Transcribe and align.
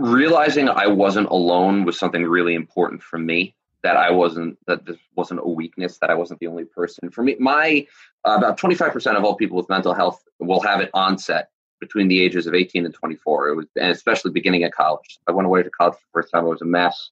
realizing 0.00 0.68
I 0.68 0.86
wasn't 0.86 1.28
alone 1.28 1.84
was 1.84 1.98
something 1.98 2.24
really 2.24 2.54
important 2.54 3.02
for 3.02 3.18
me. 3.18 3.54
That 3.82 3.96
I 3.96 4.10
wasn't 4.10 4.58
that 4.66 4.84
this 4.84 4.98
wasn't 5.16 5.40
a 5.40 5.48
weakness. 5.48 5.98
That 5.98 6.10
I 6.10 6.14
wasn't 6.14 6.40
the 6.40 6.48
only 6.48 6.64
person. 6.64 7.10
For 7.10 7.22
me, 7.22 7.36
my 7.38 7.86
uh, 8.26 8.36
about 8.36 8.58
twenty 8.58 8.74
five 8.74 8.92
percent 8.92 9.16
of 9.16 9.24
all 9.24 9.36
people 9.36 9.56
with 9.56 9.70
mental 9.70 9.94
health 9.94 10.22
will 10.38 10.60
have 10.60 10.80
it 10.80 10.90
onset 10.92 11.48
between 11.80 12.08
the 12.08 12.20
ages 12.20 12.46
of 12.46 12.54
eighteen 12.54 12.84
and 12.84 12.92
twenty 12.92 13.16
four. 13.16 13.48
It 13.48 13.56
was, 13.56 13.66
and 13.80 13.90
especially 13.90 14.32
beginning 14.32 14.64
at 14.64 14.72
college. 14.72 15.18
I 15.26 15.32
went 15.32 15.46
away 15.46 15.62
to 15.62 15.70
college 15.70 15.94
for 15.94 16.00
the 16.00 16.22
first 16.22 16.32
time. 16.32 16.44
I 16.44 16.48
was 16.48 16.60
a 16.60 16.66
mess, 16.66 17.10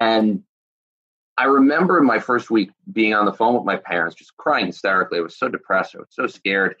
and 0.00 0.42
I 1.38 1.44
remember 1.44 2.02
my 2.02 2.18
first 2.18 2.50
week 2.50 2.70
being 2.92 3.14
on 3.14 3.24
the 3.24 3.32
phone 3.32 3.54
with 3.54 3.64
my 3.64 3.76
parents, 3.76 4.16
just 4.16 4.36
crying 4.36 4.66
hysterically. 4.66 5.18
I 5.18 5.22
was 5.22 5.38
so 5.38 5.48
depressed. 5.48 5.94
I 5.94 6.00
was 6.00 6.08
so 6.10 6.26
scared 6.26 6.76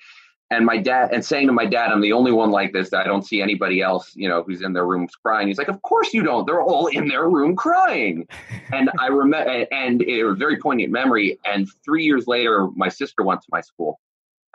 and 0.52 0.66
my 0.66 0.76
dad 0.76 1.08
and 1.12 1.24
saying 1.24 1.46
to 1.46 1.52
my 1.52 1.64
dad 1.64 1.90
i'm 1.90 2.00
the 2.02 2.12
only 2.12 2.30
one 2.30 2.50
like 2.50 2.72
this 2.72 2.92
i 2.92 3.04
don't 3.04 3.26
see 3.26 3.40
anybody 3.40 3.80
else 3.80 4.12
you 4.14 4.28
know 4.28 4.42
who's 4.42 4.62
in 4.62 4.72
their 4.72 4.86
rooms 4.86 5.14
crying. 5.14 5.48
He's 5.48 5.58
like 5.58 5.68
of 5.68 5.80
course 5.82 6.12
you 6.12 6.22
don't. 6.22 6.46
They're 6.46 6.62
all 6.62 6.88
in 6.88 7.08
their 7.08 7.28
room 7.28 7.56
crying. 7.56 8.28
And 8.72 8.90
i 9.00 9.06
remember 9.06 9.66
and 9.72 10.02
it 10.02 10.24
was 10.24 10.34
a 10.34 10.36
very 10.36 10.58
poignant 10.58 10.92
memory. 10.92 11.38
And 11.44 11.68
three 11.84 12.04
years 12.04 12.26
later 12.26 12.68
my 12.76 12.88
sister 12.88 13.22
went 13.22 13.40
to 13.42 13.48
my 13.50 13.62
school 13.62 13.98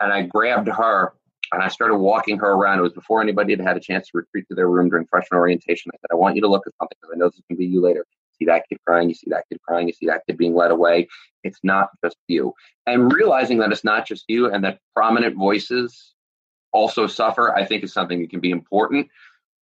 and 0.00 0.12
i 0.12 0.22
grabbed 0.22 0.68
her 0.68 1.14
and 1.52 1.62
i 1.62 1.68
started 1.68 1.96
walking 1.96 2.38
her 2.38 2.52
around. 2.52 2.78
It 2.78 2.82
was 2.82 2.92
before 2.92 3.20
anybody 3.20 3.52
had 3.54 3.60
had 3.60 3.76
a 3.76 3.80
chance 3.80 4.06
to 4.08 4.18
retreat 4.18 4.46
to 4.48 4.54
their 4.54 4.68
room 4.68 4.88
during 4.88 5.06
freshman 5.06 5.38
orientation. 5.38 5.90
I 5.92 5.98
said 5.98 6.12
i 6.12 6.14
want 6.14 6.36
you 6.36 6.42
to 6.42 6.48
look 6.48 6.66
at 6.66 6.74
something 6.78 6.96
because 7.00 7.14
i 7.14 7.18
know 7.18 7.28
this 7.28 7.40
can 7.48 7.56
be 7.56 7.66
you 7.66 7.80
later 7.80 8.06
see 8.38 8.46
that 8.46 8.64
kid 8.68 8.78
crying, 8.86 9.08
you 9.08 9.14
see 9.14 9.30
that 9.30 9.44
kid 9.50 9.60
crying, 9.62 9.86
you 9.86 9.92
see 9.92 10.06
that 10.06 10.22
kid 10.26 10.36
being 10.36 10.54
led 10.54 10.70
away. 10.70 11.08
It's 11.44 11.58
not 11.62 11.88
just 12.04 12.16
you. 12.28 12.54
And 12.86 13.12
realizing 13.12 13.58
that 13.58 13.72
it's 13.72 13.84
not 13.84 14.06
just 14.06 14.24
you 14.28 14.52
and 14.52 14.64
that 14.64 14.78
prominent 14.94 15.36
voices 15.36 16.14
also 16.72 17.06
suffer, 17.06 17.54
I 17.54 17.64
think 17.64 17.84
is 17.84 17.92
something 17.92 18.20
that 18.20 18.30
can 18.30 18.40
be 18.40 18.50
important. 18.50 19.08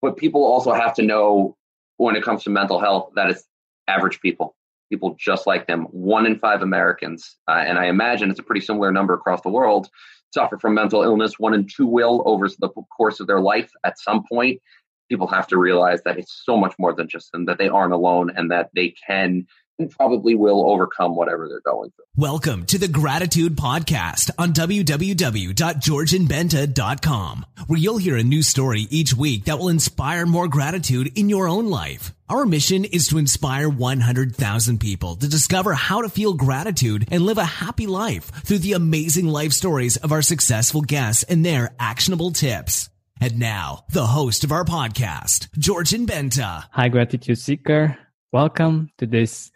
But 0.01 0.17
people 0.17 0.43
also 0.43 0.73
have 0.73 0.93
to 0.95 1.01
know 1.01 1.55
when 1.97 2.15
it 2.15 2.23
comes 2.23 2.43
to 2.43 2.49
mental 2.49 2.79
health 2.79 3.11
that 3.15 3.29
it's 3.29 3.43
average 3.87 4.19
people, 4.19 4.55
people 4.89 5.15
just 5.19 5.47
like 5.47 5.67
them. 5.67 5.83
One 5.91 6.25
in 6.25 6.37
five 6.39 6.61
Americans, 6.61 7.37
uh, 7.47 7.63
and 7.65 7.77
I 7.77 7.85
imagine 7.85 8.29
it's 8.29 8.39
a 8.39 8.43
pretty 8.43 8.65
similar 8.65 8.91
number 8.91 9.13
across 9.13 9.41
the 9.41 9.49
world, 9.49 9.87
suffer 10.33 10.57
from 10.57 10.73
mental 10.73 11.03
illness. 11.03 11.39
One 11.39 11.53
in 11.53 11.67
two 11.67 11.85
will 11.85 12.23
over 12.25 12.49
the 12.49 12.69
course 12.95 13.19
of 13.19 13.27
their 13.27 13.39
life 13.39 13.71
at 13.85 13.97
some 13.99 14.23
point 14.29 14.61
people 15.09 15.27
have 15.27 15.47
to 15.47 15.57
realize 15.57 16.01
that 16.03 16.17
it's 16.17 16.41
so 16.43 16.57
much 16.57 16.73
more 16.79 16.93
than 16.93 17.07
just 17.07 17.31
them, 17.31 17.45
that 17.45 17.57
they 17.57 17.67
aren't 17.67 17.93
alone 17.93 18.31
and 18.35 18.51
that 18.51 18.69
they 18.73 18.93
can 19.07 19.47
and 19.77 19.91
probably 19.91 20.35
will 20.35 20.69
overcome 20.69 21.17
whatever 21.17 21.49
they're 21.49 21.59
going 21.65 21.91
through. 21.91 22.05
Welcome 22.15 22.65
to 22.67 22.77
the 22.77 22.87
Gratitude 22.87 23.57
Podcast 23.57 24.31
on 24.37 24.53
www.georgianbenta.com, 24.53 27.45
where 27.67 27.79
you'll 27.79 27.97
hear 27.97 28.15
a 28.15 28.23
new 28.23 28.41
story 28.41 28.87
each 28.89 29.13
week 29.13 29.43
that 29.45 29.59
will 29.59 29.67
inspire 29.67 30.25
more 30.25 30.47
gratitude 30.47 31.17
in 31.17 31.27
your 31.27 31.49
own 31.49 31.69
life. 31.69 32.13
Our 32.29 32.45
mission 32.45 32.85
is 32.85 33.09
to 33.09 33.17
inspire 33.17 33.67
100,000 33.69 34.79
people 34.79 35.17
to 35.17 35.27
discover 35.27 35.73
how 35.73 36.01
to 36.01 36.09
feel 36.09 36.33
gratitude 36.33 37.07
and 37.11 37.25
live 37.25 37.37
a 37.37 37.45
happy 37.45 37.85
life 37.85 38.31
through 38.45 38.59
the 38.59 38.73
amazing 38.73 39.27
life 39.27 39.51
stories 39.51 39.97
of 39.97 40.11
our 40.11 40.21
successful 40.21 40.81
guests 40.81 41.23
and 41.23 41.45
their 41.45 41.75
actionable 41.79 42.31
tips. 42.31 42.89
And 43.21 43.39
now, 43.39 43.85
the 43.91 44.07
host 44.07 44.43
of 44.43 44.51
our 44.51 44.65
podcast, 44.65 45.47
Georgian 45.57 46.05
Benta. 46.05 46.65
Hi, 46.71 46.89
Gratitude 46.89 47.37
Seeker. 47.37 47.97
Welcome 48.33 48.89
to 48.97 49.05
this 49.05 49.51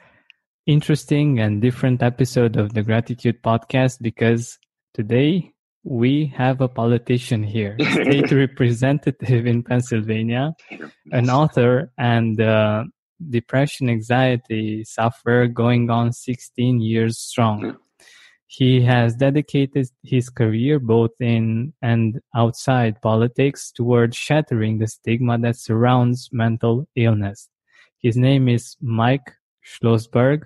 interesting 0.65 1.39
and 1.39 1.61
different 1.61 2.01
episode 2.01 2.55
of 2.55 2.73
the 2.73 2.83
Gratitude 2.83 3.43
Podcast 3.43 3.97
because 4.01 4.57
today 4.93 5.51
we 5.83 6.27
have 6.37 6.61
a 6.61 6.69
politician 6.69 7.43
here, 7.43 7.75
state 7.91 8.31
representative 8.31 9.45
in 9.45 9.63
Pennsylvania, 9.63 10.53
an 11.11 11.29
author 11.29 11.91
and 11.97 12.39
uh, 12.39 12.85
depression 13.29 13.89
anxiety 13.89 14.85
sufferer 14.85 15.47
going 15.47 15.89
on 15.89 16.13
16 16.13 16.79
years 16.79 17.19
strong. 17.19 17.75
He 18.51 18.81
has 18.81 19.13
dedicated 19.13 19.89
his 20.01 20.31
career 20.31 20.79
both 20.79 21.11
in 21.19 21.71
and 21.83 22.19
outside 22.35 22.99
politics 22.99 23.71
towards 23.71 24.17
shattering 24.17 24.79
the 24.79 24.87
stigma 24.87 25.37
that 25.37 25.55
surrounds 25.55 26.29
mental 26.31 26.87
illness. 26.95 27.47
His 27.99 28.17
name 28.17 28.49
is 28.49 28.75
Mike 28.81 29.35
Schlossberg. 29.63 30.45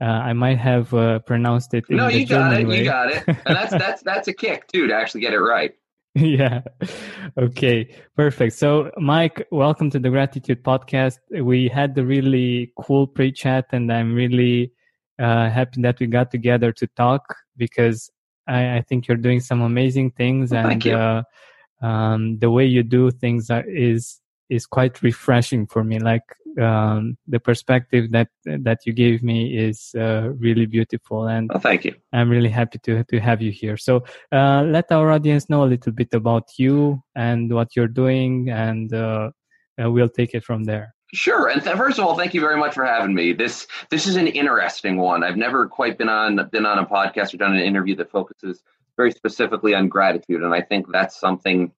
Uh, 0.00 0.04
I 0.04 0.32
might 0.32 0.56
have 0.56 0.94
uh, 0.94 1.18
pronounced 1.18 1.74
it. 1.74 1.84
No, 1.90 2.08
you 2.08 2.24
got 2.24 2.52
German 2.52 2.60
it. 2.62 2.68
Way. 2.68 2.78
You 2.78 2.84
got 2.84 3.10
it. 3.10 3.22
And 3.26 3.54
that's 3.54 3.72
that's 3.72 4.02
that's 4.02 4.28
a 4.28 4.32
kick 4.32 4.66
too 4.68 4.86
to 4.86 4.94
actually 4.94 5.20
get 5.20 5.34
it 5.34 5.40
right. 5.40 5.74
yeah. 6.14 6.62
Okay. 7.36 7.94
Perfect. 8.16 8.54
So, 8.54 8.90
Mike, 8.96 9.46
welcome 9.50 9.90
to 9.90 9.98
the 9.98 10.08
Gratitude 10.08 10.64
Podcast. 10.64 11.18
We 11.30 11.68
had 11.68 11.94
the 11.94 12.06
really 12.06 12.72
cool 12.80 13.06
pre-chat, 13.06 13.66
and 13.72 13.92
I'm 13.92 14.14
really 14.14 14.72
uh, 15.22 15.48
happy 15.48 15.80
that 15.82 16.00
we 16.00 16.06
got 16.06 16.30
together 16.30 16.72
to 16.72 16.86
talk 16.88 17.22
because 17.56 18.10
I, 18.46 18.78
I 18.78 18.80
think 18.82 19.06
you're 19.06 19.16
doing 19.16 19.40
some 19.40 19.60
amazing 19.62 20.10
things, 20.12 20.50
well, 20.50 20.66
and 20.66 20.86
uh, 20.86 21.22
um, 21.80 22.38
the 22.38 22.50
way 22.50 22.66
you 22.66 22.82
do 22.82 23.10
things 23.10 23.50
are, 23.50 23.64
is 23.68 24.20
is 24.50 24.66
quite 24.66 25.02
refreshing 25.02 25.66
for 25.66 25.84
me. 25.84 25.98
Like 25.98 26.24
um, 26.60 27.16
the 27.26 27.38
perspective 27.38 28.10
that 28.10 28.28
that 28.44 28.80
you 28.84 28.92
gave 28.92 29.22
me 29.22 29.56
is 29.56 29.94
uh, 29.96 30.30
really 30.38 30.66
beautiful, 30.66 31.28
and 31.28 31.48
well, 31.50 31.60
thank 31.60 31.84
you. 31.84 31.94
I'm 32.12 32.28
really 32.28 32.50
happy 32.50 32.78
to 32.78 33.04
to 33.04 33.20
have 33.20 33.40
you 33.40 33.52
here. 33.52 33.76
So 33.76 34.04
uh, 34.32 34.62
let 34.62 34.90
our 34.90 35.12
audience 35.12 35.48
know 35.48 35.62
a 35.62 35.70
little 35.70 35.92
bit 35.92 36.12
about 36.14 36.58
you 36.58 37.02
and 37.14 37.52
what 37.52 37.76
you're 37.76 37.94
doing, 38.02 38.50
and 38.50 38.92
uh, 38.92 39.30
we'll 39.78 40.08
take 40.08 40.34
it 40.34 40.44
from 40.44 40.64
there. 40.64 40.94
Sure. 41.14 41.48
And 41.48 41.62
th- 41.62 41.76
first 41.76 41.98
of 41.98 42.06
all, 42.06 42.16
thank 42.16 42.32
you 42.32 42.40
very 42.40 42.56
much 42.56 42.74
for 42.74 42.84
having 42.84 43.14
me. 43.14 43.34
This 43.34 43.66
this 43.90 44.06
is 44.06 44.16
an 44.16 44.26
interesting 44.26 44.96
one. 44.96 45.22
I've 45.22 45.36
never 45.36 45.68
quite 45.68 45.98
been 45.98 46.08
on 46.08 46.48
been 46.50 46.64
on 46.64 46.78
a 46.78 46.86
podcast 46.86 47.34
or 47.34 47.36
done 47.36 47.54
an 47.54 47.62
interview 47.62 47.94
that 47.96 48.10
focuses 48.10 48.62
very 48.96 49.10
specifically 49.12 49.74
on 49.74 49.88
gratitude, 49.88 50.42
and 50.42 50.54
I 50.54 50.62
think 50.62 50.90
that's 50.90 51.20
something 51.20 51.72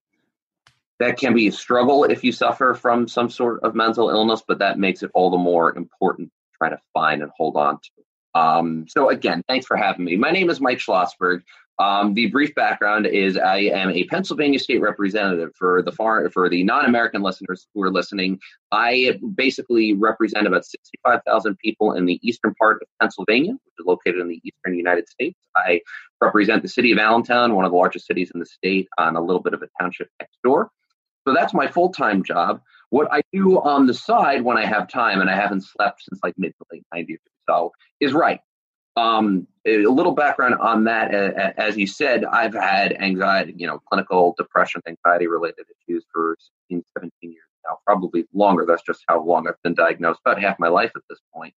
that 0.99 1.17
can 1.17 1.33
be 1.33 1.47
a 1.47 1.51
struggle 1.51 2.05
if 2.05 2.23
you 2.23 2.31
suffer 2.31 2.73
from 2.73 3.07
some 3.07 3.29
sort 3.29 3.61
of 3.63 3.75
mental 3.75 4.09
illness, 4.09 4.41
but 4.47 4.59
that 4.59 4.79
makes 4.79 5.03
it 5.03 5.11
all 5.13 5.29
the 5.29 5.37
more 5.37 5.75
important 5.75 6.29
to 6.29 6.57
try 6.57 6.69
to 6.69 6.79
find 6.93 7.21
and 7.21 7.31
hold 7.35 7.57
on 7.57 7.77
to. 7.79 8.39
Um, 8.39 8.85
so 8.87 9.09
again, 9.09 9.43
thanks 9.47 9.65
for 9.65 9.75
having 9.75 10.05
me. 10.05 10.15
My 10.15 10.31
name 10.31 10.49
is 10.49 10.61
Mike 10.61 10.77
Schlossberg. 10.77 11.41
Um, 11.77 12.13
the 12.13 12.27
brief 12.27 12.55
background 12.55 13.05
is 13.05 13.37
I 13.37 13.57
am 13.57 13.89
a 13.89 14.05
Pennsylvania 14.05 14.59
state 14.59 14.81
representative 14.81 15.51
for 15.55 15.81
the 15.81 15.91
for 16.31 16.49
the 16.49 16.63
non-American 16.63 17.21
listeners 17.21 17.67
who 17.73 17.83
are 17.83 17.91
listening. 17.91 18.39
I 18.71 19.19
basically 19.35 19.93
represent 19.93 20.47
about 20.47 20.65
65,000 20.65 21.57
people 21.57 21.93
in 21.93 22.05
the 22.05 22.19
eastern 22.23 22.53
part 22.55 22.81
of 22.81 22.87
Pennsylvania, 23.01 23.51
which 23.51 23.73
is 23.79 23.85
located 23.85 24.19
in 24.19 24.29
the 24.29 24.41
eastern 24.43 24.77
United 24.77 25.09
States. 25.09 25.37
I 25.55 25.81
represent 26.21 26.61
the 26.61 26.69
city 26.69 26.91
of 26.91 26.97
Allentown, 26.97 27.55
one 27.55 27.65
of 27.65 27.71
the 27.71 27.77
largest 27.77 28.07
cities 28.07 28.31
in 28.33 28.39
the 28.39 28.45
state, 28.45 28.87
on 28.97 29.15
a 29.17 29.21
little 29.21 29.41
bit 29.41 29.53
of 29.53 29.61
a 29.61 29.67
township 29.81 30.09
next 30.19 30.37
door. 30.43 30.71
So 31.27 31.33
that's 31.33 31.53
my 31.53 31.67
full-time 31.67 32.23
job. 32.23 32.61
What 32.91 33.07
I 33.11 33.21
do 33.33 33.59
on 33.59 33.87
the 33.87 33.93
side 33.93 34.43
when 34.43 34.57
I 34.57 34.65
have 34.65 34.87
time, 34.87 35.21
and 35.21 35.29
I 35.29 35.35
haven't 35.35 35.65
slept 35.65 36.03
since 36.03 36.19
like 36.23 36.35
mid 36.37 36.53
to 36.57 36.65
late 36.71 36.85
90s 36.93 37.15
or 37.15 37.19
so, 37.49 37.71
is 37.99 38.13
write. 38.13 38.41
Um, 38.97 39.47
a 39.65 39.79
little 39.79 40.13
background 40.13 40.55
on 40.55 40.85
that. 40.85 41.13
As 41.57 41.75
you 41.75 41.87
said, 41.87 42.23
I've 42.23 42.53
had 42.53 42.93
anxiety, 42.93 43.53
you 43.57 43.67
know, 43.67 43.79
clinical 43.89 44.35
depression, 44.37 44.81
anxiety 44.87 45.27
related 45.27 45.65
issues 45.87 46.05
for 46.13 46.37
16, 46.69 46.83
17 46.97 47.11
years 47.21 47.43
now, 47.67 47.77
probably 47.85 48.25
longer. 48.33 48.65
That's 48.65 48.83
just 48.83 49.03
how 49.07 49.23
long 49.23 49.47
I've 49.47 49.61
been 49.63 49.73
diagnosed, 49.73 50.21
about 50.25 50.41
half 50.41 50.59
my 50.59 50.67
life 50.67 50.91
at 50.95 51.01
this 51.09 51.19
point. 51.33 51.53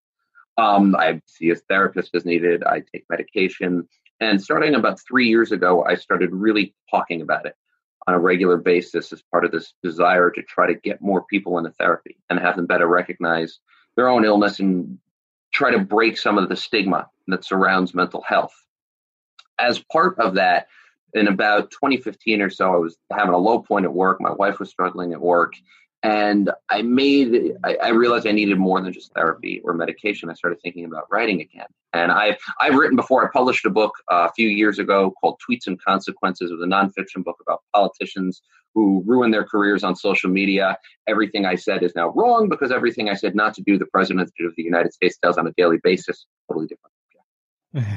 Um, 0.56 0.96
I 0.96 1.20
see 1.26 1.50
a 1.50 1.54
therapist 1.54 2.14
as 2.14 2.24
needed. 2.24 2.64
I 2.64 2.82
take 2.92 3.04
medication. 3.08 3.86
And 4.20 4.42
starting 4.42 4.74
about 4.74 4.98
three 5.00 5.28
years 5.28 5.52
ago, 5.52 5.84
I 5.84 5.94
started 5.94 6.32
really 6.32 6.74
talking 6.90 7.22
about 7.22 7.46
it 7.46 7.54
on 8.08 8.14
a 8.14 8.18
regular 8.18 8.56
basis 8.56 9.12
as 9.12 9.22
part 9.30 9.44
of 9.44 9.52
this 9.52 9.74
desire 9.82 10.30
to 10.30 10.42
try 10.42 10.66
to 10.66 10.74
get 10.74 11.00
more 11.00 11.24
people 11.30 11.58
into 11.58 11.70
therapy 11.72 12.16
and 12.28 12.40
have 12.40 12.56
them 12.56 12.66
better 12.66 12.88
recognize 12.88 13.60
their 13.96 14.08
own 14.08 14.24
illness 14.24 14.58
and 14.58 14.98
try 15.52 15.70
to 15.70 15.78
break 15.78 16.18
some 16.18 16.38
of 16.38 16.48
the 16.48 16.56
stigma 16.56 17.08
that 17.26 17.44
surrounds 17.44 17.94
mental 17.94 18.22
health. 18.22 18.54
As 19.58 19.78
part 19.78 20.18
of 20.18 20.34
that, 20.34 20.68
in 21.14 21.28
about 21.28 21.70
2015 21.70 22.42
or 22.42 22.50
so, 22.50 22.72
I 22.72 22.76
was 22.76 22.96
having 23.10 23.34
a 23.34 23.38
low 23.38 23.60
point 23.60 23.84
at 23.84 23.92
work. 23.92 24.20
My 24.20 24.32
wife 24.32 24.58
was 24.58 24.70
struggling 24.70 25.12
at 25.12 25.20
work. 25.20 25.54
And 26.02 26.50
I 26.70 26.82
made, 26.82 27.54
I, 27.64 27.76
I 27.76 27.88
realized 27.88 28.26
I 28.26 28.32
needed 28.32 28.58
more 28.58 28.80
than 28.80 28.92
just 28.92 29.12
therapy 29.14 29.60
or 29.64 29.74
medication. 29.74 30.30
I 30.30 30.34
started 30.34 30.60
thinking 30.62 30.84
about 30.84 31.10
writing 31.10 31.40
again. 31.40 31.66
And 31.92 32.12
I've, 32.12 32.36
I've 32.60 32.76
written 32.76 32.96
before. 32.96 33.26
I 33.26 33.30
published 33.32 33.64
a 33.64 33.70
book 33.70 33.92
uh, 34.12 34.28
a 34.30 34.32
few 34.34 34.48
years 34.48 34.78
ago 34.78 35.12
called 35.20 35.40
Tweets 35.40 35.66
and 35.66 35.82
Consequences. 35.82 36.50
It 36.50 36.54
was 36.54 36.62
a 36.62 36.66
nonfiction 36.66 37.24
book 37.24 37.38
about 37.40 37.62
politicians 37.74 38.42
who 38.74 39.02
ruin 39.06 39.32
their 39.32 39.44
careers 39.44 39.82
on 39.82 39.96
social 39.96 40.30
media. 40.30 40.78
Everything 41.08 41.46
I 41.46 41.56
said 41.56 41.82
is 41.82 41.94
now 41.96 42.10
wrong 42.10 42.48
because 42.48 42.70
everything 42.70 43.08
I 43.08 43.14
said 43.14 43.34
not 43.34 43.54
to 43.54 43.62
do, 43.62 43.76
the 43.76 43.86
president 43.86 44.30
of 44.40 44.54
the 44.56 44.62
United 44.62 44.92
States 44.92 45.18
does 45.20 45.36
on 45.36 45.48
a 45.48 45.52
daily 45.56 45.78
basis. 45.82 46.26
Totally 46.48 46.66
different. 46.66 46.92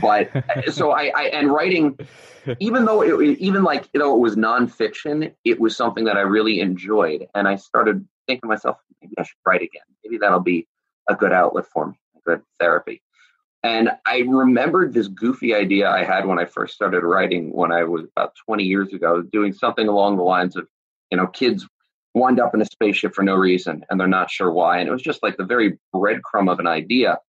But 0.01 0.29
so 0.71 0.91
I, 0.91 1.11
I 1.15 1.23
and 1.33 1.51
writing, 1.51 1.97
even 2.59 2.85
though 2.85 3.01
it 3.01 3.37
even 3.39 3.63
like 3.63 3.87
you 3.93 3.99
know 3.99 4.15
it 4.15 4.19
was 4.19 4.35
nonfiction, 4.35 5.33
it 5.43 5.59
was 5.59 5.75
something 5.75 6.05
that 6.05 6.17
I 6.17 6.21
really 6.21 6.59
enjoyed, 6.59 7.27
and 7.35 7.47
I 7.47 7.55
started 7.55 8.05
thinking 8.27 8.41
to 8.41 8.47
myself, 8.47 8.77
maybe 9.01 9.13
I 9.17 9.23
should 9.23 9.37
write 9.45 9.61
again. 9.61 9.83
Maybe 10.03 10.17
that'll 10.17 10.39
be 10.39 10.67
a 11.09 11.15
good 11.15 11.31
outlet 11.31 11.65
for 11.67 11.87
me, 11.87 11.95
a 12.15 12.19
good 12.29 12.41
therapy. 12.59 13.01
And 13.63 13.91
I 14.07 14.19
remembered 14.19 14.93
this 14.93 15.07
goofy 15.07 15.53
idea 15.53 15.89
I 15.89 16.03
had 16.03 16.25
when 16.25 16.39
I 16.39 16.45
first 16.45 16.73
started 16.73 17.03
writing 17.03 17.51
when 17.53 17.71
I 17.71 17.83
was 17.83 18.05
about 18.15 18.33
20 18.45 18.63
years 18.63 18.91
ago, 18.93 19.21
doing 19.21 19.53
something 19.53 19.87
along 19.87 20.17
the 20.17 20.23
lines 20.23 20.55
of, 20.55 20.67
you 21.11 21.17
know, 21.17 21.27
kids 21.27 21.67
wind 22.15 22.39
up 22.39 22.55
in 22.55 22.61
a 22.61 22.65
spaceship 22.65 23.13
for 23.13 23.23
no 23.23 23.35
reason 23.35 23.85
and 23.89 23.99
they're 23.99 24.07
not 24.07 24.31
sure 24.31 24.51
why. 24.51 24.79
And 24.79 24.89
it 24.89 24.91
was 24.91 25.03
just 25.03 25.21
like 25.21 25.37
the 25.37 25.45
very 25.45 25.77
breadcrumb 25.93 26.51
of 26.51 26.59
an 26.59 26.67
idea. 26.67 27.19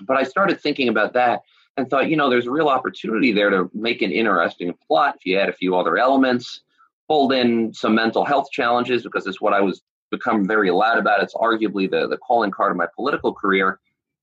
But 0.00 0.16
I 0.16 0.22
started 0.24 0.60
thinking 0.60 0.88
about 0.88 1.12
that 1.14 1.42
and 1.76 1.88
thought, 1.88 2.10
you 2.10 2.16
know, 2.16 2.28
there's 2.28 2.46
a 2.46 2.50
real 2.50 2.68
opportunity 2.68 3.32
there 3.32 3.50
to 3.50 3.70
make 3.74 4.02
an 4.02 4.12
interesting 4.12 4.74
plot 4.86 5.16
if 5.16 5.26
you 5.26 5.38
add 5.38 5.48
a 5.48 5.54
few 5.54 5.76
other 5.76 5.96
elements, 5.96 6.62
fold 7.08 7.32
in 7.32 7.72
some 7.72 7.94
mental 7.94 8.24
health 8.24 8.50
challenges 8.50 9.02
because 9.02 9.26
it's 9.26 9.40
what 9.40 9.54
I 9.54 9.60
was 9.60 9.82
become 10.10 10.46
very 10.46 10.70
loud 10.70 10.98
about. 10.98 11.22
It's 11.22 11.34
arguably 11.34 11.90
the, 11.90 12.06
the 12.06 12.18
calling 12.18 12.50
card 12.50 12.70
of 12.70 12.76
my 12.76 12.86
political 12.94 13.32
career 13.32 13.80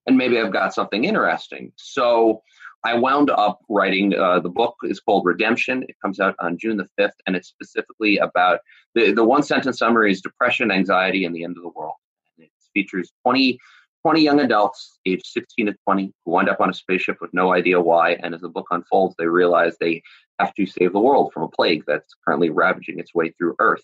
and 0.10 0.18
maybe 0.18 0.40
I've 0.40 0.52
got 0.52 0.74
something 0.74 1.04
interesting. 1.04 1.72
So 1.76 2.42
I 2.84 2.96
wound 2.96 3.30
up 3.30 3.60
writing 3.70 4.18
uh, 4.18 4.40
the 4.40 4.50
book 4.50 4.76
is 4.84 5.00
called 5.00 5.26
Redemption. 5.26 5.84
It 5.88 5.98
comes 6.02 6.20
out 6.20 6.36
on 6.40 6.58
June 6.58 6.78
the 6.78 6.88
5th, 7.00 7.14
and 7.28 7.36
it's 7.36 7.48
specifically 7.48 8.18
about 8.18 8.62
the, 8.96 9.12
the 9.12 9.24
one 9.24 9.44
sentence 9.44 9.78
summary 9.78 10.12
is 10.12 10.22
depression, 10.22 10.72
anxiety, 10.72 11.26
and 11.26 11.36
the 11.36 11.44
end 11.44 11.58
of 11.58 11.64
the 11.64 11.70
world. 11.70 11.96
And 12.38 12.46
it 12.46 12.52
features 12.74 13.12
20, 13.24 13.60
20 14.04 14.22
young 14.22 14.40
adults 14.40 15.00
aged 15.06 15.26
16 15.26 15.68
to 15.68 15.76
20 15.84 16.14
who 16.26 16.32
wind 16.32 16.50
up 16.50 16.62
on 16.62 16.70
a 16.70 16.74
spaceship 16.74 17.18
with 17.20 17.34
no 17.34 17.54
idea 17.54 17.82
why. 17.82 18.12
And 18.14 18.34
as 18.34 18.42
the 18.42 18.50
book 18.50 18.68
unfolds, 18.72 19.16
they 19.18 19.28
realize 19.28 19.76
they 19.80 20.02
have 20.40 20.54
to 20.56 20.66
save 20.66 20.94
the 20.94 21.00
world 21.00 21.32
from 21.34 21.44
a 21.44 21.50
plague 21.50 21.84
that's 21.86 22.14
currently 22.26 22.50
ravaging 22.50 23.00
its 23.00 23.14
way 23.14 23.32
through 23.32 23.56
Earth. 23.60 23.84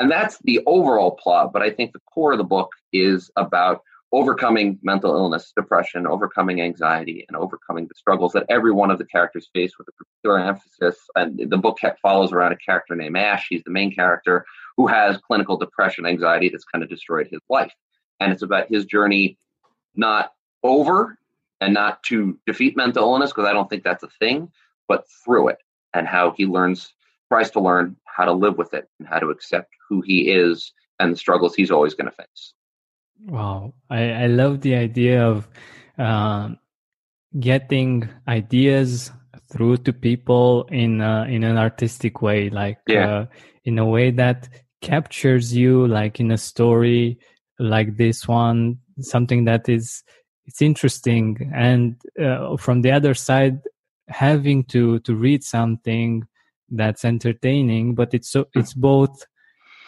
And 0.00 0.10
that's 0.10 0.38
the 0.42 0.60
overall 0.66 1.12
plot. 1.12 1.52
But 1.52 1.62
I 1.62 1.70
think 1.70 1.92
the 1.92 2.00
core 2.12 2.32
of 2.32 2.38
the 2.38 2.44
book 2.44 2.70
is 2.92 3.30
about 3.36 3.82
overcoming 4.10 4.78
mental 4.82 5.14
illness, 5.16 5.52
depression, 5.56 6.06
overcoming 6.06 6.60
anxiety, 6.60 7.24
and 7.28 7.36
overcoming 7.36 7.86
the 7.86 7.94
struggles 7.96 8.32
that 8.32 8.46
every 8.48 8.72
one 8.72 8.90
of 8.90 8.98
the 8.98 9.06
characters 9.06 9.50
face 9.52 9.72
with 9.78 9.88
a 9.88 9.92
particular 9.92 10.38
emphasis. 10.38 10.96
And 11.16 11.50
the 11.50 11.56
book 11.56 11.78
follows 12.02 12.32
around 12.32 12.52
a 12.52 12.56
character 12.56 12.94
named 12.94 13.16
Ash. 13.16 13.46
He's 13.48 13.64
the 13.64 13.72
main 13.72 13.92
character 13.92 14.44
who 14.76 14.86
has 14.88 15.16
clinical 15.18 15.56
depression, 15.56 16.06
anxiety 16.06 16.48
that's 16.48 16.64
kind 16.64 16.82
of 16.82 16.90
destroyed 16.90 17.28
his 17.30 17.40
life. 17.48 17.72
And 18.20 18.32
it's 18.32 18.42
about 18.42 18.68
his 18.68 18.84
journey 18.84 19.36
not 19.96 20.32
over 20.62 21.18
and 21.60 21.74
not 21.74 22.02
to 22.04 22.38
defeat 22.46 22.76
mental 22.76 23.04
illness, 23.04 23.30
because 23.30 23.46
I 23.46 23.52
don't 23.52 23.68
think 23.70 23.84
that's 23.84 24.02
a 24.02 24.08
thing, 24.18 24.50
but 24.88 25.04
through 25.24 25.48
it 25.48 25.58
and 25.92 26.06
how 26.06 26.32
he 26.36 26.46
learns, 26.46 26.92
tries 27.28 27.50
to 27.52 27.60
learn 27.60 27.96
how 28.04 28.24
to 28.24 28.32
live 28.32 28.58
with 28.58 28.74
it 28.74 28.88
and 28.98 29.08
how 29.08 29.18
to 29.18 29.28
accept 29.28 29.72
who 29.88 30.00
he 30.00 30.30
is 30.30 30.72
and 30.98 31.12
the 31.12 31.16
struggles 31.16 31.54
he's 31.54 31.70
always 31.70 31.94
going 31.94 32.10
to 32.10 32.16
face. 32.16 32.52
Wow, 33.26 33.74
I, 33.88 34.10
I 34.10 34.26
love 34.26 34.60
the 34.60 34.74
idea 34.74 35.26
of 35.26 35.48
uh, 35.98 36.50
getting 37.38 38.08
ideas 38.28 39.10
through 39.50 39.78
to 39.78 39.92
people 39.92 40.64
in 40.70 41.00
uh, 41.00 41.24
in 41.24 41.44
an 41.44 41.56
artistic 41.56 42.22
way, 42.22 42.50
like 42.50 42.78
yeah. 42.88 43.14
uh, 43.14 43.26
in 43.64 43.78
a 43.78 43.86
way 43.86 44.10
that 44.10 44.48
captures 44.80 45.56
you, 45.56 45.86
like 45.86 46.20
in 46.20 46.30
a 46.30 46.36
story 46.36 47.18
like 47.58 47.96
this 47.96 48.26
one, 48.26 48.78
something 49.00 49.44
that 49.44 49.68
is 49.68 50.02
it's 50.46 50.60
interesting, 50.60 51.50
and 51.54 51.96
uh, 52.22 52.56
from 52.56 52.82
the 52.82 52.92
other 52.92 53.14
side, 53.14 53.60
having 54.08 54.64
to 54.64 54.98
to 55.00 55.14
read 55.14 55.42
something 55.42 56.24
that's 56.70 57.04
entertaining, 57.04 57.94
but 57.94 58.12
it's 58.14 58.30
so 58.30 58.46
it's 58.54 58.74
both 58.74 59.26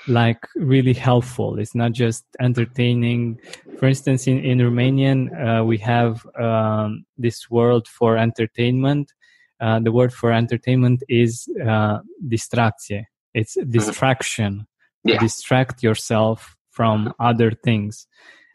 like 0.09 0.47
really 0.55 0.93
helpful. 0.93 1.59
It's 1.59 1.75
not 1.75 1.93
just 1.93 2.25
entertaining. 2.41 3.41
For 3.79 3.87
instance, 3.87 4.27
in, 4.27 4.39
in 4.39 4.59
Romanian, 4.59 5.31
uh, 5.35 5.65
we 5.65 5.79
have 5.79 6.27
um, 6.39 7.05
this 7.19 7.51
word 7.51 7.89
for 7.89 8.17
entertainment. 8.17 9.13
Uh, 9.61 9.81
the 9.81 9.93
word 9.93 10.13
for 10.13 10.33
entertainment 10.33 11.03
is 11.09 11.49
uh, 11.67 11.99
distracție. 12.27 13.07
It's 13.35 13.57
mm-hmm. 13.57 13.71
distraction. 13.71 14.67
Yeah. 15.05 15.19
Distract 15.19 15.83
yourself 15.83 16.57
from 16.71 17.15
other 17.19 17.53
things. 17.53 18.07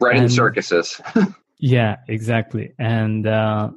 Right 0.02 0.16
in 0.16 0.28
circuses. 0.28 1.00
yeah, 1.58 1.96
exactly. 2.08 2.74
And 2.78 3.26
uh, 3.26 3.70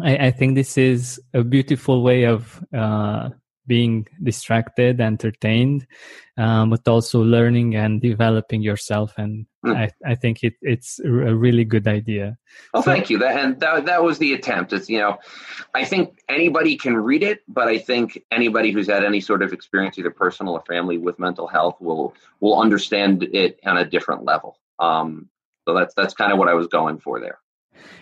I, 0.00 0.16
I, 0.26 0.30
think 0.30 0.54
this 0.54 0.78
is 0.78 1.20
a 1.34 1.44
beautiful 1.44 2.02
way 2.02 2.24
of 2.24 2.64
uh, 2.74 3.30
being 3.68 4.08
distracted, 4.22 5.00
entertained, 5.00 5.86
um, 6.36 6.70
but 6.70 6.88
also 6.88 7.22
learning 7.22 7.76
and 7.76 8.00
developing 8.00 8.62
yourself. 8.62 9.12
And 9.18 9.46
mm. 9.64 9.76
I, 9.76 9.90
I, 10.04 10.14
think 10.14 10.42
it, 10.42 10.54
it's 10.62 10.98
a 11.00 11.10
really 11.10 11.64
good 11.64 11.86
idea. 11.86 12.38
Well, 12.72 12.82
so, 12.82 12.90
thank 12.90 13.10
you. 13.10 13.18
That, 13.18 13.36
and 13.38 13.60
that, 13.60 13.84
that 13.84 14.02
was 14.02 14.18
the 14.18 14.32
attempt. 14.32 14.72
It's, 14.72 14.88
you 14.88 14.98
know, 14.98 15.18
I 15.74 15.84
think 15.84 16.20
anybody 16.28 16.76
can 16.76 16.96
read 16.96 17.22
it, 17.22 17.42
but 17.46 17.68
I 17.68 17.78
think 17.78 18.24
anybody 18.32 18.72
who's 18.72 18.88
had 18.88 19.04
any 19.04 19.20
sort 19.20 19.42
of 19.42 19.52
experience, 19.52 19.98
either 19.98 20.10
personal 20.10 20.54
or 20.54 20.62
family 20.62 20.96
with 20.96 21.18
mental 21.18 21.46
health 21.46 21.76
will, 21.80 22.14
will 22.40 22.58
understand 22.58 23.22
it 23.22 23.60
on 23.64 23.76
a 23.76 23.84
different 23.84 24.24
level. 24.24 24.58
Um, 24.78 25.28
so 25.66 25.74
that's, 25.74 25.94
that's 25.94 26.14
kind 26.14 26.32
of 26.32 26.38
what 26.38 26.48
I 26.48 26.54
was 26.54 26.66
going 26.66 26.98
for 26.98 27.20
there. 27.20 27.38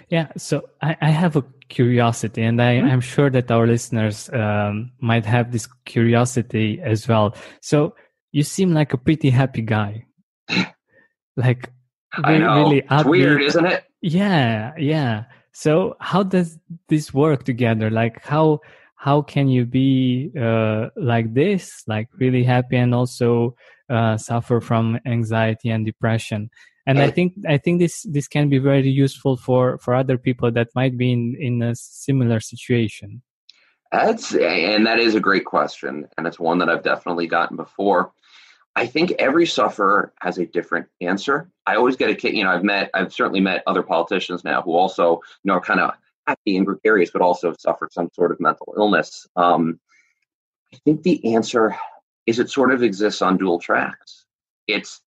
Yeah, 0.09 0.29
so 0.37 0.69
I, 0.81 0.97
I 1.01 1.11
have 1.11 1.37
a 1.37 1.45
curiosity, 1.69 2.43
and 2.43 2.63
I, 2.63 2.73
am 2.73 2.87
mm-hmm. 2.87 3.01
sure 3.01 3.31
that 3.31 3.51
our 3.51 3.67
listeners 3.67 4.31
um, 4.33 4.93
might 5.01 5.27
have 5.27 5.51
this 5.51 5.69
curiosity 5.85 6.81
as 6.83 7.09
well. 7.09 7.35
So 7.61 7.97
you 8.31 8.43
seem 8.43 8.73
like 8.73 8.93
a 8.93 8.99
pretty 8.99 9.31
happy 9.31 9.63
guy, 9.63 10.07
like 11.37 11.73
really, 12.25 12.43
really 12.43 12.83
it's 12.89 13.05
weird, 13.05 13.43
isn't 13.43 13.67
it? 13.67 13.85
Yeah, 14.01 14.73
yeah. 14.79 15.25
So 15.53 15.97
how 16.01 16.23
does 16.23 16.59
this 16.89 17.13
work 17.13 17.45
together? 17.45 17.91
Like 17.91 18.23
how 18.23 18.61
how 18.97 19.23
can 19.23 19.49
you 19.49 19.67
be 19.67 20.31
uh, 20.41 20.89
like 20.97 21.33
this, 21.35 21.85
like 21.87 22.09
really 22.19 22.43
happy, 22.43 22.77
and 22.77 22.95
also 22.95 23.55
uh, 23.89 24.17
suffer 24.17 24.61
from 24.61 24.99
anxiety 25.07 25.71
and 25.71 25.87
depression? 25.87 26.51
and 26.87 27.01
i 27.01 27.11
think 27.11 27.35
i 27.49 27.59
think 27.59 27.81
this 27.81 28.07
this 28.09 28.29
can 28.29 28.49
be 28.49 28.59
very 28.59 28.89
useful 28.89 29.37
for 29.37 29.77
for 29.79 29.95
other 29.95 30.17
people 30.17 30.51
that 30.51 30.69
might 30.75 30.97
be 30.97 31.13
in 31.13 31.37
in 31.39 31.63
a 31.63 31.75
similar 31.75 32.41
situation. 32.41 33.23
That's 33.93 34.35
and 34.35 34.87
that 34.87 34.99
is 34.99 35.15
a 35.15 35.21
great 35.21 35.45
question 35.45 36.07
and 36.17 36.27
it's 36.27 36.39
one 36.39 36.59
that 36.59 36.69
i've 36.69 36.83
definitely 36.83 37.27
gotten 37.27 37.57
before. 37.57 38.13
I 38.75 38.87
think 38.87 39.13
every 39.19 39.47
sufferer 39.47 40.13
has 40.21 40.37
a 40.37 40.45
different 40.45 40.87
answer. 41.01 41.51
I 41.67 41.77
always 41.77 41.97
get 41.97 42.11
a 42.11 42.15
kick 42.15 42.35
you 42.35 42.45
know 42.45 42.51
i've 42.51 42.65
met 42.65 42.91
i've 42.95 43.13
certainly 43.13 43.41
met 43.41 43.63
other 43.67 43.83
politicians 43.83 44.45
now 44.45 44.63
who 44.63 44.73
also 44.73 45.21
you 45.43 45.49
know 45.49 45.55
are 45.55 45.61
kind 45.61 45.81
of 45.81 45.93
happy 46.27 46.57
and 46.57 46.67
gregarious 46.67 47.11
but 47.11 47.23
also 47.23 47.55
suffered 47.59 47.93
some 47.93 48.09
sort 48.13 48.33
of 48.33 48.41
mental 48.41 48.75
illness 48.77 49.27
um, 49.37 49.79
i 50.73 50.77
think 50.85 51.03
the 51.03 51.35
answer 51.35 51.77
is 52.27 52.39
it 52.39 52.51
sort 52.51 52.73
of 52.73 52.83
exists 52.83 53.23
on 53.23 53.37
dual 53.37 53.59
tracks 53.59 54.25
it's 54.67 55.01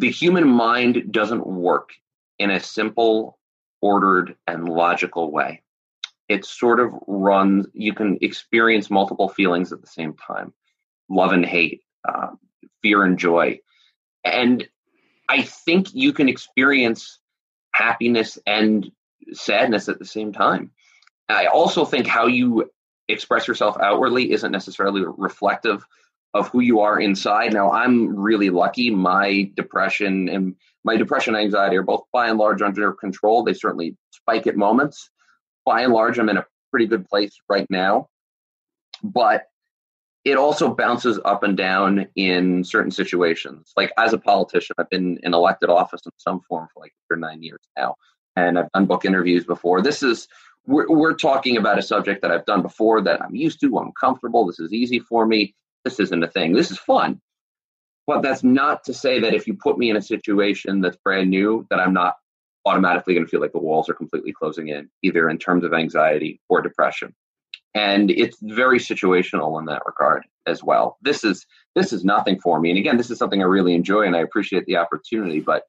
the 0.00 0.10
human 0.10 0.48
mind 0.48 1.12
doesn't 1.12 1.46
work 1.46 1.90
in 2.38 2.50
a 2.50 2.58
simple, 2.58 3.38
ordered, 3.82 4.34
and 4.46 4.66
logical 4.66 5.30
way. 5.30 5.62
It 6.28 6.46
sort 6.46 6.80
of 6.80 6.94
runs, 7.06 7.66
you 7.74 7.92
can 7.92 8.16
experience 8.22 8.90
multiple 8.90 9.28
feelings 9.28 9.72
at 9.72 9.82
the 9.82 9.86
same 9.86 10.14
time 10.14 10.54
love 11.10 11.32
and 11.32 11.44
hate, 11.44 11.82
uh, 12.08 12.28
fear 12.82 13.02
and 13.02 13.18
joy. 13.18 13.58
And 14.24 14.66
I 15.28 15.42
think 15.42 15.92
you 15.92 16.12
can 16.12 16.28
experience 16.28 17.18
happiness 17.74 18.38
and 18.46 18.90
sadness 19.32 19.88
at 19.88 19.98
the 19.98 20.04
same 20.04 20.32
time. 20.32 20.70
I 21.28 21.46
also 21.46 21.84
think 21.84 22.06
how 22.06 22.26
you 22.26 22.70
express 23.08 23.46
yourself 23.46 23.76
outwardly 23.80 24.32
isn't 24.32 24.52
necessarily 24.52 25.04
reflective 25.16 25.84
of 26.34 26.48
who 26.48 26.60
you 26.60 26.80
are 26.80 27.00
inside. 27.00 27.52
Now, 27.52 27.72
I'm 27.72 28.16
really 28.16 28.50
lucky. 28.50 28.90
My 28.90 29.50
depression 29.56 30.28
and 30.28 30.54
my 30.84 30.96
depression 30.96 31.34
and 31.34 31.44
anxiety 31.44 31.76
are 31.76 31.82
both 31.82 32.04
by 32.12 32.28
and 32.28 32.38
large 32.38 32.62
under 32.62 32.92
control. 32.92 33.42
They 33.42 33.54
certainly 33.54 33.96
spike 34.10 34.46
at 34.46 34.56
moments. 34.56 35.10
By 35.66 35.82
and 35.82 35.92
large, 35.92 36.18
I'm 36.18 36.28
in 36.28 36.36
a 36.36 36.46
pretty 36.70 36.86
good 36.86 37.04
place 37.06 37.36
right 37.48 37.66
now. 37.68 38.08
But 39.02 39.46
it 40.24 40.36
also 40.36 40.74
bounces 40.74 41.18
up 41.24 41.42
and 41.42 41.56
down 41.56 42.06
in 42.14 42.62
certain 42.62 42.90
situations. 42.90 43.72
Like 43.76 43.92
as 43.98 44.12
a 44.12 44.18
politician, 44.18 44.76
I've 44.78 44.90
been 44.90 45.18
in 45.22 45.34
elected 45.34 45.70
office 45.70 46.02
in 46.04 46.12
some 46.18 46.40
form 46.48 46.68
for 46.72 46.80
like 46.80 46.92
for 47.08 47.16
nine 47.16 47.42
years 47.42 47.60
now, 47.76 47.96
and 48.36 48.58
I've 48.58 48.70
done 48.72 48.86
book 48.86 49.04
interviews 49.04 49.44
before. 49.44 49.82
This 49.82 50.02
is 50.02 50.28
we're, 50.66 50.88
we're 50.88 51.14
talking 51.14 51.56
about 51.56 51.78
a 51.78 51.82
subject 51.82 52.22
that 52.22 52.30
I've 52.30 52.44
done 52.46 52.62
before 52.62 53.00
that 53.02 53.22
I'm 53.22 53.34
used 53.34 53.60
to. 53.60 53.78
I'm 53.78 53.92
comfortable. 53.92 54.46
This 54.46 54.60
is 54.60 54.72
easy 54.72 54.98
for 54.98 55.26
me 55.26 55.54
this 55.84 56.00
isn't 56.00 56.22
a 56.22 56.28
thing. 56.28 56.52
This 56.52 56.70
is 56.70 56.78
fun. 56.78 57.20
But 58.06 58.22
that's 58.22 58.42
not 58.42 58.84
to 58.84 58.94
say 58.94 59.20
that 59.20 59.34
if 59.34 59.46
you 59.46 59.54
put 59.54 59.78
me 59.78 59.90
in 59.90 59.96
a 59.96 60.02
situation 60.02 60.80
that's 60.80 60.96
brand 60.96 61.30
new, 61.30 61.66
that 61.70 61.80
I'm 61.80 61.92
not 61.92 62.16
automatically 62.66 63.14
going 63.14 63.24
to 63.24 63.30
feel 63.30 63.40
like 63.40 63.52
the 63.52 63.58
walls 63.58 63.88
are 63.88 63.94
completely 63.94 64.32
closing 64.32 64.68
in, 64.68 64.90
either 65.02 65.30
in 65.30 65.38
terms 65.38 65.64
of 65.64 65.72
anxiety 65.72 66.40
or 66.48 66.60
depression. 66.60 67.14
And 67.74 68.10
it's 68.10 68.36
very 68.42 68.78
situational 68.78 69.58
in 69.60 69.66
that 69.66 69.82
regard 69.86 70.24
as 70.46 70.62
well. 70.62 70.98
This 71.02 71.22
is 71.22 71.46
this 71.76 71.92
is 71.92 72.04
nothing 72.04 72.40
for 72.40 72.58
me. 72.58 72.70
And 72.70 72.78
again, 72.78 72.96
this 72.96 73.10
is 73.10 73.18
something 73.18 73.42
I 73.42 73.46
really 73.46 73.74
enjoy 73.74 74.02
and 74.02 74.16
I 74.16 74.20
appreciate 74.20 74.66
the 74.66 74.76
opportunity, 74.76 75.38
but 75.38 75.62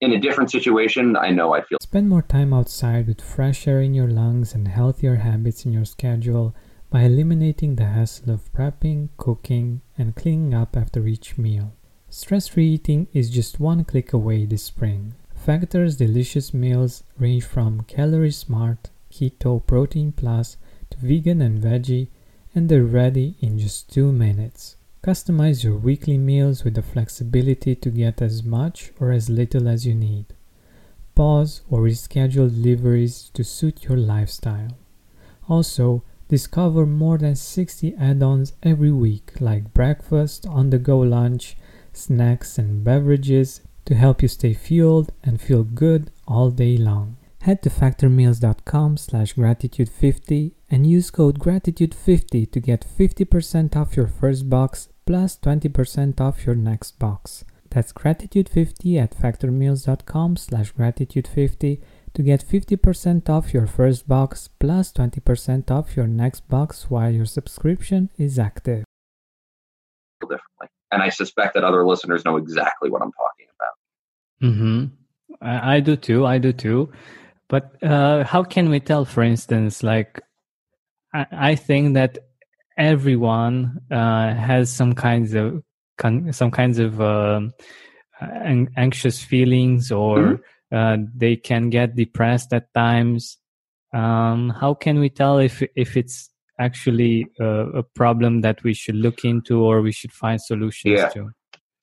in 0.00 0.12
a 0.12 0.20
different 0.20 0.50
situation, 0.50 1.16
I 1.16 1.30
know 1.30 1.54
I 1.54 1.62
feel. 1.62 1.78
Spend 1.80 2.08
more 2.08 2.22
time 2.22 2.52
outside 2.52 3.06
with 3.06 3.20
fresh 3.20 3.66
air 3.66 3.80
in 3.80 3.94
your 3.94 4.08
lungs 4.08 4.54
and 4.54 4.68
healthier 4.68 5.16
habits 5.16 5.64
in 5.64 5.72
your 5.72 5.84
schedule 5.84 6.54
by 6.90 7.02
eliminating 7.02 7.76
the 7.76 7.86
hassle 7.86 8.30
of 8.30 8.52
prepping, 8.52 9.08
cooking, 9.16 9.80
and 9.96 10.14
cleaning 10.14 10.54
up 10.54 10.76
after 10.76 11.06
each 11.06 11.38
meal. 11.38 11.72
Stress 12.08 12.48
free 12.48 12.68
eating 12.68 13.08
is 13.12 13.30
just 13.30 13.58
one 13.58 13.84
click 13.84 14.12
away 14.12 14.44
this 14.44 14.62
spring. 14.62 15.14
Factor's 15.34 15.96
delicious 15.96 16.54
meals 16.54 17.02
range 17.18 17.44
from 17.44 17.82
calorie 17.82 18.30
smart, 18.30 18.90
keto, 19.10 19.64
protein 19.66 20.12
plus, 20.12 20.56
to 20.90 20.98
vegan 20.98 21.40
and 21.40 21.60
veggie, 21.60 22.08
and 22.54 22.68
they're 22.68 22.84
ready 22.84 23.36
in 23.40 23.58
just 23.58 23.92
two 23.92 24.12
minutes. 24.12 24.75
Customize 25.06 25.62
your 25.62 25.76
weekly 25.76 26.18
meals 26.18 26.64
with 26.64 26.74
the 26.74 26.82
flexibility 26.82 27.76
to 27.76 27.90
get 27.90 28.20
as 28.20 28.42
much 28.42 28.90
or 28.98 29.12
as 29.12 29.30
little 29.30 29.68
as 29.68 29.86
you 29.86 29.94
need. 29.94 30.26
Pause 31.14 31.60
or 31.70 31.82
reschedule 31.82 32.50
deliveries 32.50 33.30
to 33.34 33.44
suit 33.44 33.84
your 33.84 33.96
lifestyle. 33.96 34.76
Also, 35.48 36.02
discover 36.26 36.84
more 36.86 37.18
than 37.18 37.36
60 37.36 37.94
add 37.94 38.20
ons 38.20 38.54
every 38.64 38.90
week, 38.90 39.30
like 39.38 39.72
breakfast, 39.72 40.44
on 40.44 40.70
the 40.70 40.78
go 40.78 40.98
lunch, 40.98 41.56
snacks, 41.92 42.58
and 42.58 42.82
beverages 42.82 43.60
to 43.84 43.94
help 43.94 44.22
you 44.22 44.28
stay 44.28 44.54
fueled 44.54 45.12
and 45.22 45.40
feel 45.40 45.62
good 45.62 46.10
all 46.26 46.50
day 46.50 46.76
long. 46.76 47.16
Head 47.42 47.62
to 47.62 47.70
factormeals.com 47.70 48.96
slash 48.96 49.36
gratitude50 49.36 50.50
and 50.68 50.84
use 50.84 51.12
code 51.12 51.38
gratitude50 51.38 52.50
to 52.50 52.58
get 52.58 52.84
50% 52.84 53.76
off 53.76 53.96
your 53.96 54.08
first 54.08 54.50
box 54.50 54.88
plus 55.06 55.38
20% 55.38 56.20
off 56.20 56.44
your 56.44 56.54
next 56.54 56.98
box. 56.98 57.44
That's 57.70 57.92
gratitude50 57.92 59.00
at 59.00 59.10
factormeals.com 59.16 60.36
slash 60.36 60.72
gratitude50 60.74 61.80
to 62.14 62.22
get 62.22 62.42
50% 62.42 63.28
off 63.28 63.52
your 63.52 63.66
first 63.66 64.08
box 64.08 64.48
plus 64.58 64.92
20% 64.92 65.70
off 65.70 65.96
your 65.96 66.06
next 66.06 66.48
box 66.48 66.90
while 66.90 67.10
your 67.10 67.26
subscription 67.26 68.10
is 68.16 68.38
active. 68.38 68.84
Differently. 70.22 70.68
And 70.90 71.02
I 71.02 71.10
suspect 71.10 71.54
that 71.54 71.64
other 71.64 71.86
listeners 71.86 72.24
know 72.24 72.36
exactly 72.36 72.90
what 72.90 73.02
I'm 73.02 73.12
talking 73.12 73.46
about. 73.56 74.50
Mm-hmm. 74.50 74.84
I, 75.42 75.76
I 75.76 75.80
do 75.80 75.96
too. 75.96 76.24
I 76.26 76.38
do 76.38 76.52
too. 76.52 76.90
But 77.48 77.82
uh, 77.82 78.24
how 78.24 78.42
can 78.42 78.70
we 78.70 78.80
tell, 78.80 79.04
for 79.04 79.22
instance, 79.22 79.82
like, 79.82 80.20
I, 81.12 81.26
I 81.32 81.54
think 81.54 81.94
that 81.94 82.18
everyone 82.76 83.80
uh, 83.90 84.34
has 84.34 84.70
some 84.70 84.94
kinds 84.94 85.34
of 85.34 85.62
some 86.30 86.50
kinds 86.50 86.78
of 86.78 87.00
uh, 87.00 87.40
anxious 88.76 89.22
feelings 89.22 89.90
or 89.90 90.18
mm-hmm. 90.18 90.42
Uh, 90.72 90.96
they 91.14 91.36
can 91.36 91.70
get 91.70 91.94
depressed 91.94 92.52
at 92.52 92.74
times. 92.74 93.38
Um, 93.94 94.50
how 94.50 94.74
can 94.74 94.98
we 94.98 95.08
tell 95.08 95.38
if 95.38 95.62
if 95.76 95.96
it's 95.96 96.28
actually 96.58 97.28
a, 97.38 97.46
a, 97.46 97.82
problem 97.82 98.40
that 98.40 98.64
we 98.64 98.74
should 98.74 98.96
look 98.96 99.24
into 99.24 99.62
or 99.62 99.80
we 99.80 99.92
should 99.92 100.12
find 100.12 100.40
solutions 100.40 100.98
yeah. 100.98 101.08
to? 101.10 101.30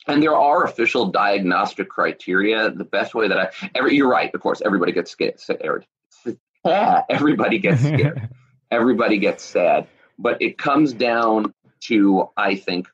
And 0.07 0.21
there 0.21 0.35
are 0.35 0.65
official 0.65 1.11
diagnostic 1.11 1.87
criteria. 1.87 2.71
The 2.71 2.83
best 2.83 3.15
way 3.15 3.29
that 3.29 3.39
i 3.39 3.69
every, 3.73 3.95
you're 3.95 4.09
right 4.09 4.29
of 4.33 4.41
course 4.41 4.61
everybody 4.65 4.91
gets 4.91 5.11
scared 5.11 5.85
everybody 6.65 7.59
gets 7.59 7.81
scared. 7.81 8.29
Everybody 8.71 9.19
gets 9.19 9.43
sad 9.43 9.87
but 10.17 10.41
it 10.41 10.57
comes 10.57 10.93
down 10.93 11.53
to, 11.81 12.29
I 12.37 12.55
think, 12.55 12.87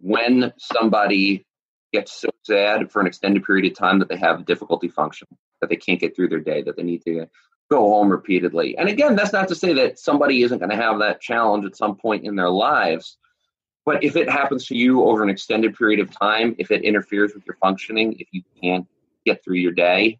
when 0.00 0.52
somebody 0.58 1.46
gets 1.92 2.12
so 2.12 2.28
sad 2.42 2.90
for 2.90 3.00
an 3.00 3.06
extended 3.06 3.44
period 3.44 3.70
of 3.70 3.78
time 3.78 3.98
that 3.98 4.08
they 4.08 4.16
have 4.16 4.44
difficulty 4.44 4.88
functioning, 4.88 5.36
that 5.60 5.70
they 5.70 5.76
can't 5.76 6.00
get 6.00 6.14
through 6.14 6.28
their 6.28 6.40
day, 6.40 6.62
that 6.62 6.76
they 6.76 6.82
need 6.82 7.02
to 7.04 7.26
go 7.70 7.78
home 7.78 8.08
repeatedly. 8.08 8.76
And 8.76 8.88
again, 8.88 9.16
that's 9.16 9.32
not 9.32 9.48
to 9.48 9.54
say 9.54 9.72
that 9.74 9.98
somebody 9.98 10.42
isn't 10.42 10.58
going 10.58 10.70
to 10.70 10.76
have 10.76 10.98
that 10.98 11.20
challenge 11.20 11.64
at 11.64 11.76
some 11.76 11.96
point 11.96 12.24
in 12.24 12.36
their 12.36 12.50
lives. 12.50 13.16
But 13.84 14.02
if 14.04 14.16
it 14.16 14.28
happens 14.28 14.66
to 14.66 14.76
you 14.76 15.04
over 15.04 15.22
an 15.22 15.30
extended 15.30 15.76
period 15.76 16.00
of 16.00 16.10
time, 16.10 16.54
if 16.58 16.70
it 16.70 16.82
interferes 16.82 17.34
with 17.34 17.46
your 17.46 17.56
functioning, 17.56 18.16
if 18.18 18.28
you 18.32 18.42
can't 18.60 18.86
get 19.24 19.42
through 19.42 19.56
your 19.56 19.72
day, 19.72 20.18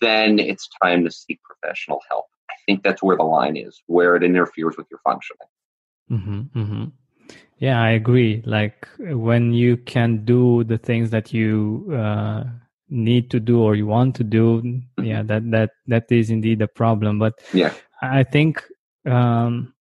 then 0.00 0.38
it's 0.38 0.68
time 0.82 1.04
to 1.04 1.10
seek 1.10 1.40
professional 1.42 2.00
help. 2.08 2.26
I 2.50 2.54
think 2.66 2.82
that's 2.82 3.02
where 3.02 3.16
the 3.16 3.22
line 3.22 3.56
is, 3.56 3.82
where 3.86 4.14
it 4.16 4.22
interferes 4.22 4.76
with 4.76 4.86
your 4.90 5.00
functioning. 5.00 5.48
Mm-hmm, 6.10 6.40
mm-hmm. 6.58 6.84
Yeah, 7.58 7.82
I 7.82 7.90
agree. 7.90 8.42
Like 8.46 8.88
when 8.98 9.52
you 9.52 9.76
can 9.78 10.24
do 10.24 10.64
the 10.64 10.78
things 10.78 11.10
that 11.10 11.32
you 11.32 11.90
uh, 11.94 12.44
need 12.88 13.30
to 13.30 13.40
do 13.40 13.60
or 13.62 13.74
you 13.74 13.86
want 13.86 14.14
to 14.16 14.24
do, 14.24 14.80
yeah, 15.02 15.22
that 15.24 15.50
that 15.50 15.70
that 15.88 16.10
is 16.10 16.30
indeed 16.30 16.62
a 16.62 16.68
problem. 16.68 17.18
But 17.18 17.34
yeah, 17.52 17.74
I 18.00 18.22
think, 18.22 18.62
um, 19.06 19.74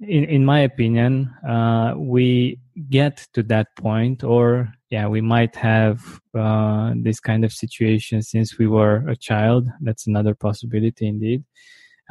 in 0.00 0.24
in 0.24 0.44
my 0.44 0.60
opinion, 0.60 1.30
uh, 1.46 1.94
we 1.96 2.58
get 2.90 3.28
to 3.34 3.42
that 3.44 3.68
point, 3.76 4.24
or 4.24 4.72
yeah, 4.90 5.06
we 5.06 5.20
might 5.20 5.54
have 5.56 6.20
uh, 6.34 6.94
this 6.96 7.20
kind 7.20 7.44
of 7.44 7.52
situation 7.52 8.22
since 8.22 8.58
we 8.58 8.66
were 8.66 9.06
a 9.08 9.16
child. 9.16 9.68
That's 9.82 10.06
another 10.06 10.34
possibility, 10.34 11.06
indeed. 11.06 11.44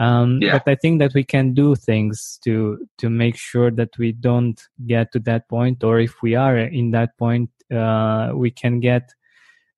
Um, 0.01 0.39
yeah. 0.41 0.53
But 0.53 0.72
I 0.72 0.75
think 0.75 0.98
that 1.00 1.13
we 1.13 1.24
can 1.24 1.53
do 1.53 1.75
things 1.75 2.39
to 2.43 2.88
to 2.98 3.10
make 3.10 3.38
sure 3.38 3.70
that 3.70 3.96
we 4.00 4.12
don't 4.13 4.60
get 4.88 5.12
to 5.12 5.20
that 5.20 5.48
point, 5.48 5.84
or 5.84 6.00
if 6.00 6.24
we 6.24 6.34
are 6.34 6.58
in 6.58 6.89
that 6.91 7.15
point, 7.20 7.51
uh, 7.72 8.31
we 8.34 8.50
can 8.50 8.79
get 8.79 9.13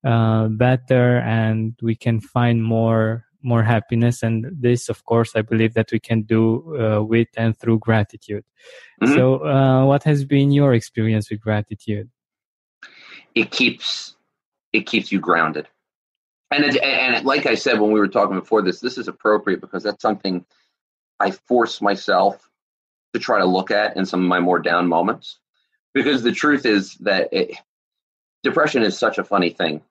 uh, 0.05 0.47
better 0.47 1.17
and 1.17 1.75
we 1.81 1.95
can 1.95 2.21
find 2.21 2.63
more 2.63 3.25
more 3.41 3.63
happiness. 3.63 4.23
And 4.23 4.45
this, 4.57 4.87
of 4.87 5.03
course, 5.03 5.35
I 5.35 5.41
believe 5.41 5.73
that 5.73 5.91
we 5.91 5.99
can 5.99 6.21
do 6.21 6.79
uh, 6.79 7.03
with 7.03 7.27
and 7.35 7.59
through 7.59 7.79
gratitude. 7.79 8.45
Mm-hmm. 9.01 9.15
So, 9.15 9.45
uh, 9.45 9.85
what 9.85 10.03
has 10.03 10.23
been 10.23 10.53
your 10.53 10.73
experience 10.73 11.29
with 11.29 11.41
gratitude? 11.41 12.09
It 13.35 13.51
keeps 13.51 14.15
it 14.71 14.85
keeps 14.85 15.11
you 15.11 15.19
grounded 15.19 15.67
and 16.53 16.65
it, 16.65 16.81
and 16.83 17.25
like 17.25 17.45
I 17.45 17.55
said 17.55 17.79
when 17.79 17.91
we 17.91 17.99
were 17.99 18.07
talking 18.07 18.39
before 18.39 18.61
this, 18.61 18.79
this 18.79 18.97
is 18.97 19.07
appropriate 19.07 19.61
because 19.61 19.83
that's 19.83 20.01
something 20.01 20.45
I 21.19 21.31
force 21.31 21.81
myself 21.81 22.49
to 23.13 23.19
try 23.19 23.39
to 23.39 23.45
look 23.45 23.71
at 23.71 23.95
in 23.97 24.05
some 24.05 24.21
of 24.21 24.27
my 24.27 24.39
more 24.39 24.59
down 24.59 24.87
moments. 24.87 25.39
Because 25.93 26.23
the 26.23 26.31
truth 26.31 26.65
is 26.65 26.95
that 27.01 27.29
it, 27.31 27.55
depression 28.41 28.83
is 28.83 28.97
such 28.97 29.17
a 29.17 29.23
funny 29.23 29.51
thing. 29.51 29.81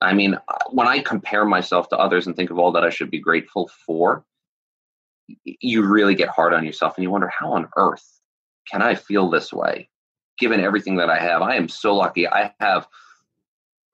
I 0.00 0.14
mean, 0.14 0.38
when 0.70 0.86
I 0.86 1.00
compare 1.00 1.44
myself 1.44 1.88
to 1.88 1.98
others 1.98 2.26
and 2.26 2.36
think 2.36 2.50
of 2.50 2.58
all 2.58 2.72
that 2.72 2.84
I 2.84 2.90
should 2.90 3.10
be 3.10 3.18
grateful 3.18 3.68
for, 3.84 4.24
you 5.44 5.84
really 5.84 6.14
get 6.14 6.28
hard 6.28 6.54
on 6.54 6.64
yourself 6.64 6.96
and 6.96 7.02
you 7.02 7.10
wonder 7.10 7.28
how 7.28 7.52
on 7.52 7.68
earth 7.76 8.20
can 8.70 8.82
I 8.82 8.94
feel 8.94 9.28
this 9.28 9.52
way 9.52 9.88
given 10.38 10.60
everything 10.60 10.96
that 10.96 11.10
I 11.10 11.18
have. 11.18 11.42
I 11.42 11.56
am 11.56 11.68
so 11.68 11.96
lucky. 11.96 12.28
I 12.28 12.54
have 12.60 12.86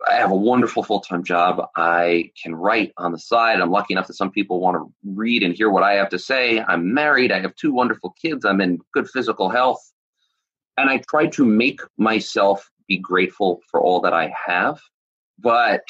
I 0.06 0.14
have 0.16 0.30
a 0.30 0.36
wonderful 0.36 0.82
full 0.82 1.00
time 1.00 1.24
job. 1.24 1.66
I 1.76 2.30
can 2.42 2.54
write 2.54 2.92
on 2.96 3.12
the 3.12 3.18
side. 3.18 3.60
I'm 3.60 3.70
lucky 3.70 3.94
enough 3.94 4.06
that 4.08 4.14
some 4.14 4.30
people 4.30 4.60
want 4.60 4.76
to 4.76 4.92
read 5.04 5.42
and 5.42 5.54
hear 5.54 5.70
what 5.70 5.82
I 5.82 5.94
have 5.94 6.10
to 6.10 6.18
say. 6.18 6.60
I'm 6.60 6.92
married. 6.92 7.32
I 7.32 7.40
have 7.40 7.54
two 7.54 7.72
wonderful 7.72 8.14
kids. 8.20 8.44
I'm 8.44 8.60
in 8.60 8.80
good 8.92 9.08
physical 9.08 9.48
health. 9.48 9.80
And 10.76 10.90
I 10.90 11.00
try 11.08 11.28
to 11.28 11.44
make 11.44 11.80
myself 11.96 12.68
be 12.88 12.98
grateful 12.98 13.60
for 13.70 13.80
all 13.80 14.00
that 14.00 14.12
I 14.12 14.32
have. 14.46 14.80
But 15.38 15.84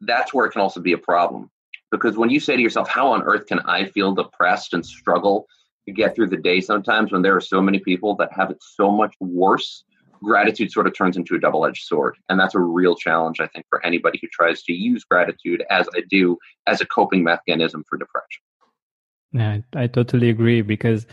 that's 0.00 0.32
where 0.32 0.46
it 0.46 0.52
can 0.52 0.60
also 0.60 0.80
be 0.80 0.92
a 0.92 0.98
problem. 0.98 1.50
Because 1.90 2.16
when 2.16 2.30
you 2.30 2.40
say 2.40 2.54
to 2.54 2.62
yourself, 2.62 2.88
how 2.88 3.12
on 3.12 3.22
earth 3.22 3.46
can 3.46 3.60
I 3.60 3.86
feel 3.86 4.14
depressed 4.14 4.74
and 4.74 4.84
struggle 4.84 5.46
to 5.86 5.92
get 5.92 6.14
through 6.14 6.28
the 6.28 6.36
day 6.36 6.60
sometimes 6.60 7.12
when 7.12 7.22
there 7.22 7.34
are 7.34 7.40
so 7.40 7.62
many 7.62 7.78
people 7.78 8.14
that 8.16 8.32
have 8.32 8.50
it 8.50 8.58
so 8.60 8.90
much 8.90 9.14
worse 9.20 9.84
gratitude 10.22 10.72
sort 10.72 10.86
of 10.86 10.96
turns 10.96 11.16
into 11.16 11.34
a 11.34 11.40
double 11.40 11.66
edged 11.66 11.84
sword. 11.84 12.16
And 12.28 12.38
that's 12.38 12.54
a 12.54 12.60
real 12.60 12.94
challenge, 12.94 13.40
I 13.40 13.46
think, 13.48 13.66
for 13.68 13.84
anybody 13.84 14.18
who 14.20 14.28
tries 14.28 14.62
to 14.64 14.72
use 14.72 15.04
gratitude, 15.04 15.64
as 15.70 15.88
I 15.94 16.02
do, 16.10 16.38
as 16.66 16.80
a 16.80 16.86
coping 16.86 17.24
mechanism 17.24 17.84
for 17.88 17.98
depression. 17.98 18.42
Yeah, 19.32 19.58
I 19.74 19.86
totally 19.86 20.30
agree 20.30 20.62
because 20.62 21.06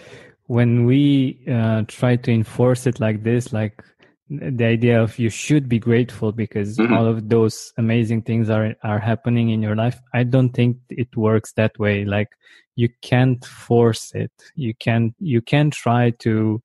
when 0.47 0.85
we 0.85 1.43
uh, 1.51 1.83
try 1.87 2.15
to 2.15 2.31
enforce 2.31 2.87
it 2.87 2.99
like 2.99 3.23
this, 3.23 3.51
like 3.51 3.83
the 4.29 4.65
idea 4.65 5.01
of 5.01 5.19
you 5.19 5.29
should 5.29 5.69
be 5.69 5.77
grateful 5.77 6.31
because 6.31 6.77
mm-hmm. 6.77 6.93
all 6.93 7.05
of 7.05 7.29
those 7.29 7.71
amazing 7.77 8.23
things 8.23 8.49
are 8.49 8.75
are 8.83 8.97
happening 8.97 9.49
in 9.49 9.61
your 9.61 9.75
life 9.75 10.01
i 10.15 10.23
don't 10.23 10.49
think 10.49 10.77
it 10.89 11.15
works 11.15 11.53
that 11.53 11.77
way 11.77 12.05
like 12.05 12.29
you 12.75 12.89
can't 13.03 13.45
force 13.45 14.11
it 14.15 14.31
you 14.55 14.73
can 14.73 15.13
you 15.19 15.41
can 15.41 15.69
try 15.69 16.09
to 16.09 16.59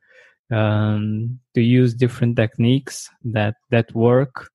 um, 0.51 1.39
to 1.55 1.61
use 1.63 1.95
different 1.95 2.37
techniques 2.37 3.09
that 3.25 3.55
that 3.71 3.95
work 3.95 4.49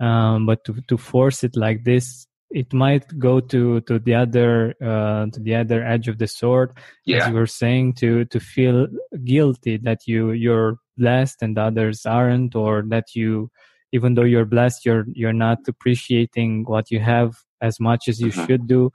um, 0.00 0.46
but 0.46 0.64
to, 0.64 0.80
to 0.88 0.96
force 0.96 1.44
it 1.44 1.56
like 1.56 1.84
this 1.84 2.26
it 2.50 2.72
might 2.72 3.06
go 3.18 3.38
to 3.38 3.80
to 3.82 3.98
the 4.00 4.14
other 4.14 4.74
uh, 4.82 5.26
to 5.32 5.40
the 5.40 5.54
other 5.54 5.84
edge 5.84 6.08
of 6.08 6.18
the 6.18 6.26
sword 6.26 6.72
Yeah. 7.04 7.18
as 7.18 7.28
you 7.28 7.34
were 7.34 7.46
saying 7.46 7.94
to 7.94 8.24
to 8.26 8.40
feel 8.40 8.86
guilty 9.24 9.76
that 9.78 10.00
you 10.06 10.32
you're 10.32 10.76
blessed 10.96 11.42
and 11.42 11.58
others 11.58 12.04
aren't 12.06 12.54
or 12.56 12.82
that 12.88 13.14
you 13.14 13.50
even 13.92 14.14
though 14.14 14.24
you're 14.24 14.44
blessed 14.44 14.84
you're 14.84 15.04
you're 15.12 15.32
not 15.32 15.58
appreciating 15.68 16.64
what 16.66 16.90
you 16.90 17.00
have 17.00 17.34
as 17.60 17.78
much 17.80 18.08
as 18.08 18.20
you 18.20 18.30
Mhm. 18.32 18.46
should 18.46 18.66
do 18.66 18.90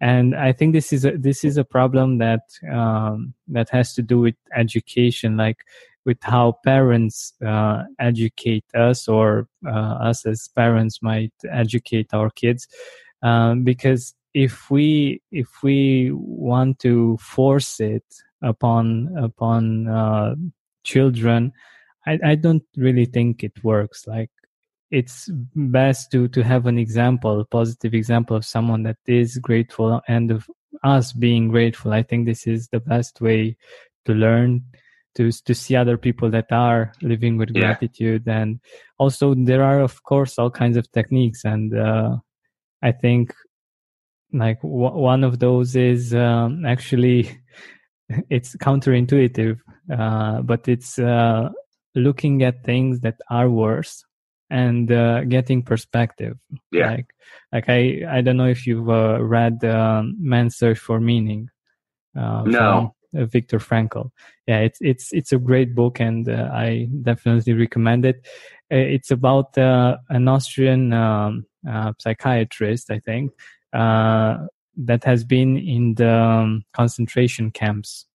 and 0.00 0.34
i 0.34 0.52
think 0.52 0.72
this 0.72 0.92
is 0.92 1.04
a 1.04 1.16
this 1.16 1.44
is 1.44 1.56
a 1.56 1.64
problem 1.64 2.18
that 2.18 2.42
um, 2.72 3.34
that 3.48 3.68
has 3.70 3.94
to 3.94 4.02
do 4.02 4.20
with 4.20 4.36
education 4.54 5.36
like 5.36 5.64
with 6.04 6.18
how 6.22 6.58
parents 6.64 7.34
uh, 7.46 7.84
educate 7.98 8.64
us 8.74 9.06
or 9.06 9.46
uh, 9.66 9.70
us 10.08 10.24
as 10.24 10.48
parents 10.48 11.02
might 11.02 11.32
educate 11.52 12.14
our 12.14 12.30
kids. 12.30 12.66
Um, 13.22 13.64
because 13.64 14.14
if 14.32 14.70
we 14.70 15.20
if 15.30 15.62
we 15.62 16.10
want 16.12 16.78
to 16.80 17.18
force 17.18 17.80
it 17.80 18.04
upon 18.42 19.14
upon 19.18 19.88
uh, 19.88 20.34
children 20.84 21.52
I, 22.06 22.18
I 22.24 22.34
don't 22.34 22.64
really 22.76 23.04
think 23.04 23.44
it 23.44 23.62
works. 23.62 24.06
Like 24.06 24.30
it's 24.90 25.28
best 25.54 26.10
to 26.12 26.28
to 26.28 26.42
have 26.42 26.66
an 26.66 26.78
example 26.78 27.40
a 27.40 27.44
positive 27.44 27.94
example 27.94 28.36
of 28.36 28.44
someone 28.44 28.82
that 28.82 28.98
is 29.06 29.38
grateful 29.38 30.00
and 30.08 30.30
of 30.30 30.48
us 30.84 31.12
being 31.12 31.48
grateful. 31.48 31.92
I 31.92 32.02
think 32.02 32.26
this 32.26 32.46
is 32.46 32.68
the 32.68 32.80
best 32.80 33.20
way 33.20 33.56
to 34.06 34.14
learn 34.14 34.64
to 35.16 35.30
to 35.32 35.54
see 35.54 35.76
other 35.76 35.96
people 35.98 36.30
that 36.30 36.50
are 36.52 36.92
living 37.02 37.36
with 37.36 37.54
Yeah. 37.54 37.74
gratitude. 37.74 38.28
And 38.28 38.60
also 38.98 39.34
there 39.34 39.62
are 39.62 39.80
of 39.80 40.02
course 40.04 40.38
all 40.38 40.50
kinds 40.50 40.76
of 40.76 40.90
techniques. 40.92 41.44
And 41.44 41.76
uh, 41.76 42.16
i 42.82 42.92
think 42.92 43.34
like 44.32 44.60
w- 44.62 44.96
one 44.96 45.24
of 45.24 45.38
those 45.38 45.76
is 45.76 46.14
um, 46.14 46.64
actually 46.64 47.28
it's 48.30 48.56
counterintuitive 48.56 49.58
uh, 49.92 50.40
but 50.42 50.68
it's 50.68 50.98
uh, 50.98 51.48
looking 51.94 52.42
at 52.42 52.64
things 52.64 53.00
that 53.00 53.20
are 53.30 53.50
worse 53.50 54.04
and 54.50 54.90
uh, 54.92 55.24
getting 55.24 55.62
perspective 55.62 56.36
Yeah. 56.72 56.90
like 56.90 57.14
like 57.52 57.68
i 57.68 58.02
i 58.16 58.20
don't 58.20 58.36
know 58.36 58.48
if 58.50 58.66
you've 58.66 58.90
uh, 58.90 59.22
read 59.22 59.64
um, 59.64 60.16
man's 60.18 60.56
search 60.56 60.78
for 60.78 61.00
meaning 61.00 61.48
uh, 62.16 62.44
No. 62.44 62.58
from, 62.58 63.22
uh, 63.22 63.26
Viktor 63.26 63.58
Frankl. 63.58 64.10
Yeah, 64.46 64.60
it's 64.60 64.78
it's 64.80 65.12
it's 65.12 65.32
a 65.32 65.38
great 65.38 65.74
book, 65.74 66.00
and 66.00 66.28
uh, 66.28 66.50
I 66.52 66.88
definitely 67.02 67.54
recommend 67.54 68.04
it. 68.04 68.26
Uh, 68.72 68.76
It's 68.96 69.10
about 69.10 69.56
uh, 69.58 69.98
an 70.08 70.28
Austrian 70.28 70.92
um, 70.92 71.46
uh, 71.68 71.92
psychiatrist, 71.98 72.90
I 72.90 73.00
think, 73.00 73.32
uh, 73.72 74.46
that 74.86 75.04
has 75.04 75.24
been 75.24 75.56
in 75.56 75.94
the 75.94 76.10
um, 76.12 76.64
concentration 76.72 77.50
camps 77.50 78.06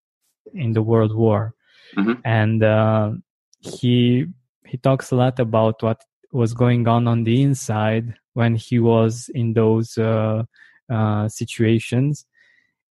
in 0.53 0.73
the 0.73 0.81
World 0.81 1.13
War, 1.15 1.53
Mhm. 1.97 2.19
and 2.23 2.63
uh, 2.63 3.11
he 3.59 4.27
he 4.65 4.77
talks 4.77 5.11
a 5.11 5.15
lot 5.15 5.39
about 5.39 5.81
what 5.83 6.03
was 6.35 6.53
going 6.53 6.87
on 6.87 7.07
on 7.07 7.23
the 7.23 7.41
inside 7.41 8.13
when 8.33 8.55
he 8.55 8.77
was 8.77 9.29
in 9.33 9.53
those 9.53 9.97
uh, 9.97 10.43
uh, 10.91 11.27
situations. 11.29 12.25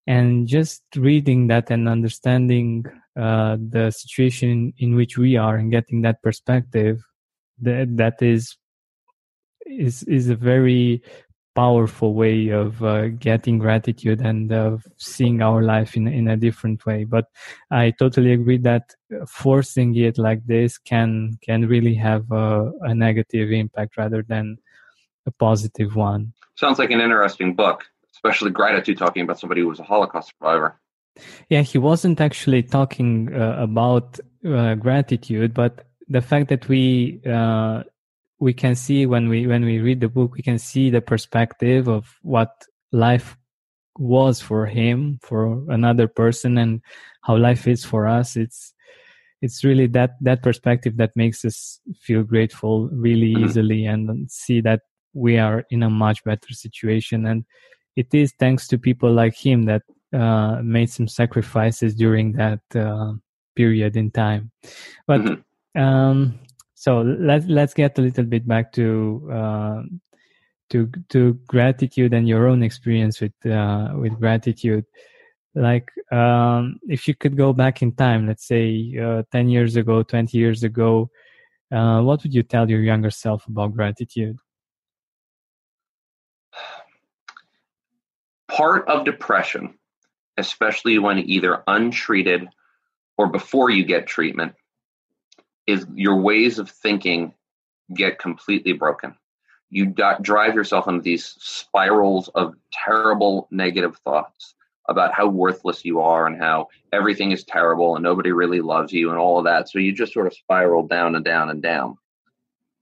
And 0.06 0.46
just 0.46 0.82
reading 0.96 1.46
that 1.48 1.70
and 1.70 1.88
understanding 1.88 2.84
uh, 3.16 3.56
the 3.56 3.90
situation 3.90 4.72
in 4.78 4.96
which 4.96 5.16
we 5.16 5.36
are 5.36 5.56
and 5.56 5.70
getting 5.70 6.02
that 6.02 6.22
perspective 6.22 7.02
that 7.60 7.96
that 7.96 8.20
is 8.20 8.56
is 9.66 10.02
is 10.04 10.28
a 10.28 10.34
very 10.34 11.02
powerful 11.54 12.14
way 12.14 12.49
of 12.49 12.82
uh, 12.82 13.08
getting 13.08 13.58
gratitude 13.58 14.20
and 14.20 14.52
of 14.52 14.84
seeing 14.99 15.40
our 15.40 15.62
life 15.62 15.96
in 15.96 16.08
in 16.08 16.28
a 16.28 16.37
different 16.37 16.84
way 16.87 17.04
but 17.04 17.26
i 17.70 17.92
totally 17.99 18.32
agree 18.32 18.58
that 18.58 18.94
forcing 19.28 19.94
it 19.96 20.18
like 20.18 20.44
this 20.46 20.78
can 20.78 21.38
can 21.42 21.66
really 21.66 21.94
have 21.94 22.30
a, 22.32 22.73
a 22.82 22.94
negative 22.94 23.52
impact 23.52 23.96
rather 23.96 24.23
than 24.23 24.56
a 25.26 25.30
positive 25.30 25.94
one 25.94 26.32
Sounds 26.56 26.78
like 26.78 26.90
an 26.90 27.00
interesting 27.00 27.54
book, 27.54 27.84
especially 28.12 28.50
gratitude 28.50 28.96
talking 28.96 29.23
about 29.23 29.40
somebody 29.40 29.61
who 29.61 29.68
was 29.68 29.80
a 29.80 29.82
Holocaust 29.82 30.33
survivor. 30.38 30.81
Yeah, 31.48 31.62
he 31.62 31.79
wasn't 31.79 32.20
actually 32.20 32.62
talking 32.62 33.35
uh, 33.35 33.57
about 33.59 34.18
uh, 34.46 34.74
gratitude, 34.74 35.52
but 35.52 35.87
the 36.09 36.20
fact 36.20 36.48
that 36.48 36.68
we 36.68 37.20
uh, 37.26 37.83
we 38.44 38.52
can 38.52 38.74
see 38.74 39.07
when 39.07 39.30
we 39.30 39.46
when 39.46 39.64
we 39.64 39.78
read 39.80 40.00
the 40.00 40.09
book, 40.09 40.35
we 40.37 40.42
can 40.42 40.59
see 40.59 40.90
the 40.90 41.00
perspective 41.00 41.88
of 41.88 42.04
what 42.20 42.50
life 42.92 43.38
was 43.98 44.38
for 44.42 44.66
him, 44.66 45.18
for 45.22 45.64
another 45.72 46.07
person, 46.07 46.59
and 46.59 46.83
how 47.22 47.37
life 47.38 47.66
is 47.66 47.87
for 47.87 48.07
us. 48.07 48.37
It's 48.37 48.74
it's 49.40 49.64
really 49.64 49.87
that 49.96 50.11
that 50.20 50.42
perspective 50.42 50.98
that 50.98 51.16
makes 51.16 51.42
us 51.44 51.80
feel 52.07 52.22
grateful 52.22 52.90
really 52.92 53.33
Mhm. 53.33 53.44
easily 53.44 53.87
and 53.87 54.30
see 54.30 54.61
that 54.61 54.80
we 55.14 55.38
are 55.38 55.64
in 55.70 55.83
a 55.83 55.88
much 55.88 56.22
better 56.24 56.52
situation 56.52 57.24
and 57.26 57.44
it 57.96 58.12
is 58.12 58.35
thanks 58.38 58.66
to 58.68 58.76
people 58.76 59.12
like 59.12 59.37
him 59.37 59.62
that 59.62 59.83
uh, 60.12 60.61
made 60.62 60.90
some 60.90 61.09
sacrifices 61.09 61.94
during 61.94 62.33
that 62.33 62.61
uh, 62.74 63.12
period 63.54 63.96
in 63.96 64.11
time. 64.11 64.50
But 65.07 65.20
Mhm. 65.20 65.44
um, 65.76 66.38
so 66.85 67.01
let's 67.01 67.47
let's 67.47 67.73
get 67.73 67.97
a 67.99 68.03
little 68.03 68.25
bit 68.25 68.47
back 68.47 68.70
to 68.73 69.27
uh, 69.33 69.83
to 70.68 70.92
to 71.09 71.33
gratitude 71.47 72.12
and 72.12 72.29
your 72.29 72.47
own 72.47 72.62
experience 72.62 73.23
with 73.23 73.33
uh, 73.47 73.92
with 73.97 74.20
gratitude. 74.20 74.85
Like 75.55 75.88
um, 76.12 76.79
if 76.87 77.09
you 77.09 77.14
could 77.14 77.38
go 77.38 77.55
back 77.55 77.81
in 77.81 77.92
time, 77.92 78.27
let's 78.27 78.47
say 78.47 78.94
uh, 79.03 79.23
ten 79.33 79.49
years 79.49 79.77
ago, 79.77 80.03
twenty 80.03 80.37
years 80.37 80.62
ago, 80.62 81.09
uh, 81.73 82.03
what 82.03 82.23
would 82.23 82.35
you 82.35 82.42
tell 82.42 82.68
your 82.68 82.83
younger 82.83 83.11
self 83.11 83.47
about 83.47 83.73
gratitude? 83.73 84.37
Part 88.51 88.87
of 88.88 89.07
depression, 89.07 89.79
especially 90.37 90.99
when 90.99 91.20
either 91.20 91.62
untreated 91.66 92.47
or 93.16 93.29
before 93.29 93.70
you 93.70 93.87
get 93.87 94.07
treatment, 94.07 94.53
is 95.66 95.87
your 95.94 96.16
ways 96.16 96.59
of 96.59 96.70
thinking 96.70 97.33
get 97.94 98.18
completely 98.18 98.72
broken. 98.72 99.14
You 99.70 99.87
drive 100.20 100.55
yourself 100.55 100.88
into 100.88 101.03
these 101.03 101.37
spirals 101.38 102.29
of 102.35 102.55
terrible 102.72 103.48
negative 103.50 103.96
thoughts 103.98 104.55
about 104.88 105.14
how 105.14 105.27
worthless 105.27 105.85
you 105.85 106.00
are 106.00 106.27
and 106.27 106.38
how 106.38 106.68
everything 106.92 107.33
is 107.33 107.44
terrible 107.44 107.96
and 107.96 108.03
nobody 108.03 108.33
really 108.33 108.61
loves 108.61 108.92
you 108.92 109.11
and 109.11 109.18
all 109.18 109.38
of 109.38 109.44
that. 109.44 109.68
So 109.68 109.79
you 109.79 109.92
just 109.92 110.12
sort 110.12 110.27
of 110.27 110.35
spiral 110.35 110.87
down 110.87 111.16
and 111.16 111.24
down 111.24 111.50
and 111.50 111.62
down. 111.62 111.96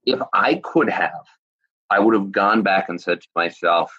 If 0.05 0.19
I 0.33 0.55
could 0.55 0.89
have, 0.89 1.25
I 1.89 1.99
would 1.99 2.13
have 2.13 2.31
gone 2.31 2.61
back 2.61 2.89
and 2.89 2.99
said 2.99 3.21
to 3.21 3.27
myself, 3.35 3.97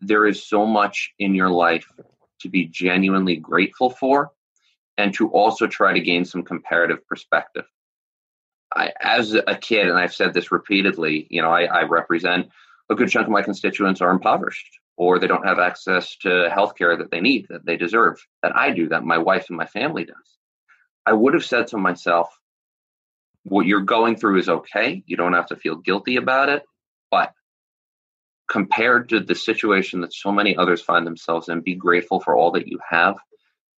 there 0.00 0.26
is 0.26 0.42
so 0.42 0.64
much 0.64 1.12
in 1.18 1.34
your 1.34 1.50
life 1.50 1.92
to 2.40 2.48
be 2.48 2.66
genuinely 2.66 3.36
grateful 3.36 3.90
for 3.90 4.30
and 5.00 5.14
to 5.14 5.30
also 5.30 5.66
try 5.66 5.94
to 5.94 6.00
gain 6.00 6.24
some 6.24 6.42
comparative 6.42 7.06
perspective. 7.06 7.64
I, 8.74 8.92
as 9.00 9.34
a 9.34 9.56
kid, 9.56 9.88
and 9.88 9.98
I've 9.98 10.14
said 10.14 10.32
this 10.32 10.52
repeatedly, 10.52 11.26
you 11.30 11.42
know, 11.42 11.50
I, 11.50 11.64
I 11.64 11.82
represent 11.84 12.50
a 12.90 12.94
good 12.94 13.08
chunk 13.08 13.26
of 13.26 13.32
my 13.32 13.42
constituents 13.42 14.00
are 14.00 14.10
impoverished 14.10 14.78
or 14.96 15.18
they 15.18 15.26
don't 15.26 15.46
have 15.46 15.58
access 15.58 16.16
to 16.18 16.50
health 16.52 16.76
care 16.76 16.96
that 16.98 17.10
they 17.10 17.20
need, 17.20 17.46
that 17.48 17.64
they 17.64 17.76
deserve, 17.76 18.24
that 18.42 18.54
I 18.54 18.72
do, 18.72 18.90
that 18.90 19.02
my 19.02 19.18
wife 19.18 19.46
and 19.48 19.56
my 19.56 19.66
family 19.66 20.04
does. 20.04 20.38
I 21.06 21.14
would 21.14 21.32
have 21.32 21.44
said 21.44 21.68
to 21.68 21.78
myself, 21.78 22.28
what 23.44 23.64
you're 23.64 23.80
going 23.80 24.16
through 24.16 24.38
is 24.40 24.50
okay. 24.50 25.02
You 25.06 25.16
don't 25.16 25.32
have 25.32 25.46
to 25.46 25.56
feel 25.56 25.76
guilty 25.76 26.16
about 26.16 26.50
it. 26.50 26.62
But 27.10 27.32
compared 28.48 29.08
to 29.08 29.20
the 29.20 29.34
situation 29.34 30.02
that 30.02 30.12
so 30.12 30.30
many 30.30 30.56
others 30.56 30.82
find 30.82 31.06
themselves 31.06 31.48
in, 31.48 31.62
be 31.62 31.74
grateful 31.74 32.20
for 32.20 32.36
all 32.36 32.50
that 32.52 32.68
you 32.68 32.78
have 32.88 33.16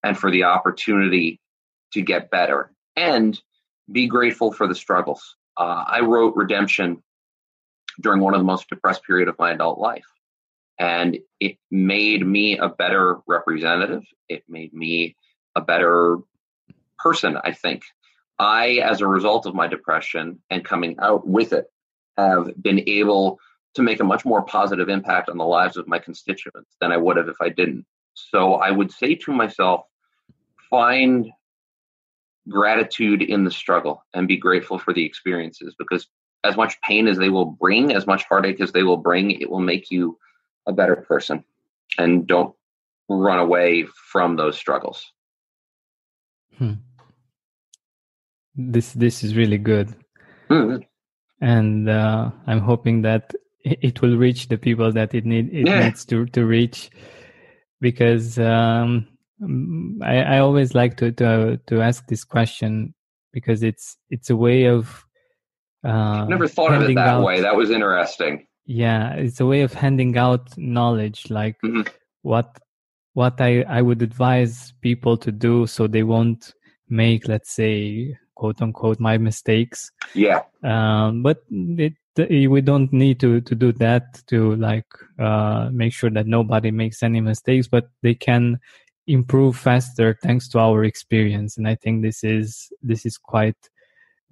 and 0.03 0.19
for 0.19 0.31
the 0.31 0.45
opportunity 0.45 1.41
to 1.93 2.03
get 2.03 2.31
better 2.31 2.73
and 2.97 3.41
be 3.91 4.07
grateful 4.07 4.53
for 4.53 4.67
the 4.67 4.75
struggles. 4.75 5.37
Uh, 5.57 5.85
I 5.87 6.01
wrote 6.01 6.35
Redemption 6.37 7.03
during 8.01 8.21
one 8.21 8.35
of 8.35 8.41
the 8.41 8.45
most 8.45 8.69
depressed 8.69 9.05
period 9.05 9.29
of 9.29 9.39
my 9.39 9.53
adult 9.53 9.79
life. 9.79 10.07
And 10.79 11.19
it 11.39 11.59
made 11.71 12.27
me 12.27 12.59
a 12.59 12.69
better 12.69 13.19
representative. 13.27 14.03
It 14.29 14.43
made 14.49 14.73
me 14.73 15.17
a 15.55 15.61
better 15.61 16.19
person, 16.99 17.37
I 17.43 17.53
think. 17.53 17.83
I, 18.39 18.81
as 18.83 19.01
a 19.01 19.07
result 19.07 19.47
of 19.47 19.55
my 19.55 19.67
depression 19.67 20.41
and 20.51 20.65
coming 20.65 20.97
out 20.99 21.27
with 21.27 21.53
it, 21.53 21.67
have 22.17 22.51
been 22.61 22.83
able 22.89 23.39
to 23.75 23.83
make 23.83 24.01
a 24.01 24.05
much 24.05 24.25
more 24.25 24.43
positive 24.43 24.89
impact 24.89 25.29
on 25.29 25.39
the 25.39 25.45
lives 25.45 25.77
of 25.77 25.89
my 25.89 25.99
constituents 25.99 26.75
than 26.81 26.93
I 26.93 26.97
would 26.97 27.17
have 27.17 27.29
if 27.29 27.37
I 27.41 27.49
didn't. 27.49 27.87
So 28.15 28.55
I 28.55 28.71
would 28.71 28.91
say 28.91 29.15
to 29.15 29.33
myself, 29.33 29.87
find 30.73 31.31
gratitude 32.49 33.23
in 33.23 33.45
the 33.45 33.51
struggle 33.51 34.05
and 34.15 34.27
be 34.27 34.37
grateful 34.37 34.79
for 34.79 34.93
the 34.93 35.05
experiences 35.05 35.77
because 35.79 36.09
as 36.45 36.57
much 36.57 36.81
pain 36.81 37.07
as 37.07 37.19
they 37.19 37.29
will 37.29 37.45
bring, 37.45 37.93
as 37.93 38.07
much 38.07 38.25
heartache 38.25 38.61
as 38.61 38.73
they 38.73 38.83
will 38.83 38.97
bring, 38.97 39.31
it 39.31 39.49
will 39.49 39.61
make 39.61 39.91
you 39.93 40.19
a 40.67 40.73
better 40.73 40.97
person. 40.97 41.45
And 41.99 42.27
don't 42.27 42.55
run 43.09 43.39
away 43.39 43.87
from 44.11 44.37
those 44.37 44.57
struggles. 44.57 45.13
Hmm. 46.59 46.73
This 48.55 48.93
this 48.93 49.23
is 49.23 49.37
really 49.37 49.59
good, 49.59 49.95
Mm, 50.51 50.85
and 51.41 51.89
uh, 51.89 52.31
I'm 52.47 52.61
hoping 52.61 53.03
that 53.03 53.35
it 53.65 54.03
will 54.03 54.17
reach 54.17 54.49
the 54.49 54.59
people 54.59 54.93
that 54.93 55.15
it 55.15 55.25
need 55.25 55.53
it 55.53 55.67
Yeah. 55.69 55.85
needs 55.85 56.05
to 56.07 56.27
to 56.27 56.45
reach, 56.45 56.91
because 57.81 58.39
um, 58.39 59.07
I 60.03 60.17
I 60.23 60.39
always 60.39 60.75
like 60.75 60.97
to 60.99 61.13
to 61.13 61.59
to 61.67 61.81
ask 61.83 62.07
this 62.07 62.25
question 62.25 62.95
because 63.33 63.63
it's 63.63 63.97
it's 64.11 64.31
a 64.31 64.37
way 64.37 64.65
of 64.67 65.05
uh, 65.85 66.27
Never 66.27 66.47
thought 66.47 66.73
of 66.75 66.83
it 66.83 66.95
that 66.95 67.09
out- 67.09 67.25
way. 67.25 67.41
That 67.41 67.57
was 67.57 67.71
interesting. 67.71 68.47
yeah 68.65 69.15
it's 69.15 69.41
a 69.41 69.47
way 69.47 69.63
of 69.63 69.73
handing 69.75 70.17
out 70.17 70.57
knowledge 70.57 71.29
like 71.31 71.57
Mhm. 71.65 71.83
what 72.23 72.49
what 73.15 73.41
i 73.41 73.63
i 73.79 73.83
would 73.83 74.03
advise 74.03 74.73
people 74.81 75.17
to 75.19 75.33
do 75.33 75.67
so 75.67 75.89
they 75.89 76.05
won't 76.05 76.55
make 76.89 77.27
let's 77.27 77.51
say 77.51 78.17
quote 78.39 78.63
unquote 78.63 79.01
my 79.01 79.19
mistakes 79.19 79.91
Yeah. 80.15 80.43
um 80.63 81.23
but 81.27 81.39
it 81.51 81.95
we 82.55 82.61
don't 82.61 82.93
need 82.93 83.19
to 83.25 83.41
to 83.49 83.55
do 83.65 83.73
that 83.85 84.05
to 84.31 84.55
like 84.69 84.87
uh 85.19 85.69
make 85.73 85.93
sure 85.93 86.11
that 86.15 86.27
nobody 86.29 86.71
makes 86.71 87.03
any 87.03 87.21
mistakes 87.21 87.67
but 87.67 87.91
they 88.05 88.15
can 88.15 88.61
improve 89.07 89.57
faster 89.57 90.17
thanks 90.23 90.49
to 90.49 90.59
our 90.59 90.85
experience 90.85 91.57
and 91.57 91.67
i 91.67 91.75
think 91.75 92.03
this 92.03 92.23
is 92.23 92.73
this 92.83 93.05
is 93.05 93.19
quite 93.19 93.57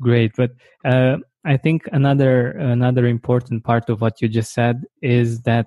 great 0.00 0.33
but 0.37 0.52
uh 0.85 1.16
i 1.44 1.56
think 1.56 1.88
another 1.92 2.52
another 2.52 3.06
important 3.06 3.64
part 3.64 3.90
of 3.90 4.00
what 4.00 4.20
you 4.22 4.28
just 4.28 4.52
said 4.52 4.85
is 5.02 5.40
that 5.42 5.66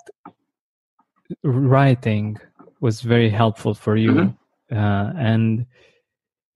writing 1.44 2.38
was 2.80 3.02
very 3.02 3.30
helpful 3.30 3.74
for 3.74 3.96
you 3.96 4.12
Mhm. 4.12 4.38
uh, 4.72 5.14
and 5.18 5.66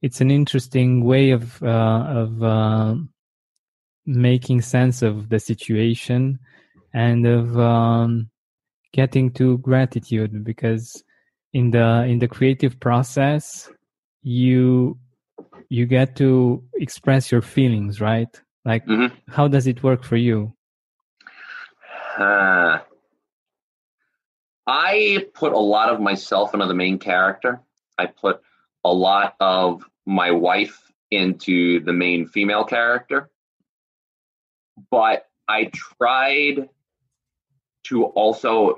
it's 0.01 0.21
an 0.21 0.31
interesting 0.31 1.03
way 1.03 1.31
of 1.31 1.61
uh, 1.63 2.03
of 2.23 2.43
uh, 2.43 2.95
making 4.05 4.61
sense 4.61 5.01
of 5.01 5.29
the 5.29 5.39
situation 5.39 6.39
and 6.93 7.25
of 7.25 7.57
um, 7.59 8.29
getting 8.93 9.31
to 9.31 9.57
gratitude 9.59 10.43
because 10.43 11.03
in 11.53 11.71
the 11.71 12.03
in 12.05 12.19
the 12.19 12.27
creative 12.27 12.79
process 12.79 13.69
you 14.21 14.97
you 15.69 15.85
get 15.85 16.15
to 16.15 16.63
express 16.75 17.31
your 17.31 17.41
feelings 17.41 17.99
right 18.01 18.41
like 18.65 18.85
Mhm. 18.85 19.11
how 19.29 19.47
does 19.47 19.67
it 19.67 19.83
work 19.83 20.03
for 20.03 20.17
you 20.17 20.53
Uh, 22.17 22.79
I 24.65 25.27
put 25.35 25.53
a 25.53 25.59
lot 25.59 25.89
of 25.89 26.01
myself 26.01 26.53
into 26.55 26.65
the 26.65 26.73
main 26.73 26.97
character. 26.97 27.61
I 27.97 28.07
put 28.07 28.41
a 28.83 28.91
lot 28.91 29.35
of 29.39 29.85
my 30.05 30.31
wife 30.31 30.91
into 31.11 31.79
the 31.81 31.93
main 31.93 32.27
female 32.27 32.65
character. 32.65 33.29
But 34.89 35.29
I 35.47 35.69
tried 35.73 36.69
to 37.85 38.05
also, 38.05 38.77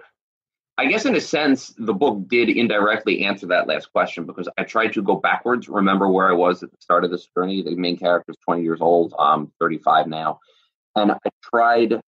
I 0.79 0.85
guess, 0.85 1.03
in 1.03 1.13
a 1.13 1.19
sense, 1.19 1.73
the 1.77 1.93
book 1.93 2.29
did 2.29 2.47
indirectly 2.47 3.25
answer 3.25 3.45
that 3.47 3.67
last 3.67 3.91
question 3.91 4.25
because 4.25 4.47
I 4.57 4.63
tried 4.63 4.93
to 4.93 5.01
go 5.01 5.17
backwards, 5.17 5.67
remember 5.67 6.07
where 6.07 6.29
I 6.29 6.31
was 6.31 6.63
at 6.63 6.71
the 6.71 6.77
start 6.79 7.03
of 7.03 7.11
this 7.11 7.27
journey. 7.35 7.61
The 7.61 7.75
main 7.75 7.97
character 7.97 8.31
is 8.31 8.37
20 8.45 8.63
years 8.63 8.79
old, 8.79 9.13
I'm 9.19 9.51
35 9.59 10.07
now. 10.07 10.39
And 10.95 11.11
I 11.11 11.17
tried 11.43 11.99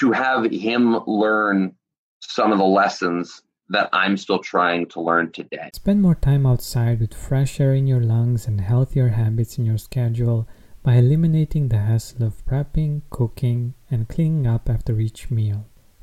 to 0.00 0.10
have 0.10 0.50
him 0.50 1.04
learn 1.06 1.76
some 2.20 2.50
of 2.50 2.58
the 2.58 2.64
lessons 2.64 3.42
that 3.68 3.90
I'm 3.92 4.16
still 4.16 4.40
trying 4.40 4.86
to 4.86 5.00
learn 5.00 5.30
today. 5.30 5.70
Spend 5.72 6.02
more 6.02 6.16
time 6.16 6.44
outside 6.44 6.98
with 6.98 7.14
fresh 7.14 7.60
air 7.60 7.74
in 7.74 7.86
your 7.86 8.00
lungs 8.00 8.48
and 8.48 8.60
healthier 8.60 9.10
habits 9.10 9.56
in 9.56 9.64
your 9.64 9.78
schedule 9.78 10.48
by 10.82 10.94
eliminating 10.94 11.68
the 11.68 11.78
hassle 11.78 12.24
of 12.24 12.44
prepping, 12.44 13.02
cooking, 13.10 13.74
and 13.88 14.08
cleaning 14.08 14.48
up 14.48 14.68
after 14.68 14.98
each 14.98 15.30
meal. 15.30 15.68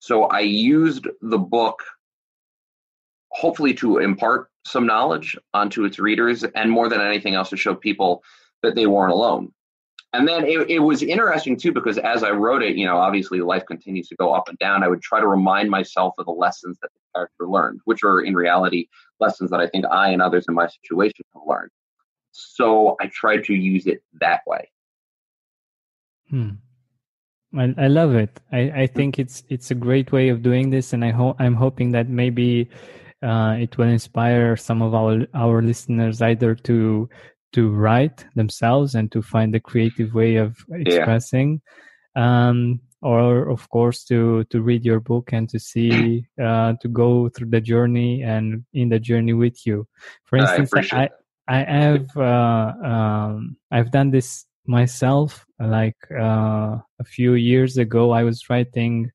So 0.00 0.24
I 0.24 0.40
used 0.40 1.06
the 1.20 1.38
book 1.38 1.82
hopefully 3.30 3.74
to 3.74 3.98
impart 3.98 4.50
some 4.66 4.86
knowledge 4.86 5.36
onto 5.54 5.84
its 5.84 5.98
readers 5.98 6.42
and 6.42 6.70
more 6.70 6.88
than 6.88 7.00
anything 7.00 7.34
else 7.34 7.50
to 7.50 7.56
show 7.56 7.74
people 7.74 8.22
that 8.62 8.74
they 8.74 8.86
weren't 8.86 9.12
alone. 9.12 9.52
And 10.12 10.26
then 10.26 10.44
it, 10.44 10.68
it 10.68 10.80
was 10.80 11.02
interesting 11.02 11.56
too 11.56 11.70
because 11.70 11.96
as 11.98 12.24
I 12.24 12.30
wrote 12.30 12.62
it, 12.62 12.76
you 12.76 12.84
know, 12.84 12.96
obviously 12.96 13.40
life 13.40 13.64
continues 13.66 14.08
to 14.08 14.16
go 14.16 14.34
up 14.34 14.48
and 14.48 14.58
down. 14.58 14.82
I 14.82 14.88
would 14.88 15.02
try 15.02 15.20
to 15.20 15.26
remind 15.26 15.70
myself 15.70 16.14
of 16.18 16.26
the 16.26 16.32
lessons 16.32 16.78
that 16.82 16.90
the 16.92 17.00
character 17.14 17.46
learned, 17.46 17.80
which 17.84 18.02
are 18.02 18.20
in 18.20 18.34
reality 18.34 18.88
lessons 19.20 19.50
that 19.50 19.60
I 19.60 19.68
think 19.68 19.84
I 19.86 20.08
and 20.08 20.20
others 20.20 20.46
in 20.48 20.54
my 20.54 20.66
situation 20.66 21.24
have 21.34 21.42
learned. 21.46 21.70
So 22.32 22.96
I 23.00 23.06
tried 23.06 23.44
to 23.44 23.54
use 23.54 23.86
it 23.86 24.02
that 24.20 24.40
way. 24.46 24.70
Hmm. 26.28 26.50
I, 27.56 27.74
I 27.76 27.88
love 27.88 28.14
it. 28.14 28.40
I, 28.52 28.70
I 28.82 28.86
think 28.86 29.18
it's 29.18 29.42
it's 29.48 29.70
a 29.70 29.74
great 29.74 30.12
way 30.12 30.28
of 30.28 30.42
doing 30.42 30.70
this, 30.70 30.92
and 30.92 31.04
I 31.04 31.10
hope 31.10 31.36
I'm 31.38 31.54
hoping 31.54 31.90
that 31.92 32.08
maybe 32.08 32.70
uh, 33.22 33.56
it 33.58 33.76
will 33.76 33.88
inspire 33.88 34.56
some 34.56 34.82
of 34.82 34.94
our 34.94 35.26
our 35.34 35.62
listeners 35.62 36.22
either 36.22 36.54
to 36.54 37.08
to 37.52 37.70
write 37.70 38.24
themselves 38.36 38.94
and 38.94 39.10
to 39.12 39.22
find 39.22 39.54
a 39.54 39.60
creative 39.60 40.14
way 40.14 40.36
of 40.36 40.64
expressing, 40.70 41.60
um, 42.14 42.80
or 43.02 43.48
of 43.48 43.68
course 43.70 44.04
to 44.04 44.44
to 44.44 44.62
read 44.62 44.84
your 44.84 45.00
book 45.00 45.32
and 45.32 45.48
to 45.48 45.58
see 45.58 46.24
uh, 46.40 46.74
to 46.80 46.88
go 46.88 47.28
through 47.28 47.50
the 47.50 47.60
journey 47.60 48.22
and 48.22 48.64
in 48.72 48.88
the 48.90 49.00
journey 49.00 49.32
with 49.32 49.66
you. 49.66 49.88
For 50.24 50.38
I 50.38 50.42
instance, 50.42 50.70
appreciate 50.70 51.10
I 51.48 51.64
I 51.64 51.64
have 51.64 52.16
uh, 52.16 52.72
um, 52.84 53.56
I've 53.72 53.90
done 53.90 54.12
this 54.12 54.46
myself 54.66 55.44
like 55.60 55.96
uh, 56.12 56.78
a 56.98 57.04
few 57.04 57.34
years 57.34 57.76
ago 57.78 58.10
i 58.12 58.22
was 58.22 58.48
writing 58.50 59.10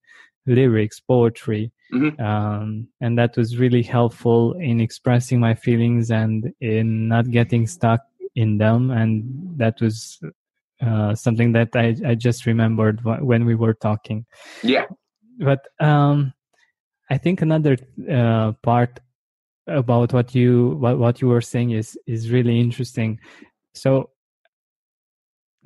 lyrics 0.45 0.99
poetry 0.99 1.71
Mhm. 1.93 2.19
um, 2.19 2.87
and 3.01 3.17
that 3.17 3.37
was 3.37 3.57
really 3.57 3.83
helpful 3.83 4.53
in 4.53 4.81
expressing 4.81 5.39
my 5.39 5.53
feelings 5.53 6.11
and 6.11 6.51
in 6.59 7.07
not 7.07 7.29
getting 7.29 7.67
stuck 7.67 8.01
in 8.35 8.57
them 8.57 8.89
and 8.91 9.23
that 9.57 9.79
was 9.81 10.19
uh, 10.81 11.15
something 11.15 11.53
that 11.53 11.69
I, 11.75 11.95
I 12.05 12.15
just 12.15 12.45
remembered 12.45 12.99
when 13.03 13.45
we 13.45 13.55
were 13.55 13.75
talking 13.75 14.25
Yeah. 14.63 14.85
but 15.39 15.67
um, 15.79 16.33
I 17.09 17.17
think 17.17 17.41
another 17.41 17.77
uh, 18.11 18.53
part 18.63 18.99
about 19.67 20.13
what 20.13 20.33
you 20.35 20.75
what, 20.79 20.97
what 20.97 21.21
you 21.21 21.27
were 21.27 21.41
saying 21.41 21.71
is 21.71 21.97
is 22.07 22.31
really 22.31 22.59
interesting. 22.59 23.19
So, 23.73 24.09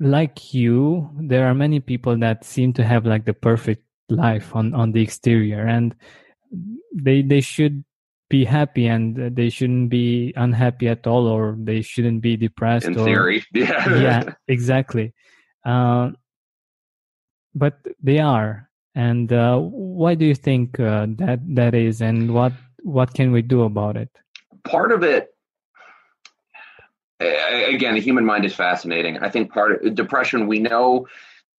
like 0.00 0.54
you, 0.54 1.10
there 1.20 1.46
are 1.46 1.54
many 1.54 1.78
people 1.78 2.16
that 2.18 2.44
seem 2.44 2.72
to 2.72 2.84
have 2.84 3.06
like 3.06 3.26
the 3.26 3.34
perfect 3.34 3.84
life 4.08 4.56
on 4.56 4.74
on 4.74 4.92
the 4.92 5.02
exterior, 5.02 5.66
and 5.66 5.94
they 6.92 7.22
they 7.22 7.40
should 7.40 7.84
be 8.30 8.44
happy 8.44 8.86
and 8.86 9.36
they 9.36 9.50
shouldn't 9.50 9.90
be 9.90 10.32
unhappy 10.36 10.88
at 10.88 11.06
all, 11.06 11.26
or 11.26 11.56
they 11.58 11.82
shouldn't 11.82 12.22
be 12.22 12.36
depressed. 12.36 12.86
In 12.86 12.98
or, 12.98 13.04
theory. 13.04 13.44
Yeah. 13.54 14.00
yeah, 14.00 14.34
exactly. 14.48 15.12
Uh, 15.64 16.10
but 17.54 17.78
they 18.02 18.20
are. 18.20 18.68
And 18.94 19.32
uh, 19.32 19.58
why 19.58 20.14
do 20.14 20.24
you 20.24 20.34
think 20.34 20.80
uh, 20.80 21.06
that 21.18 21.40
that 21.54 21.74
is, 21.74 22.00
and 22.00 22.32
what 22.34 22.52
what 22.82 23.14
can 23.14 23.32
we 23.32 23.42
do 23.42 23.62
about 23.62 23.96
it? 23.96 24.10
Part 24.64 24.92
of 24.92 25.02
it, 25.02 25.29
again, 27.20 27.94
the 27.94 28.00
human 28.00 28.24
mind 28.24 28.44
is 28.44 28.54
fascinating. 28.54 29.18
I 29.18 29.28
think 29.28 29.52
part 29.52 29.84
of 29.84 29.94
depression, 29.94 30.46
we 30.46 30.58
know 30.58 31.06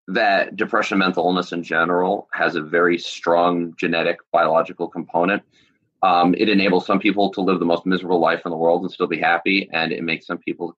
that 0.07 0.55
depression, 0.55 0.97
mental 0.97 1.25
illness 1.25 1.51
in 1.51 1.63
general, 1.63 2.27
has 2.33 2.55
a 2.55 2.61
very 2.61 2.97
strong 2.97 3.73
genetic 3.77 4.17
biological 4.31 4.87
component. 4.87 5.43
Um, 6.03 6.33
it 6.35 6.49
enables 6.49 6.85
some 6.85 6.99
people 6.99 7.29
to 7.31 7.41
live 7.41 7.59
the 7.59 7.65
most 7.65 7.85
miserable 7.85 8.19
life 8.19 8.41
in 8.45 8.49
the 8.49 8.57
world 8.57 8.81
and 8.81 8.91
still 8.91 9.07
be 9.07 9.19
happy, 9.19 9.69
and 9.71 9.91
it 9.91 10.03
makes 10.03 10.25
some 10.25 10.39
people 10.39 10.75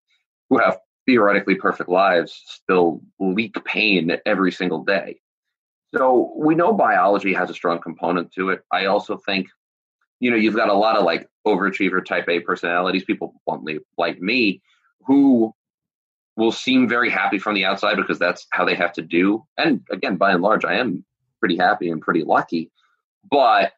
who 0.50 0.60
have 0.60 0.80
theoretically 1.06 1.56
perfect 1.56 1.90
lives 1.90 2.42
still 2.46 3.02
leak 3.20 3.56
pain 3.66 4.18
every 4.26 4.52
single 4.52 4.84
day. 4.84 5.20
So 5.96 6.34
we 6.36 6.56
know 6.56 6.74
biology 6.74 7.34
has 7.34 7.50
a 7.50 7.54
strong 7.54 7.80
component 7.80 8.34
to 8.34 8.50
it. 8.50 8.64
I 8.72 8.86
also 8.86 9.18
think, 9.18 9.48
you 10.20 10.32
know, 10.32 10.38
you've 10.38 10.56
got 10.56 10.70
a 10.70 10.74
lot 10.74 10.98
of 10.98 11.04
like 11.04 11.30
overachiever 11.46 12.04
type 12.04 12.28
A 12.30 12.40
personalities, 12.40 13.04
people 13.04 13.42
bluntly 13.46 13.80
like 13.98 14.20
me, 14.20 14.62
who 15.06 15.54
will 16.36 16.52
seem 16.52 16.88
very 16.88 17.10
happy 17.10 17.38
from 17.38 17.56
the 17.56 17.66
outside 17.66 17.96
because 17.96 18.20
that's 18.20 18.48
how 18.52 18.66
they 18.66 18.76
have 18.76 18.94
to 18.94 19.02
do. 19.02 19.46
And 19.58 19.82
again, 19.92 20.18
by 20.18 20.32
and 20.32 20.42
large, 20.42 20.66
I 20.66 20.76
am 20.76 21.06
pretty 21.40 21.58
happy 21.58 21.90
and 21.90 22.02
pretty 22.02 22.24
lucky, 22.24 22.72
but 23.30 23.74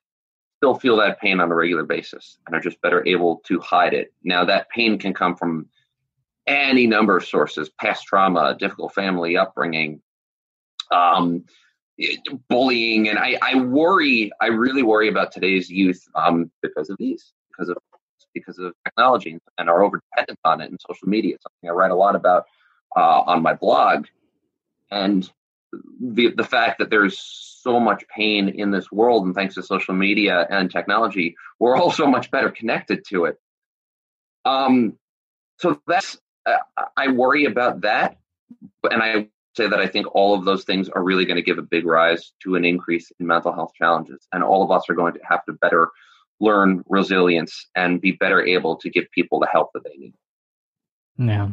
still 0.58 0.76
feel 0.76 0.98
that 0.98 1.20
pain 1.20 1.40
on 1.40 1.52
a 1.52 1.56
regular 1.56 1.84
basis 1.84 2.38
and 2.46 2.56
are 2.56 2.62
just 2.62 2.82
better 2.82 3.06
able 3.06 3.42
to 3.46 3.60
hide 3.60 3.94
it. 3.94 4.14
Now, 4.24 4.46
that 4.46 4.70
pain 4.70 4.98
can 4.98 5.14
come 5.14 5.36
from 5.36 5.68
any 6.48 6.88
number 6.88 7.18
of 7.18 7.26
sources 7.26 7.70
past 7.82 8.06
trauma, 8.06 8.56
difficult 8.58 8.94
family 8.94 9.36
upbringing, 9.36 10.02
um, 10.92 11.44
bullying. 12.50 13.10
And 13.10 13.20
I, 13.20 13.38
I 13.42 13.60
worry, 13.60 14.32
I 14.42 14.48
really 14.48 14.84
worry 14.84 15.10
about 15.10 15.32
today's 15.32 15.70
youth 15.70 16.04
um, 16.16 16.52
because 16.62 16.90
of 16.90 16.98
these, 16.98 17.34
because 17.50 17.70
of 17.70 17.78
because 18.36 18.60
of 18.60 18.74
technology 18.84 19.40
and 19.58 19.70
our 19.70 19.84
over 19.84 20.00
dependence 20.12 20.40
on 20.46 20.62
it 20.62 20.70
and 20.70 20.80
social 20.88 21.08
media. 21.08 21.36
It's 21.36 21.44
something 21.44 21.70
I 21.70 21.74
write 21.74 21.90
a 21.90 21.96
lot 21.96 22.16
about 22.16 22.46
uh, 22.96 23.22
on 23.22 23.42
my 23.42 23.56
blog. 23.56 24.06
And 24.92 25.28
the 26.00 26.32
the 26.36 26.44
fact 26.44 26.80
that 26.80 26.90
there's 26.90 27.20
so 27.20 27.80
much 27.80 28.04
pain 28.08 28.50
in 28.50 28.72
this 28.72 28.92
world, 28.92 29.26
and 29.26 29.34
thanks 29.34 29.56
to 29.56 29.64
social 29.64 29.94
media 29.94 30.46
and 30.50 30.72
technology, 30.72 31.36
we're 31.60 31.76
all 31.76 31.92
so 31.92 32.06
much 32.06 32.30
better 32.32 32.50
connected 32.50 33.04
to 33.10 33.26
it. 33.26 33.40
Um, 34.46 34.98
so 35.60 35.82
that's 35.88 36.18
uh, 36.46 36.58
I 36.96 37.08
worry 37.08 37.46
about 37.46 37.82
that, 37.82 38.18
and 38.84 39.02
I 39.02 39.30
say 39.56 39.68
that 39.68 39.80
I 39.80 39.88
think 39.88 40.14
all 40.14 40.36
of 40.36 40.46
those 40.46 40.66
things 40.66 40.90
are 40.90 41.04
really 41.04 41.26
going 41.26 41.38
to 41.38 41.42
give 41.42 41.58
a 41.58 41.64
big 41.64 41.86
rise 41.86 42.34
to 42.44 42.56
an 42.56 42.66
increase 42.66 43.12
in 43.20 43.26
mental 43.28 43.54
health 43.54 43.74
challenges, 43.74 44.28
and 44.32 44.44
all 44.44 44.64
of 44.64 44.72
us 44.72 44.84
are 44.90 44.96
going 44.96 45.14
to 45.14 45.20
have 45.28 45.44
to 45.46 45.54
better 45.54 45.90
learn 46.40 46.84
resilience 46.90 47.68
and 47.76 48.02
be 48.02 48.12
better 48.12 48.46
able 48.46 48.76
to 48.78 48.90
give 48.90 49.06
people 49.12 49.40
the 49.40 49.48
help 49.48 49.72
that 49.74 49.84
they 49.84 49.96
need. 49.98 50.14
Yeah. 51.18 51.50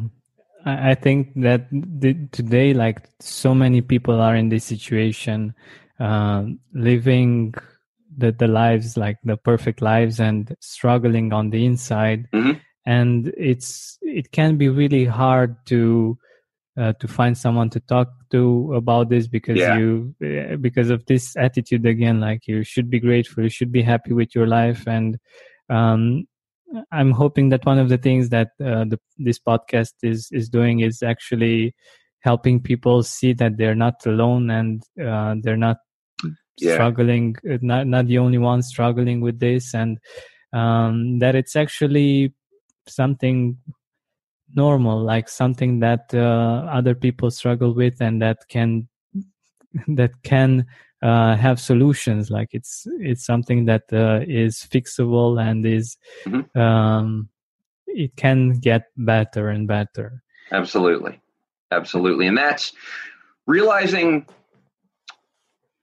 I 0.64 0.94
think 0.94 1.32
that 1.36 1.68
the, 1.70 2.14
today, 2.30 2.72
like 2.72 3.08
so 3.20 3.54
many 3.54 3.80
people 3.80 4.20
are 4.20 4.36
in 4.36 4.48
this 4.48 4.64
situation, 4.64 5.54
uh, 5.98 6.44
living 6.72 7.54
the, 8.16 8.32
the 8.32 8.46
lives, 8.46 8.96
like 8.96 9.18
the 9.24 9.36
perfect 9.36 9.82
lives 9.82 10.20
and 10.20 10.54
struggling 10.60 11.32
on 11.32 11.50
the 11.50 11.64
inside. 11.64 12.28
Mm-hmm. 12.32 12.58
And 12.86 13.32
it's, 13.36 13.98
it 14.02 14.30
can 14.32 14.56
be 14.56 14.68
really 14.68 15.04
hard 15.04 15.56
to, 15.66 16.18
uh, 16.78 16.92
to 16.94 17.08
find 17.08 17.36
someone 17.36 17.68
to 17.70 17.80
talk 17.80 18.08
to 18.30 18.74
about 18.74 19.08
this 19.08 19.26
because 19.26 19.58
yeah. 19.58 19.76
you 19.76 20.14
uh, 20.24 20.56
because 20.56 20.90
of 20.90 21.04
this 21.06 21.36
attitude 21.36 21.84
again 21.84 22.20
like 22.20 22.46
you 22.46 22.62
should 22.62 22.88
be 22.88 22.98
grateful 22.98 23.42
you 23.42 23.50
should 23.50 23.72
be 23.72 23.82
happy 23.82 24.12
with 24.12 24.34
your 24.34 24.46
life 24.46 24.86
and 24.86 25.18
um, 25.68 26.26
i'm 26.90 27.10
hoping 27.10 27.50
that 27.50 27.64
one 27.66 27.78
of 27.78 27.88
the 27.88 27.98
things 27.98 28.30
that 28.30 28.48
uh, 28.64 28.84
the, 28.84 28.98
this 29.18 29.38
podcast 29.38 29.92
is 30.02 30.28
is 30.32 30.48
doing 30.48 30.80
is 30.80 31.02
actually 31.02 31.74
helping 32.20 32.60
people 32.60 33.02
see 33.02 33.32
that 33.32 33.56
they're 33.58 33.74
not 33.74 34.06
alone 34.06 34.48
and 34.50 34.82
uh, 35.04 35.34
they're 35.42 35.56
not 35.56 35.76
yeah. 36.56 36.74
struggling 36.74 37.36
not 37.60 37.86
not 37.86 38.06
the 38.06 38.18
only 38.18 38.38
ones 38.38 38.66
struggling 38.66 39.20
with 39.20 39.40
this 39.40 39.74
and 39.74 39.98
um, 40.54 41.18
that 41.18 41.34
it's 41.34 41.56
actually 41.56 42.32
something 42.88 43.56
normal 44.54 45.02
like 45.02 45.28
something 45.28 45.80
that 45.80 46.12
uh, 46.14 46.66
other 46.70 46.94
people 46.94 47.30
struggle 47.30 47.74
with 47.74 48.00
and 48.00 48.20
that 48.22 48.38
can 48.48 48.88
that 49.88 50.10
can 50.22 50.66
uh, 51.02 51.36
have 51.36 51.60
solutions. 51.60 52.30
Like 52.30 52.50
it's 52.52 52.86
it's 53.00 53.24
something 53.24 53.64
that 53.66 53.84
uh, 53.92 54.20
is 54.26 54.58
fixable 54.58 55.40
and 55.40 55.66
is 55.66 55.96
mm-hmm. 56.24 56.58
um, 56.58 57.28
it 57.86 58.14
can 58.16 58.58
get 58.60 58.86
better 58.96 59.48
and 59.48 59.66
better. 59.66 60.22
Absolutely. 60.52 61.20
Absolutely. 61.70 62.26
And 62.26 62.36
that's 62.36 62.72
realizing 63.46 64.26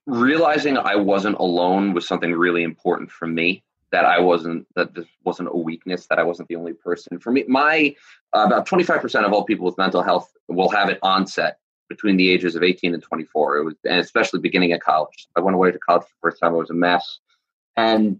realizing 0.05 0.77
i 0.77 0.95
wasn't 0.95 1.35
alone 1.37 1.93
was 1.93 2.07
something 2.07 2.31
really 2.31 2.63
important 2.63 3.11
for 3.11 3.27
me 3.27 3.63
that 3.91 4.05
I 4.05 4.19
wasn't 4.19 4.67
that 4.75 4.93
this 4.93 5.05
wasn't 5.23 5.49
a 5.51 5.57
weakness 5.57 6.07
that 6.07 6.19
I 6.19 6.23
wasn't 6.23 6.47
the 6.47 6.55
only 6.55 6.73
person. 6.73 7.19
For 7.19 7.31
me, 7.31 7.45
my 7.47 7.95
uh, 8.33 8.45
about 8.45 8.67
25% 8.67 9.25
of 9.25 9.33
all 9.33 9.43
people 9.43 9.65
with 9.65 9.77
mental 9.77 10.01
health 10.01 10.31
will 10.47 10.69
have 10.69 10.89
it 10.89 10.99
onset 11.01 11.59
between 11.89 12.17
the 12.17 12.29
ages 12.29 12.55
of 12.55 12.63
18 12.63 12.93
and 12.93 13.01
24. 13.01 13.57
It 13.57 13.63
was 13.63 13.75
and 13.85 13.99
especially 13.99 14.39
beginning 14.39 14.71
at 14.71 14.81
college. 14.81 15.27
I 15.35 15.41
went 15.41 15.55
away 15.55 15.71
to 15.71 15.79
college 15.79 16.03
for 16.03 16.09
the 16.09 16.31
first 16.31 16.41
time. 16.41 16.53
I 16.53 16.57
was 16.57 16.69
a 16.69 16.75
mess, 16.75 17.19
and 17.75 18.19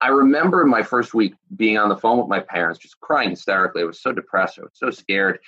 I 0.00 0.08
remember 0.08 0.64
my 0.64 0.82
first 0.82 1.14
week 1.14 1.34
being 1.56 1.78
on 1.78 1.88
the 1.88 1.96
phone 1.96 2.18
with 2.18 2.28
my 2.28 2.40
parents, 2.40 2.78
just 2.78 3.00
crying 3.00 3.30
hysterically. 3.30 3.82
I 3.82 3.86
was 3.86 4.00
so 4.00 4.12
depressed. 4.12 4.58
I 4.58 4.62
was 4.62 4.72
so 4.74 4.90
scared 4.90 5.40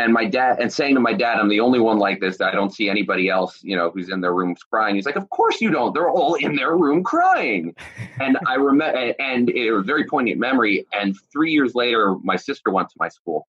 and 0.00 0.14
my 0.14 0.24
dad 0.24 0.58
and 0.60 0.72
saying 0.72 0.94
to 0.94 1.00
my 1.00 1.12
dad 1.12 1.38
i'm 1.38 1.48
the 1.48 1.60
only 1.60 1.78
one 1.78 1.98
like 1.98 2.20
this 2.20 2.40
i 2.40 2.52
don't 2.52 2.72
see 2.72 2.88
anybody 2.88 3.28
else 3.28 3.62
you 3.62 3.76
know 3.76 3.90
who's 3.90 4.08
in 4.08 4.20
their 4.20 4.32
rooms 4.32 4.62
crying. 4.62 4.94
He's 4.94 5.06
like 5.06 5.16
of 5.16 5.28
course 5.30 5.60
you 5.60 5.70
don't. 5.70 5.92
They're 5.94 6.10
all 6.10 6.34
in 6.34 6.56
their 6.56 6.76
room 6.76 7.02
crying. 7.04 7.74
And 8.18 8.38
i 8.46 8.54
remember 8.54 9.14
and 9.18 9.50
it 9.50 9.70
was 9.72 9.82
a 9.82 9.84
very 9.84 10.04
poignant 10.04 10.38
memory. 10.38 10.86
And 10.92 11.16
three 11.32 11.52
years 11.52 11.74
later 11.74 12.16
my 12.22 12.36
sister 12.36 12.70
went 12.70 12.88
to 12.88 12.96
my 12.98 13.08
school 13.08 13.46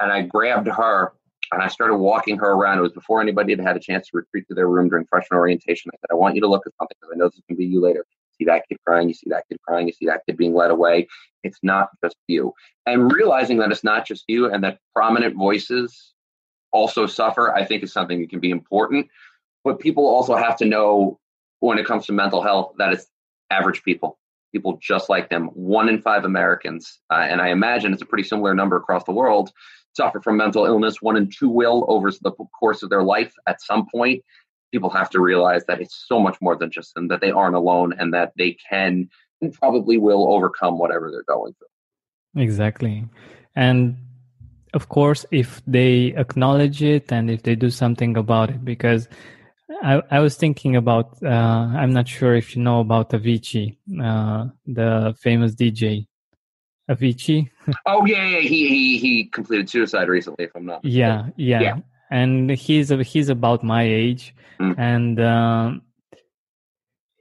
and 0.00 0.12
i 0.12 0.22
grabbed 0.22 0.68
her 0.68 1.12
and 1.52 1.62
i 1.62 1.68
started 1.68 1.96
walking 1.96 2.38
her 2.38 2.52
around. 2.52 2.78
It 2.78 2.82
was 2.82 2.92
before 2.92 3.20
anybody 3.20 3.52
had 3.52 3.60
had 3.60 3.76
a 3.76 3.80
chance 3.80 4.08
to 4.08 4.18
retreat 4.18 4.46
to 4.48 4.54
their 4.54 4.68
room 4.68 4.88
during 4.88 5.06
freshman 5.06 5.38
orientation. 5.38 5.90
I 5.92 5.96
said 6.00 6.12
i 6.12 6.14
want 6.14 6.36
you 6.36 6.40
to 6.42 6.48
look 6.48 6.66
at 6.66 6.72
something 6.78 6.96
because 7.00 7.12
i 7.14 7.18
know 7.18 7.28
this 7.28 7.40
can 7.48 7.56
be 7.56 7.66
you 7.66 7.80
later 7.80 8.04
see 8.38 8.44
that 8.46 8.64
kid 8.68 8.78
crying, 8.86 9.08
you 9.08 9.14
see 9.14 9.30
that 9.30 9.44
kid 9.48 9.58
crying, 9.66 9.86
you 9.86 9.92
see 9.92 10.06
that 10.06 10.22
kid 10.26 10.36
being 10.36 10.54
led 10.54 10.70
away. 10.70 11.08
It's 11.42 11.58
not 11.62 11.88
just 12.02 12.16
you. 12.26 12.52
And 12.86 13.12
realizing 13.12 13.58
that 13.58 13.70
it's 13.70 13.84
not 13.84 14.06
just 14.06 14.24
you 14.28 14.50
and 14.52 14.62
that 14.64 14.78
prominent 14.94 15.36
voices 15.36 16.12
also 16.72 17.06
suffer, 17.06 17.54
I 17.54 17.64
think 17.64 17.82
is 17.82 17.92
something 17.92 18.20
that 18.20 18.30
can 18.30 18.40
be 18.40 18.50
important. 18.50 19.08
But 19.64 19.80
people 19.80 20.06
also 20.06 20.36
have 20.36 20.56
to 20.58 20.64
know 20.64 21.18
when 21.60 21.78
it 21.78 21.86
comes 21.86 22.06
to 22.06 22.12
mental 22.12 22.42
health 22.42 22.74
that 22.78 22.92
it's 22.92 23.06
average 23.50 23.82
people, 23.82 24.18
people 24.52 24.78
just 24.80 25.08
like 25.08 25.28
them. 25.28 25.46
One 25.54 25.88
in 25.88 26.00
five 26.00 26.24
Americans, 26.24 27.00
uh, 27.10 27.26
and 27.28 27.40
I 27.40 27.48
imagine 27.48 27.92
it's 27.92 28.02
a 28.02 28.06
pretty 28.06 28.24
similar 28.24 28.54
number 28.54 28.76
across 28.76 29.04
the 29.04 29.12
world, 29.12 29.50
suffer 29.96 30.20
from 30.20 30.36
mental 30.36 30.66
illness. 30.66 31.02
One 31.02 31.16
in 31.16 31.30
two 31.30 31.48
will 31.48 31.84
over 31.88 32.10
the 32.10 32.32
course 32.58 32.82
of 32.82 32.90
their 32.90 33.02
life 33.02 33.32
at 33.46 33.60
some 33.62 33.86
point 33.92 34.22
people 34.72 34.90
have 34.90 35.10
to 35.10 35.20
realize 35.20 35.64
that 35.66 35.80
it's 35.80 36.04
so 36.06 36.18
much 36.20 36.36
more 36.40 36.56
than 36.56 36.70
just 36.70 36.94
them, 36.94 37.08
that 37.08 37.20
they 37.20 37.30
aren't 37.30 37.56
alone 37.56 37.94
and 37.98 38.14
that 38.14 38.32
they 38.36 38.56
can 38.68 39.08
and 39.40 39.52
probably 39.52 39.98
will 39.98 40.32
overcome 40.32 40.78
whatever 40.78 41.10
they're 41.10 41.22
going 41.36 41.54
through. 41.54 42.42
Exactly. 42.42 43.04
And 43.54 43.96
of 44.74 44.88
course, 44.88 45.24
if 45.30 45.62
they 45.66 46.14
acknowledge 46.16 46.82
it 46.82 47.10
and 47.12 47.30
if 47.30 47.42
they 47.42 47.54
do 47.54 47.70
something 47.70 48.16
about 48.16 48.50
it, 48.50 48.64
because 48.64 49.08
I, 49.82 50.02
I 50.10 50.20
was 50.20 50.36
thinking 50.36 50.76
about, 50.76 51.18
uh, 51.22 51.28
I'm 51.28 51.92
not 51.92 52.08
sure 52.08 52.34
if 52.34 52.56
you 52.56 52.62
know 52.62 52.80
about 52.80 53.10
Avicii, 53.10 53.76
uh, 54.02 54.46
the 54.66 55.14
famous 55.18 55.54
DJ. 55.54 56.06
Avicii. 56.90 57.50
oh 57.86 58.06
yeah, 58.06 58.26
yeah, 58.26 58.40
he 58.40 58.66
he 58.66 58.98
he 58.98 59.24
completed 59.26 59.68
suicide 59.68 60.08
recently. 60.08 60.46
If 60.46 60.52
I'm 60.54 60.64
not. 60.64 60.82
Yeah, 60.84 61.26
yeah, 61.36 61.60
yeah, 61.60 61.76
and 62.10 62.50
he's 62.50 62.90
he's 62.90 63.28
about 63.28 63.62
my 63.62 63.82
age, 63.82 64.34
mm. 64.60 64.74
and 64.78 65.20
um, 65.20 65.82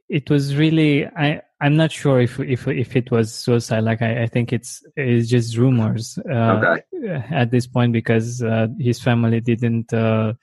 it 0.09 0.29
was 0.29 0.55
really 0.55 1.05
I 1.05 1.41
I'm 1.59 1.75
not 1.75 1.91
sure 1.91 2.21
if 2.21 2.39
if 2.39 2.67
if 2.67 2.95
it 2.95 3.11
was 3.11 3.33
suicide. 3.33 3.83
Like 3.83 4.01
I, 4.01 4.23
I 4.23 4.27
think 4.27 4.53
it's 4.53 4.83
it's 4.95 5.27
just 5.27 5.57
rumors 5.57 6.19
uh, 6.29 6.61
okay. 6.93 7.23
at 7.31 7.51
this 7.51 7.67
point 7.67 7.93
because 7.93 8.43
uh, 8.43 8.67
his 8.79 9.01
family 9.01 9.41
didn't 9.41 9.91
uh, 9.93 10.33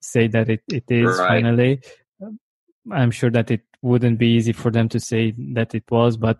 say 0.00 0.28
that 0.28 0.48
it 0.48 0.62
it 0.72 0.84
is 0.88 1.18
right. 1.18 1.28
finally. 1.28 1.80
I'm 2.90 3.10
sure 3.10 3.30
that 3.30 3.50
it 3.50 3.62
wouldn't 3.82 4.18
be 4.18 4.28
easy 4.28 4.52
for 4.52 4.70
them 4.70 4.88
to 4.90 5.00
say 5.00 5.34
that 5.54 5.74
it 5.74 5.84
was, 5.90 6.16
but 6.16 6.38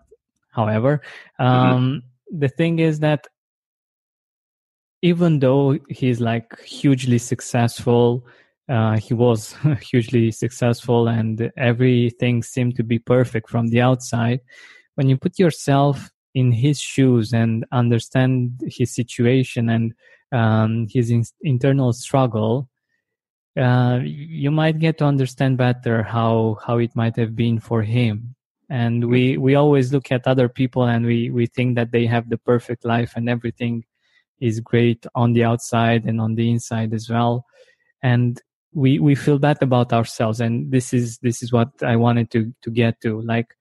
however, 0.49 1.01
mm-hmm. 1.39 1.45
um, 1.45 1.83
mm-hmm. 1.83 2.39
the 2.39 2.49
thing 2.49 2.79
is 2.79 2.99
that 2.99 3.27
even 5.01 5.39
though 5.39 5.77
he's 5.89 6.21
like 6.21 6.59
hugely 6.61 7.17
successful 7.17 8.25
uh, 8.71 8.97
he 8.97 9.13
was 9.13 9.55
hugely 9.81 10.31
successful 10.31 11.09
and 11.09 11.51
everything 11.57 12.41
seemed 12.41 12.75
to 12.77 12.83
be 12.83 12.99
perfect 12.99 13.49
from 13.49 13.67
the 13.67 13.81
outside. 13.81 14.39
When 14.95 15.09
you 15.09 15.17
put 15.17 15.37
yourself 15.37 16.09
in 16.33 16.51
his 16.53 16.79
shoes 16.79 17.33
and 17.33 17.65
understand 17.73 18.61
his 18.65 18.95
situation 18.95 19.69
and 19.69 19.93
um, 20.31 20.87
his 20.89 21.11
in- 21.11 21.25
internal 21.41 21.91
struggle, 21.91 22.69
uh, 23.57 23.99
you 24.03 24.51
might 24.51 24.79
get 24.79 24.97
to 24.99 25.05
understand 25.05 25.57
better 25.57 26.03
how 26.03 26.57
how 26.65 26.77
it 26.77 26.95
might 26.95 27.17
have 27.17 27.35
been 27.35 27.59
for 27.59 27.81
him. 27.81 28.35
And 28.69 29.09
we 29.09 29.35
we 29.35 29.55
always 29.55 29.91
look 29.91 30.13
at 30.13 30.25
other 30.25 30.47
people 30.47 30.83
and 30.83 31.05
we 31.05 31.29
we 31.29 31.47
think 31.47 31.75
that 31.75 31.91
they 31.91 32.05
have 32.05 32.29
the 32.29 32.37
perfect 32.37 32.85
life 32.85 33.13
and 33.17 33.27
everything 33.27 33.83
is 34.41 34.59
great 34.59 35.05
on 35.15 35.33
the 35.33 35.43
outside 35.43 36.05
and 36.05 36.19
on 36.19 36.35
the 36.35 36.49
inside 36.49 36.93
as 36.93 37.09
well. 37.09 37.45
And 38.03 38.41
we 38.73 38.99
we 38.99 39.15
feel 39.15 39.37
bad 39.37 39.61
about 39.61 39.91
ourselves 39.93 40.39
and 40.39 40.71
this 40.71 40.93
is 40.93 41.17
this 41.19 41.43
is 41.43 41.51
what 41.51 41.69
i 41.83 41.95
wanted 41.95 42.29
to 42.31 42.53
to 42.61 42.71
get 42.71 42.99
to 43.01 43.21
like 43.21 43.55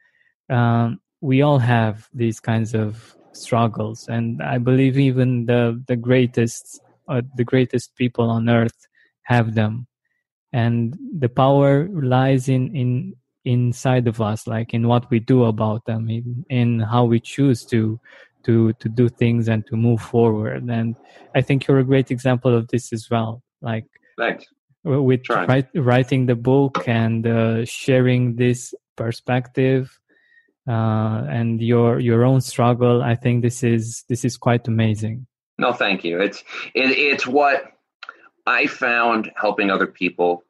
um, 0.51 1.01
we 1.21 1.43
all 1.43 1.59
have 1.59 2.09
these 2.15 2.41
kinds 2.41 2.75
of 2.75 3.17
struggles 3.33 4.07
and 4.09 4.43
i 4.43 4.59
believe 4.59 4.99
even 4.99 5.47
the 5.47 5.83
the 5.87 5.97
greatest 5.97 6.81
uh, 7.09 7.23
the 7.37 7.45
greatest 7.45 7.95
people 7.97 8.31
on 8.31 8.49
earth 8.49 8.87
have 9.23 9.55
them 9.55 9.87
and 10.53 10.97
the 11.19 11.29
power 11.29 11.89
lies 11.89 12.49
in 12.49 12.75
in 12.75 13.15
inside 13.45 14.07
of 14.07 14.21
us 14.21 14.47
like 14.47 14.75
in 14.75 14.87
what 14.87 15.11
we 15.11 15.19
do 15.19 15.45
about 15.45 15.85
them 15.87 16.11
in, 16.11 16.45
in 16.51 16.81
how 16.81 17.05
we 17.05 17.19
choose 17.19 17.65
to 17.65 17.99
to 18.45 18.73
to 18.75 18.89
do 18.89 19.09
things 19.09 19.49
and 19.49 19.67
to 19.67 19.77
move 19.77 20.01
forward. 20.01 20.65
And 20.69 20.97
i 21.35 21.41
think 21.41 21.67
you're 21.67 21.79
a 21.79 21.85
great 21.85 22.11
example 22.11 22.55
of 22.55 22.69
this 22.69 22.93
as 22.93 23.09
well. 23.11 23.43
Like 23.61 23.87
thanks. 24.19 24.47
with 24.85 25.29
write, 25.29 25.69
writing 25.75 26.27
the 26.27 26.35
book 26.35 26.85
and 26.87 27.27
uh, 27.27 27.65
sharing 27.65 28.37
this 28.37 28.75
perspective 28.97 29.99
uh, 30.69 31.25
and 31.29 31.61
your 31.61 32.01
your 32.01 32.25
own 32.25 32.41
struggle 32.41 33.03
i 33.03 33.15
think 33.15 33.43
this 33.43 33.63
is 33.63 34.05
this 34.09 34.25
is 34.25 34.37
quite 34.37 34.69
amazing. 34.69 35.27
No 35.59 35.73
thank 35.73 36.05
you. 36.05 36.21
It's 36.21 36.43
it, 36.75 36.91
it's 36.91 37.27
what 37.27 37.65
i 38.47 38.67
found 38.67 39.31
helping 39.37 39.71
other 39.71 39.87
people 39.87 40.45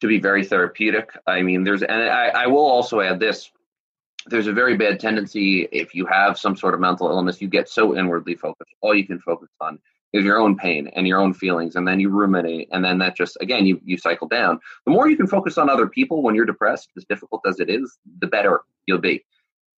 to 0.00 0.06
be 0.06 0.18
very 0.20 0.44
therapeutic. 0.44 1.10
I 1.26 1.42
mean 1.42 1.64
there's 1.64 1.82
and 1.82 2.02
I, 2.02 2.44
I 2.44 2.46
will 2.46 2.66
also 2.66 3.00
add 3.00 3.20
this 3.20 3.50
there's 4.28 4.46
a 4.46 4.52
very 4.52 4.76
bad 4.76 4.98
tendency 4.98 5.68
if 5.72 5.94
you 5.94 6.06
have 6.06 6.38
some 6.38 6.56
sort 6.56 6.74
of 6.74 6.80
mental 6.80 7.08
illness 7.08 7.40
you 7.40 7.48
get 7.48 7.68
so 7.68 7.96
inwardly 7.96 8.34
focused 8.34 8.74
all 8.80 8.94
you 8.94 9.06
can 9.06 9.20
focus 9.20 9.48
on 9.60 9.78
is 10.12 10.24
your 10.24 10.38
own 10.38 10.56
pain 10.56 10.88
and 10.94 11.06
your 11.06 11.20
own 11.20 11.34
feelings 11.34 11.76
and 11.76 11.86
then 11.86 12.00
you 12.00 12.08
ruminate 12.08 12.68
and 12.72 12.84
then 12.84 12.98
that 12.98 13.16
just 13.16 13.36
again 13.40 13.66
you 13.66 13.80
you 13.84 13.98
cycle 13.98 14.26
down. 14.26 14.58
The 14.84 14.92
more 14.92 15.08
you 15.08 15.16
can 15.16 15.26
focus 15.26 15.58
on 15.58 15.68
other 15.68 15.86
people 15.86 16.22
when 16.22 16.34
you're 16.34 16.46
depressed 16.46 16.90
as 16.96 17.04
difficult 17.08 17.42
as 17.46 17.60
it 17.60 17.68
is 17.68 17.98
the 18.20 18.26
better 18.26 18.60
you'll 18.86 18.98
be. 18.98 19.24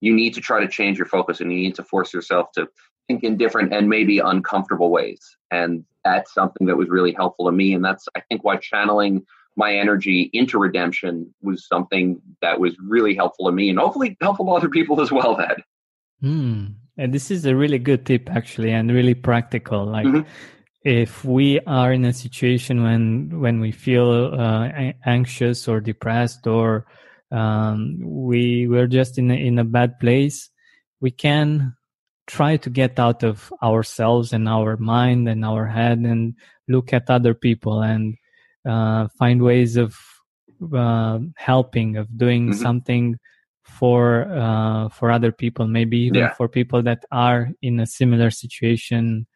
You 0.00 0.14
need 0.14 0.34
to 0.34 0.40
try 0.40 0.60
to 0.60 0.68
change 0.68 0.96
your 0.96 1.06
focus 1.06 1.40
and 1.40 1.52
you 1.52 1.58
need 1.58 1.74
to 1.76 1.82
force 1.82 2.14
yourself 2.14 2.52
to 2.52 2.68
think 3.08 3.24
in 3.24 3.36
different 3.36 3.72
and 3.72 3.88
maybe 3.88 4.18
uncomfortable 4.18 4.90
ways. 4.90 5.20
And 5.50 5.84
that's 6.04 6.32
something 6.32 6.66
that 6.66 6.76
was 6.76 6.88
really 6.88 7.12
helpful 7.12 7.46
to 7.46 7.52
me 7.52 7.74
and 7.74 7.84
that's 7.84 8.08
i 8.16 8.20
think 8.28 8.44
why 8.44 8.56
channeling 8.56 9.24
my 9.58 9.74
energy 9.74 10.30
into 10.32 10.56
redemption 10.56 11.34
was 11.42 11.66
something 11.66 12.22
that 12.40 12.60
was 12.60 12.76
really 12.78 13.14
helpful 13.14 13.46
to 13.46 13.52
me 13.52 13.68
and 13.68 13.78
hopefully 13.78 14.16
helpful 14.20 14.46
to 14.46 14.52
other 14.52 14.68
people 14.68 15.00
as 15.00 15.10
well 15.10 15.38
Ed. 15.40 15.62
Hmm. 16.22 16.66
And 16.96 17.12
this 17.12 17.30
is 17.30 17.44
a 17.44 17.54
really 17.54 17.78
good 17.78 18.06
tip, 18.06 18.30
actually, 18.30 18.72
and 18.72 18.90
really 18.90 19.14
practical. 19.14 19.84
Like, 19.84 20.06
mm-hmm. 20.06 20.28
if 20.82 21.24
we 21.24 21.60
are 21.60 21.92
in 21.92 22.04
a 22.04 22.12
situation 22.12 22.82
when 22.82 23.40
when 23.40 23.60
we 23.60 23.70
feel 23.70 24.34
uh, 24.34 24.92
anxious 25.06 25.68
or 25.68 25.80
depressed, 25.80 26.46
or 26.46 26.86
um, 27.30 27.98
we 28.02 28.66
we're 28.66 28.88
just 28.88 29.18
in 29.18 29.30
a, 29.30 29.34
in 29.34 29.58
a 29.60 29.64
bad 29.64 30.00
place, 30.00 30.50
we 31.00 31.12
can 31.12 31.74
try 32.26 32.56
to 32.58 32.70
get 32.70 32.98
out 32.98 33.22
of 33.22 33.52
ourselves 33.62 34.32
and 34.32 34.48
our 34.48 34.76
mind 34.76 35.28
and 35.28 35.44
our 35.44 35.66
head 35.66 35.98
and 35.98 36.34
look 36.66 36.92
at 36.92 37.08
other 37.08 37.32
people 37.32 37.80
and 37.80 38.16
uh, 38.68 39.08
find 39.18 39.42
ways 39.42 39.76
of 39.76 39.96
uh, 40.74 41.18
helping, 41.36 41.96
of 41.96 42.06
doing 42.16 42.50
mm-hmm. 42.50 42.60
something 42.60 43.16
for 43.64 44.28
uh, 44.32 44.88
for 44.88 45.10
other 45.10 45.32
people, 45.32 45.66
maybe 45.66 45.98
even 45.98 46.20
yeah. 46.20 46.34
for 46.34 46.48
people 46.48 46.82
that 46.82 47.04
are 47.10 47.50
in 47.62 47.80
a 47.80 47.86
similar 47.86 48.30
situation 48.30 49.26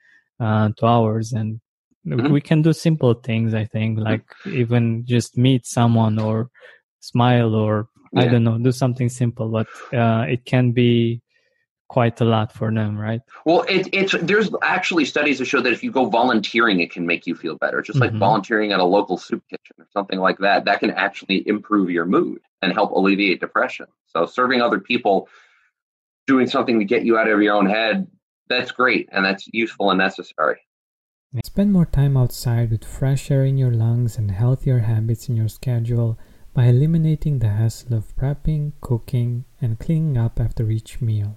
uh, 0.40 0.70
to 0.76 0.86
ours, 0.86 1.32
and 1.32 1.60
mm-hmm. 2.06 2.32
we 2.32 2.40
can 2.40 2.62
do 2.62 2.72
simple 2.72 3.14
things. 3.14 3.54
I 3.54 3.64
think, 3.64 3.98
mm-hmm. 3.98 4.06
like 4.06 4.24
even 4.46 5.04
just 5.06 5.36
meet 5.36 5.66
someone 5.66 6.18
or 6.18 6.50
smile 7.00 7.54
or 7.54 7.88
yeah. 8.12 8.22
I 8.22 8.26
don't 8.26 8.44
know, 8.44 8.58
do 8.58 8.72
something 8.72 9.08
simple, 9.08 9.48
but 9.48 9.66
uh, 9.96 10.26
it 10.28 10.44
can 10.44 10.72
be 10.72 11.22
quite 11.92 12.18
a 12.22 12.24
lot 12.24 12.50
for 12.50 12.72
them, 12.72 12.98
right? 12.98 13.20
Well, 13.44 13.66
it, 13.68 13.86
it's 13.92 14.14
there's 14.22 14.48
actually 14.62 15.04
studies 15.04 15.38
that 15.38 15.44
show 15.44 15.60
that 15.60 15.74
if 15.74 15.84
you 15.84 15.92
go 15.92 16.06
volunteering, 16.06 16.80
it 16.80 16.90
can 16.90 17.04
make 17.06 17.26
you 17.26 17.34
feel 17.34 17.56
better. 17.58 17.82
Just 17.82 17.98
like 17.98 18.12
mm-hmm. 18.12 18.26
volunteering 18.26 18.72
at 18.72 18.80
a 18.80 18.84
local 18.84 19.18
soup 19.18 19.42
kitchen 19.50 19.76
or 19.78 19.86
something 19.92 20.18
like 20.18 20.38
that, 20.38 20.64
that 20.64 20.80
can 20.80 20.90
actually 20.90 21.46
improve 21.46 21.90
your 21.90 22.06
mood 22.06 22.40
and 22.62 22.72
help 22.72 22.92
alleviate 22.92 23.40
depression. 23.40 23.84
So 24.06 24.24
serving 24.24 24.62
other 24.62 24.80
people, 24.80 25.28
doing 26.26 26.46
something 26.46 26.78
to 26.78 26.86
get 26.86 27.04
you 27.04 27.18
out 27.18 27.28
of 27.28 27.42
your 27.42 27.54
own 27.54 27.66
head, 27.66 28.06
that's 28.48 28.72
great 28.72 29.10
and 29.12 29.22
that's 29.22 29.46
useful 29.52 29.90
and 29.90 29.98
necessary. 29.98 30.60
Spend 31.44 31.74
more 31.74 31.86
time 32.00 32.16
outside 32.16 32.70
with 32.70 32.86
fresh 32.86 33.30
air 33.30 33.44
in 33.44 33.58
your 33.58 33.74
lungs 33.84 34.16
and 34.16 34.30
healthier 34.30 34.78
habits 34.78 35.28
in 35.28 35.36
your 35.36 35.48
schedule 35.48 36.18
by 36.54 36.64
eliminating 36.64 37.40
the 37.40 37.50
hassle 37.50 37.94
of 37.94 38.16
prepping, 38.16 38.72
cooking, 38.80 39.44
and 39.60 39.78
cleaning 39.78 40.16
up 40.16 40.40
after 40.40 40.70
each 40.70 41.02
meal. 41.02 41.36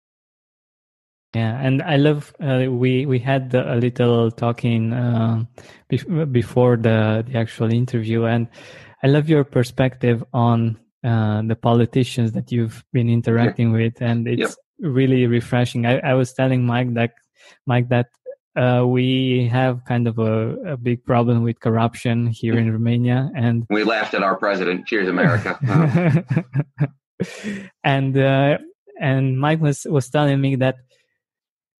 Yeah, 1.33 1.57
and 1.61 1.81
I 1.81 1.95
love 1.95 2.33
uh, 2.43 2.65
we 2.69 3.05
we 3.05 3.17
had 3.17 3.53
a 3.53 3.75
little 3.75 4.31
talking 4.31 4.91
uh, 4.91 5.45
before 5.87 6.75
the 6.75 7.23
the 7.25 7.37
actual 7.37 7.71
interview, 7.71 8.25
and 8.25 8.49
I 9.01 9.07
love 9.07 9.29
your 9.29 9.45
perspective 9.45 10.25
on 10.33 10.77
uh, 11.05 11.41
the 11.43 11.55
politicians 11.55 12.33
that 12.33 12.51
you've 12.51 12.83
been 12.91 13.09
interacting 13.09 13.71
yeah. 13.71 13.77
with, 13.77 14.01
and 14.01 14.27
it's 14.27 14.39
yep. 14.39 14.51
really 14.79 15.25
refreshing. 15.25 15.85
I, 15.85 15.99
I, 15.99 16.13
was 16.15 16.33
telling 16.33 16.65
Mike 16.65 16.93
that 16.95 17.13
Mike 17.65 17.87
that 17.89 18.07
uh, 18.55 18.83
we 18.85 19.47
have 19.47 19.85
kind 19.85 20.07
of 20.07 20.19
a, 20.19 20.73
a, 20.73 20.77
big 20.77 21.03
problem 21.05 21.43
with 21.43 21.61
corruption 21.61 22.27
here 22.27 22.57
in 22.57 22.71
Romania, 22.71 23.31
and 23.35 23.65
we 23.69 23.85
laughed 23.85 24.13
at 24.13 24.21
our 24.21 24.35
president. 24.35 24.85
Cheers, 24.85 25.07
America! 25.07 25.57
and 27.83 28.17
uh, 28.17 28.57
and 28.99 29.39
Mike 29.39 29.61
was 29.61 29.87
was 29.89 30.09
telling 30.09 30.41
me 30.41 30.57
that 30.57 30.75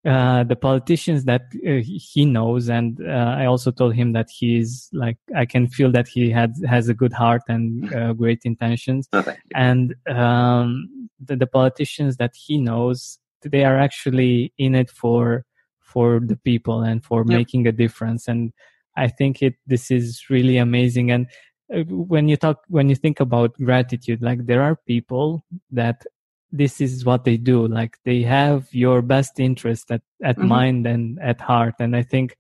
uh, 0.04 0.44
the 0.44 0.56
politicians 0.56 1.26
that 1.26 1.44
uh, 1.68 1.82
he 1.84 2.26
knows, 2.26 2.70
and 2.70 3.00
uh, 3.08 3.36
I 3.38 3.46
also 3.46 3.70
told 3.70 3.94
him 3.94 4.14
that 4.14 4.30
he's 4.32 4.90
like 4.94 5.18
I 5.36 5.46
can 5.46 5.68
feel 5.68 5.92
that 5.92 6.08
he 6.08 6.32
had 6.32 6.54
has 6.68 6.90
a 6.90 6.96
good 6.96 7.14
heart 7.14 7.44
and 7.48 7.84
mm-hmm. 7.84 7.96
uh, 7.96 8.14
great 8.14 8.42
intentions, 8.44 9.08
okay. 9.14 9.38
and 9.54 9.94
um, 10.10 11.10
the, 11.24 11.36
the, 11.36 11.46
politicians 11.46 12.18
that 12.18 12.34
he 12.36 12.58
knows 12.58 13.20
they 13.44 13.64
are 13.64 13.78
actually 13.78 14.52
in 14.58 14.74
it 14.74 14.90
for 14.90 15.46
for 15.82 16.20
the 16.20 16.38
people 16.38 16.82
and 16.82 17.06
for 17.06 17.20
yep. 17.20 17.38
making 17.38 17.68
a 17.68 17.72
difference, 17.72 18.28
and 18.28 18.54
I 18.98 19.08
think 19.08 19.44
it 19.44 19.54
this 19.68 19.92
is 19.92 20.26
really 20.32 20.58
amazing 20.58 21.12
and 21.12 21.28
uh, 21.74 21.84
when 21.84 22.28
you 22.28 22.38
talk 22.38 22.64
when 22.68 22.90
you 22.90 22.96
think 22.96 23.20
about 23.20 23.54
gratitude 23.54 24.22
like 24.22 24.46
there 24.46 24.62
are 24.62 24.76
people 24.88 25.46
that 25.70 26.06
this 26.52 26.82
is 26.82 27.06
what 27.06 27.24
they 27.24 27.38
do. 27.38 27.68
Like 27.68 27.98
they 28.06 28.24
have 28.24 28.68
your 28.74 29.02
best 29.02 29.40
interest 29.40 29.92
at, 29.92 30.02
at 30.24 30.38
mm-hmm. 30.38 30.48
mind 30.48 30.88
and 30.88 31.20
at 31.22 31.42
heart. 31.42 31.76
And 31.80 31.96
i 31.96 32.04
think 32.04 32.36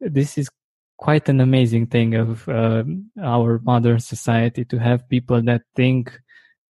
this 0.00 0.38
is 0.38 0.48
quite 0.96 1.28
an 1.28 1.40
amazing 1.40 1.86
thing 1.86 2.14
of 2.14 2.48
uh, 2.48 2.84
our 3.22 3.58
modern 3.64 4.00
society 4.00 4.64
to 4.66 4.78
have 4.78 5.08
people 5.08 5.40
that 5.42 5.62
think 5.74 6.20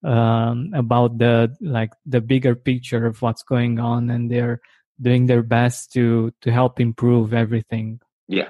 um, 0.04 0.70
about 0.74 1.18
the 1.18 1.54
like 1.60 1.90
the 2.06 2.20
bigger 2.20 2.54
picture 2.54 3.06
of 3.06 3.20
what's 3.22 3.42
going 3.42 3.78
on 3.78 4.08
and 4.08 4.30
they're 4.30 4.60
doing 5.00 5.26
their 5.26 5.42
best 5.42 5.92
to 5.92 6.32
to 6.40 6.52
help 6.52 6.80
improve 6.80 7.34
everything. 7.34 8.00
Yeah. 8.28 8.48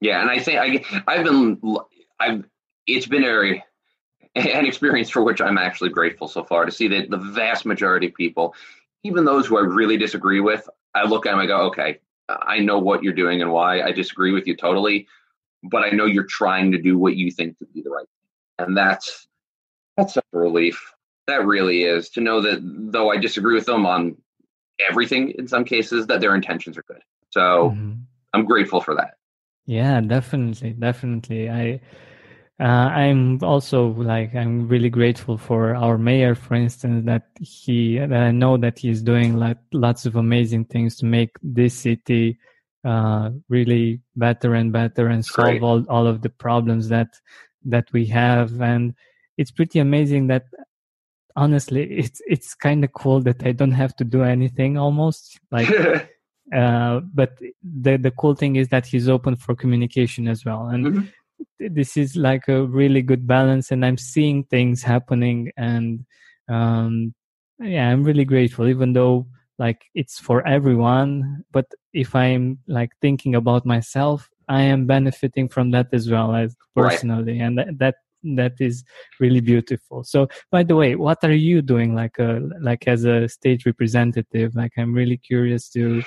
Yeah 0.00 0.20
and 0.20 0.30
i 0.30 0.38
think 0.40 0.58
i 0.58 1.02
i've 1.06 1.24
been 1.24 1.60
i've 2.18 2.44
it's 2.86 3.06
been 3.06 3.24
a 3.24 3.62
an 4.34 4.66
experience 4.66 5.10
for 5.10 5.22
which 5.22 5.40
i'm 5.40 5.58
actually 5.58 5.90
grateful 5.90 6.28
so 6.28 6.42
far 6.44 6.64
to 6.64 6.72
see 6.72 6.88
that 6.88 7.10
the 7.10 7.18
vast 7.18 7.66
majority 7.66 8.06
of 8.06 8.14
people 8.14 8.54
even 9.04 9.24
those 9.24 9.46
who 9.46 9.58
i 9.58 9.60
really 9.60 9.96
disagree 9.96 10.40
with 10.40 10.68
i 10.94 11.04
look 11.04 11.26
at 11.26 11.32
them 11.32 11.40
i 11.40 11.46
go 11.46 11.62
okay 11.62 11.98
I 12.28 12.58
know 12.58 12.78
what 12.78 13.02
you're 13.02 13.12
doing 13.12 13.42
and 13.42 13.52
why. 13.52 13.82
I 13.82 13.92
disagree 13.92 14.32
with 14.32 14.46
you 14.46 14.56
totally, 14.56 15.06
but 15.62 15.82
I 15.82 15.90
know 15.90 16.06
you're 16.06 16.24
trying 16.24 16.72
to 16.72 16.78
do 16.78 16.98
what 16.98 17.16
you 17.16 17.30
think 17.30 17.58
to 17.58 17.66
be 17.66 17.82
the 17.82 17.90
right 17.90 18.06
thing. 18.06 18.66
And 18.66 18.76
that's 18.76 19.26
that's 19.96 20.16
a 20.16 20.22
relief. 20.32 20.92
That 21.26 21.46
really 21.46 21.84
is 21.84 22.10
to 22.10 22.20
know 22.20 22.40
that 22.42 22.60
though 22.62 23.10
I 23.10 23.16
disagree 23.18 23.54
with 23.54 23.66
them 23.66 23.86
on 23.86 24.16
everything 24.88 25.30
in 25.38 25.46
some 25.46 25.64
cases, 25.64 26.06
that 26.06 26.20
their 26.20 26.34
intentions 26.34 26.78
are 26.78 26.84
good. 26.84 27.02
So 27.30 27.70
mm-hmm. 27.70 27.92
I'm 28.32 28.44
grateful 28.44 28.80
for 28.80 28.94
that. 28.96 29.14
Yeah, 29.66 30.00
definitely, 30.00 30.70
definitely. 30.70 31.48
I 31.48 31.80
uh, 32.60 32.64
I'm 32.64 33.42
also 33.42 33.88
like 33.88 34.34
I'm 34.34 34.68
really 34.68 34.90
grateful 34.90 35.38
for 35.38 35.74
our 35.74 35.96
mayor, 35.96 36.34
for 36.34 36.54
instance, 36.54 37.06
that 37.06 37.28
he 37.40 37.98
that 37.98 38.12
I 38.12 38.30
know 38.30 38.56
that 38.58 38.78
he's 38.78 39.02
doing 39.02 39.36
like 39.36 39.58
lots 39.72 40.06
of 40.06 40.16
amazing 40.16 40.66
things 40.66 40.96
to 40.96 41.06
make 41.06 41.30
this 41.42 41.74
city 41.74 42.38
uh, 42.84 43.30
really 43.48 44.00
better 44.16 44.54
and 44.54 44.72
better 44.72 45.08
and 45.08 45.24
solve 45.24 45.46
Great. 45.48 45.62
all, 45.62 45.84
all 45.88 46.06
of 46.06 46.22
the 46.22 46.28
problems 46.28 46.88
that 46.90 47.08
that 47.64 47.90
we 47.92 48.06
have. 48.06 48.60
And 48.60 48.94
it's 49.38 49.50
pretty 49.50 49.78
amazing 49.78 50.26
that 50.26 50.44
honestly, 51.34 51.84
it's 51.90 52.20
it's 52.26 52.54
kind 52.54 52.84
of 52.84 52.92
cool 52.92 53.22
that 53.22 53.44
I 53.46 53.52
don't 53.52 53.72
have 53.72 53.96
to 53.96 54.04
do 54.04 54.22
anything 54.22 54.76
almost 54.76 55.40
like. 55.50 55.70
uh, 56.54 57.00
but 57.14 57.38
the 57.62 57.96
the 57.96 58.10
cool 58.12 58.34
thing 58.34 58.56
is 58.56 58.68
that 58.68 58.86
he's 58.86 59.08
open 59.08 59.36
for 59.36 59.56
communication 59.56 60.28
as 60.28 60.44
well, 60.44 60.66
and. 60.66 60.86
Mm-hmm 60.86 61.06
this 61.58 61.96
is 61.96 62.16
like 62.16 62.48
a 62.48 62.64
really 62.64 63.02
good 63.02 63.26
balance 63.26 63.70
and 63.70 63.84
i'm 63.84 63.98
seeing 63.98 64.44
things 64.44 64.82
happening 64.82 65.50
and 65.56 66.04
um 66.48 67.14
yeah 67.60 67.88
i'm 67.88 68.04
really 68.04 68.24
grateful 68.24 68.66
even 68.66 68.92
though 68.92 69.26
like 69.58 69.82
it's 69.94 70.18
for 70.18 70.46
everyone 70.46 71.44
but 71.52 71.66
if 71.92 72.14
i'm 72.14 72.58
like 72.66 72.90
thinking 73.00 73.34
about 73.34 73.64
myself 73.64 74.28
i 74.48 74.62
am 74.62 74.86
benefiting 74.86 75.48
from 75.48 75.70
that 75.70 75.88
as 75.92 76.10
well 76.10 76.34
as 76.34 76.56
personally 76.74 77.38
right. 77.38 77.42
and 77.42 77.58
that, 77.58 77.78
that 77.78 77.94
that 78.22 78.54
is 78.60 78.84
really 79.20 79.40
beautiful. 79.40 80.04
So 80.04 80.28
by 80.50 80.62
the 80.62 80.76
way 80.76 80.94
what 80.94 81.22
are 81.24 81.34
you 81.34 81.62
doing 81.62 81.94
like 81.94 82.18
a 82.18 82.40
like 82.60 82.86
as 82.86 83.04
a 83.04 83.28
state 83.28 83.66
representative? 83.66 84.54
Like 84.54 84.72
i'm 84.76 84.92
really 84.92 85.16
curious 85.16 85.68
to 85.70 86.02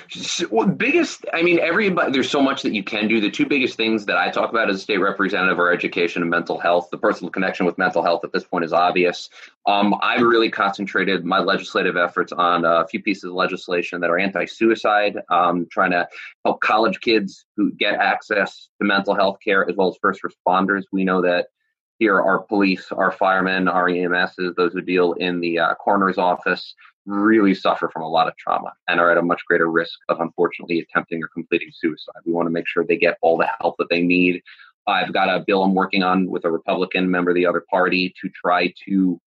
well, 0.51 0.67
biggest 0.67 1.25
i 1.33 1.41
mean 1.41 1.59
everybody 1.59 2.11
there's 2.11 2.29
so 2.29 2.41
much 2.41 2.61
that 2.63 2.73
you 2.73 2.83
can 2.83 3.07
do. 3.07 3.19
The 3.19 3.31
two 3.31 3.45
biggest 3.45 3.75
things 3.75 4.05
that 4.05 4.17
i 4.17 4.29
talk 4.29 4.49
about 4.49 4.69
as 4.69 4.77
a 4.77 4.79
state 4.79 4.97
representative 4.97 5.59
are 5.59 5.71
education 5.71 6.21
and 6.21 6.31
mental 6.31 6.57
health. 6.57 6.89
The 6.91 6.97
personal 6.97 7.31
connection 7.31 7.65
with 7.65 7.77
mental 7.77 8.03
health 8.03 8.23
at 8.23 8.31
this 8.31 8.43
point 8.43 8.65
is 8.65 8.73
obvious. 8.73 9.29
Um, 9.67 9.95
i've 10.01 10.21
really 10.21 10.49
concentrated 10.49 11.25
my 11.25 11.39
legislative 11.39 11.97
efforts 11.97 12.31
on 12.31 12.65
a 12.65 12.87
few 12.87 13.01
pieces 13.01 13.25
of 13.25 13.33
legislation 13.33 14.01
that 14.01 14.09
are 14.09 14.17
anti-suicide 14.17 15.21
um, 15.29 15.67
trying 15.71 15.91
to 15.91 16.07
help 16.43 16.61
college 16.61 16.99
kids 17.01 17.45
who 17.55 17.71
get 17.71 17.95
access 17.95 18.69
to 18.79 18.87
mental 18.87 19.15
health 19.15 19.37
care 19.43 19.67
as 19.69 19.75
well 19.75 19.89
as 19.89 19.97
first 20.01 20.21
responders. 20.23 20.83
We 20.91 21.03
know 21.03 21.21
that 21.21 21.47
here 21.99 22.21
our 22.21 22.39
police, 22.39 22.91
our 22.91 23.11
firemen, 23.11 23.67
our 23.67 23.89
EMSs, 23.89 24.55
those 24.55 24.73
who 24.73 24.81
deal 24.81 25.13
in 25.13 25.39
the 25.39 25.59
uh, 25.59 25.73
coroner's 25.75 26.17
office, 26.17 26.73
really 27.05 27.53
suffer 27.53 27.89
from 27.89 28.01
a 28.01 28.09
lot 28.09 28.27
of 28.27 28.35
trauma 28.37 28.73
and 28.87 28.99
are 28.99 29.11
at 29.11 29.17
a 29.17 29.21
much 29.21 29.41
greater 29.47 29.69
risk 29.69 29.99
of 30.09 30.19
unfortunately 30.19 30.79
attempting 30.79 31.23
or 31.23 31.27
completing 31.27 31.69
suicide. 31.71 32.21
We 32.25 32.33
want 32.33 32.47
to 32.47 32.51
make 32.51 32.67
sure 32.67 32.83
they 32.83 32.97
get 32.97 33.17
all 33.21 33.37
the 33.37 33.49
help 33.59 33.75
that 33.77 33.89
they 33.89 34.01
need. 34.01 34.41
I've 34.87 35.13
got 35.13 35.29
a 35.29 35.43
bill 35.45 35.63
I'm 35.63 35.75
working 35.75 36.03
on 36.03 36.29
with 36.29 36.45
a 36.45 36.51
Republican 36.51 37.09
member 37.09 37.31
of 37.31 37.35
the 37.35 37.45
other 37.45 37.63
party 37.69 38.13
to 38.21 38.29
try 38.29 38.73
to 38.87 39.19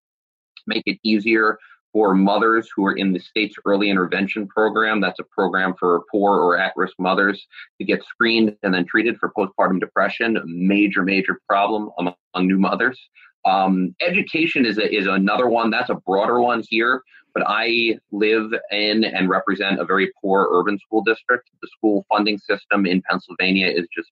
make 0.67 0.83
it 0.87 0.99
easier 1.03 1.59
for 1.93 2.15
mothers 2.15 2.69
who 2.75 2.85
are 2.85 2.97
in 2.97 3.13
the 3.13 3.19
state's 3.19 3.57
early 3.65 3.91
intervention 3.91 4.47
program. 4.47 5.01
That's 5.01 5.19
a 5.19 5.25
program 5.25 5.75
for 5.79 6.03
poor 6.11 6.39
or 6.39 6.59
at 6.59 6.73
risk 6.77 6.95
mothers 6.99 7.47
to 7.79 7.85
get 7.85 8.05
screened 8.05 8.57
and 8.63 8.75
then 8.75 8.87
treated 8.87 9.17
for 9.19 9.33
postpartum 9.37 9.81
depression, 9.81 10.37
a 10.37 10.43
major, 10.45 11.03
major 11.03 11.41
problem 11.49 11.91
among, 11.99 12.15
new 12.37 12.59
mothers. 12.59 13.01
Um, 13.45 13.97
education 14.01 14.65
is, 14.65 14.79
a, 14.79 14.95
is 14.95 15.07
another 15.07 15.49
one. 15.49 15.71
That's 15.71 15.91
a 15.91 15.97
broader 16.07 16.41
one 16.41 16.63
here, 16.69 17.03
but 17.35 17.43
I 17.47 17.99
live 18.13 18.53
in 18.71 19.03
and 19.03 19.29
represent 19.29 19.81
a 19.81 19.85
very 19.85 20.13
poor 20.21 20.49
urban 20.53 20.79
school 20.79 21.03
district. 21.03 21.49
The 21.63 21.69
school 21.69 22.07
funding 22.09 22.39
system 22.39 22.87
in 22.87 23.03
Pennsylvania 23.11 23.69
is 23.69 23.89
just 23.93 24.11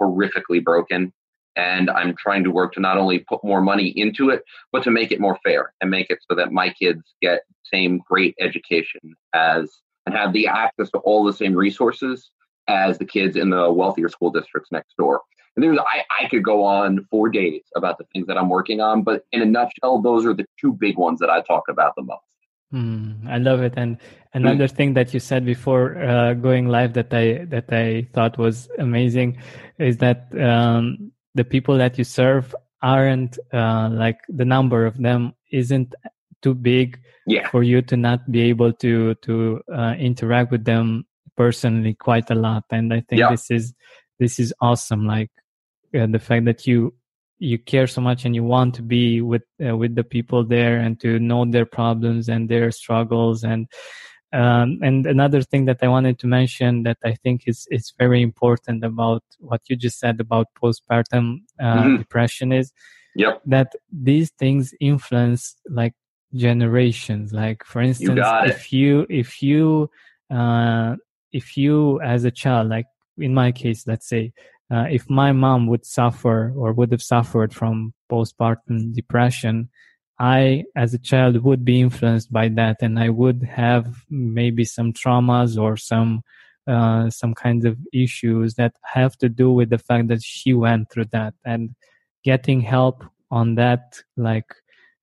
horrifically 0.00 0.62
broken 0.64 1.12
and 1.58 1.90
I'm 1.90 2.14
trying 2.16 2.44
to 2.44 2.50
work 2.50 2.72
to 2.74 2.80
not 2.80 2.96
only 2.96 3.18
put 3.18 3.42
more 3.42 3.60
money 3.60 3.88
into 3.88 4.30
it, 4.30 4.44
but 4.72 4.84
to 4.84 4.90
make 4.90 5.10
it 5.10 5.20
more 5.20 5.38
fair 5.44 5.74
and 5.80 5.90
make 5.90 6.08
it 6.08 6.20
so 6.30 6.36
that 6.36 6.52
my 6.52 6.70
kids 6.70 7.02
get 7.20 7.42
same 7.64 8.00
great 8.08 8.34
education 8.40 9.00
as 9.34 9.68
and 10.06 10.14
have 10.14 10.32
the 10.32 10.46
access 10.46 10.88
to 10.92 10.98
all 10.98 11.24
the 11.24 11.32
same 11.32 11.54
resources 11.54 12.30
as 12.68 12.96
the 12.98 13.04
kids 13.04 13.36
in 13.36 13.50
the 13.50 13.70
wealthier 13.70 14.08
school 14.08 14.30
districts 14.30 14.70
next 14.70 14.96
door. 14.96 15.20
And 15.56 15.64
there's 15.64 15.78
I, 15.78 16.04
I 16.22 16.28
could 16.28 16.44
go 16.44 16.62
on 16.62 17.04
for 17.10 17.28
days 17.28 17.64
about 17.74 17.98
the 17.98 18.04
things 18.12 18.28
that 18.28 18.38
I'm 18.38 18.48
working 18.48 18.80
on, 18.80 19.02
but 19.02 19.24
in 19.32 19.42
a 19.42 19.46
nutshell, 19.46 20.00
those 20.00 20.24
are 20.24 20.34
the 20.34 20.46
two 20.60 20.72
big 20.72 20.96
ones 20.96 21.18
that 21.18 21.28
I 21.28 21.40
talk 21.42 21.64
about 21.68 21.94
the 21.96 22.02
most. 22.02 22.22
Mm, 22.72 23.26
I 23.26 23.38
love 23.38 23.62
it. 23.62 23.74
And 23.76 23.98
another 24.34 24.68
mm. 24.68 24.72
thing 24.72 24.94
that 24.94 25.12
you 25.12 25.20
said 25.20 25.44
before 25.44 25.98
uh, 25.98 26.34
going 26.34 26.68
live 26.68 26.92
that 26.92 27.12
I 27.12 27.46
that 27.46 27.72
I 27.72 28.06
thought 28.12 28.38
was 28.38 28.68
amazing 28.78 29.38
is 29.78 29.96
that 29.98 30.28
um, 30.38 31.12
the 31.38 31.44
people 31.44 31.78
that 31.78 31.96
you 31.96 32.04
serve 32.04 32.54
aren't 32.82 33.38
uh, 33.52 33.88
like 33.92 34.18
the 34.28 34.44
number 34.44 34.86
of 34.86 34.98
them 34.98 35.32
isn't 35.52 35.94
too 36.42 36.54
big 36.54 37.00
yeah. 37.26 37.48
for 37.48 37.62
you 37.62 37.80
to 37.82 37.96
not 37.96 38.30
be 38.30 38.42
able 38.42 38.72
to 38.72 39.14
to 39.26 39.62
uh, 39.72 39.94
interact 39.98 40.50
with 40.50 40.64
them 40.64 41.06
personally 41.36 41.94
quite 41.94 42.28
a 42.30 42.34
lot 42.34 42.64
and 42.70 42.92
i 42.92 43.00
think 43.08 43.20
yeah. 43.20 43.30
this 43.30 43.50
is 43.50 43.74
this 44.18 44.40
is 44.40 44.52
awesome 44.60 45.06
like 45.06 45.30
uh, 45.96 46.06
the 46.06 46.18
fact 46.18 46.44
that 46.44 46.66
you 46.66 46.92
you 47.38 47.56
care 47.56 47.86
so 47.86 48.00
much 48.00 48.24
and 48.24 48.34
you 48.34 48.42
want 48.42 48.74
to 48.74 48.82
be 48.82 49.20
with 49.20 49.46
uh, 49.64 49.76
with 49.76 49.94
the 49.94 50.02
people 50.02 50.44
there 50.44 50.78
and 50.78 50.98
to 51.00 51.20
know 51.20 51.44
their 51.44 51.66
problems 51.66 52.28
and 52.28 52.48
their 52.48 52.70
struggles 52.72 53.44
and 53.44 53.68
um, 54.32 54.78
and 54.82 55.06
another 55.06 55.42
thing 55.42 55.64
that 55.66 55.78
I 55.82 55.88
wanted 55.88 56.18
to 56.18 56.26
mention 56.26 56.82
that 56.82 56.98
I 57.04 57.14
think 57.14 57.44
is 57.46 57.66
is 57.70 57.94
very 57.98 58.20
important 58.22 58.84
about 58.84 59.22
what 59.38 59.62
you 59.68 59.76
just 59.76 59.98
said 59.98 60.20
about 60.20 60.48
postpartum 60.60 61.42
uh, 61.58 61.64
mm-hmm. 61.64 61.96
depression 61.96 62.52
is 62.52 62.72
yep. 63.16 63.40
that 63.46 63.72
these 63.90 64.30
things 64.30 64.74
influence 64.80 65.56
like 65.68 65.94
generations. 66.34 67.32
Like 67.32 67.64
for 67.64 67.80
instance, 67.80 68.18
you 68.18 68.50
if 68.50 68.72
you 68.72 69.06
if 69.08 69.42
you 69.42 69.90
uh, 70.30 70.96
if 71.32 71.56
you 71.56 72.00
as 72.02 72.24
a 72.24 72.30
child, 72.30 72.68
like 72.68 72.86
in 73.16 73.32
my 73.32 73.50
case, 73.52 73.86
let's 73.86 74.08
say, 74.08 74.32
uh, 74.70 74.84
if 74.90 75.08
my 75.08 75.32
mom 75.32 75.66
would 75.68 75.86
suffer 75.86 76.52
or 76.54 76.72
would 76.72 76.92
have 76.92 77.02
suffered 77.02 77.54
from 77.54 77.94
postpartum 78.10 78.92
depression, 78.94 79.70
I, 80.18 80.64
as 80.74 80.94
a 80.94 80.98
child, 80.98 81.42
would 81.44 81.64
be 81.64 81.80
influenced 81.80 82.32
by 82.32 82.48
that, 82.48 82.78
and 82.80 82.98
I 82.98 83.08
would 83.08 83.42
have 83.44 84.04
maybe 84.10 84.64
some 84.64 84.92
traumas 84.92 85.60
or 85.60 85.76
some 85.76 86.22
uh, 86.66 87.08
some 87.08 87.34
kinds 87.34 87.64
of 87.64 87.78
issues 87.94 88.54
that 88.54 88.74
have 88.82 89.16
to 89.18 89.28
do 89.28 89.50
with 89.50 89.70
the 89.70 89.78
fact 89.78 90.08
that 90.08 90.22
she 90.22 90.52
went 90.52 90.90
through 90.90 91.06
that, 91.12 91.34
and 91.44 91.74
getting 92.24 92.60
help 92.60 93.04
on 93.30 93.54
that, 93.54 94.00
like 94.16 94.52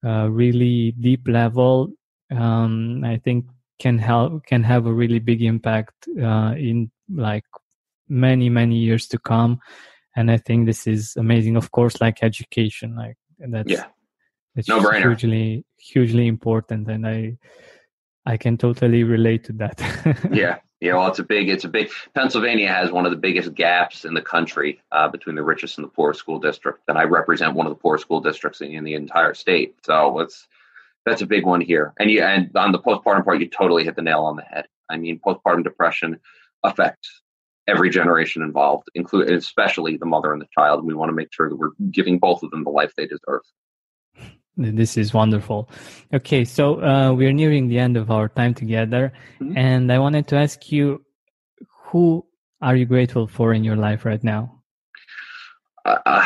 uh, 0.05 0.27
really 0.29 0.91
deep 0.99 1.27
level, 1.27 1.89
um, 2.31 3.03
I 3.03 3.17
think 3.17 3.45
can 3.79 3.97
help 3.97 4.45
can 4.45 4.63
have 4.63 4.85
a 4.85 4.93
really 4.93 5.19
big 5.19 5.41
impact 5.41 5.93
uh, 6.21 6.53
in 6.57 6.91
like 7.09 7.45
many 8.09 8.49
many 8.49 8.77
years 8.77 9.07
to 9.07 9.17
come. 9.17 9.59
And 10.17 10.31
I 10.31 10.37
think 10.37 10.65
this 10.65 10.87
is 10.87 11.15
amazing. 11.17 11.55
Of 11.55 11.71
course, 11.71 11.99
like 11.99 12.21
education, 12.21 12.95
like 12.95 13.17
that's 13.39 13.71
yeah 13.71 13.85
it's 14.55 14.67
no 14.67 14.79
hugely 14.91 15.65
hugely 15.77 16.27
important 16.27 16.87
and 16.87 17.07
i 17.07 17.37
I 18.25 18.37
can 18.37 18.57
totally 18.57 19.03
relate 19.03 19.43
to 19.45 19.53
that. 19.53 19.79
yeah, 20.31 20.57
yeah. 20.81 20.95
Well, 20.95 21.07
it's 21.07 21.19
a 21.19 21.23
big, 21.23 21.49
it's 21.49 21.63
a 21.63 21.69
big. 21.69 21.91
Pennsylvania 22.15 22.67
has 22.67 22.91
one 22.91 23.05
of 23.05 23.11
the 23.11 23.17
biggest 23.17 23.53
gaps 23.53 24.03
in 24.03 24.13
the 24.13 24.21
country 24.21 24.81
uh, 24.91 25.07
between 25.07 25.35
the 25.35 25.43
richest 25.43 25.77
and 25.77 25.85
the 25.85 25.91
poorest 25.91 26.21
school 26.21 26.39
district, 26.39 26.81
and 26.87 26.97
I 26.97 27.03
represent 27.03 27.53
one 27.53 27.67
of 27.67 27.71
the 27.71 27.79
poorest 27.79 28.03
school 28.03 28.21
districts 28.21 28.61
in, 28.61 28.71
in 28.71 28.83
the 28.83 28.95
entire 28.95 29.35
state. 29.35 29.75
So 29.85 30.19
it's 30.19 30.47
that's 31.05 31.21
a 31.21 31.27
big 31.27 31.45
one 31.45 31.61
here. 31.61 31.93
And 31.99 32.09
you 32.09 32.23
and 32.23 32.49
on 32.55 32.71
the 32.71 32.79
postpartum 32.79 33.23
part, 33.23 33.39
you 33.39 33.47
totally 33.47 33.83
hit 33.83 33.95
the 33.95 34.01
nail 34.01 34.21
on 34.21 34.37
the 34.37 34.41
head. 34.41 34.65
I 34.89 34.97
mean, 34.97 35.19
postpartum 35.19 35.63
depression 35.63 36.19
affects 36.63 37.21
every 37.67 37.91
generation 37.91 38.41
involved, 38.41 38.89
including 38.95 39.35
especially 39.35 39.97
the 39.97 40.05
mother 40.05 40.33
and 40.33 40.41
the 40.41 40.47
child. 40.57 40.79
And 40.79 40.87
we 40.87 40.95
want 40.95 41.09
to 41.09 41.15
make 41.15 41.31
sure 41.31 41.47
that 41.47 41.55
we're 41.55 41.71
giving 41.91 42.17
both 42.17 42.41
of 42.41 42.49
them 42.49 42.63
the 42.63 42.71
life 42.71 42.93
they 42.97 43.05
deserve. 43.05 43.41
This 44.57 44.95
is 44.97 45.13
wonderful. 45.13 45.69
Okay, 46.13 46.45
so 46.45 46.81
uh, 46.81 47.11
we're 47.13 47.33
nearing 47.33 47.67
the 47.67 47.79
end 47.79 47.97
of 47.97 48.09
our 48.09 48.29
time 48.29 48.53
together, 48.53 49.11
mm-hmm. 49.39 49.57
and 49.57 49.91
I 49.91 49.99
wanted 49.99 50.27
to 50.29 50.37
ask 50.37 50.71
you, 50.71 51.03
who 51.87 52.25
are 52.61 52.75
you 52.75 52.85
grateful 52.85 53.27
for 53.27 53.53
in 53.53 53.63
your 53.63 53.75
life 53.75 54.05
right 54.05 54.23
now? 54.23 54.61
Uh, 55.83 56.25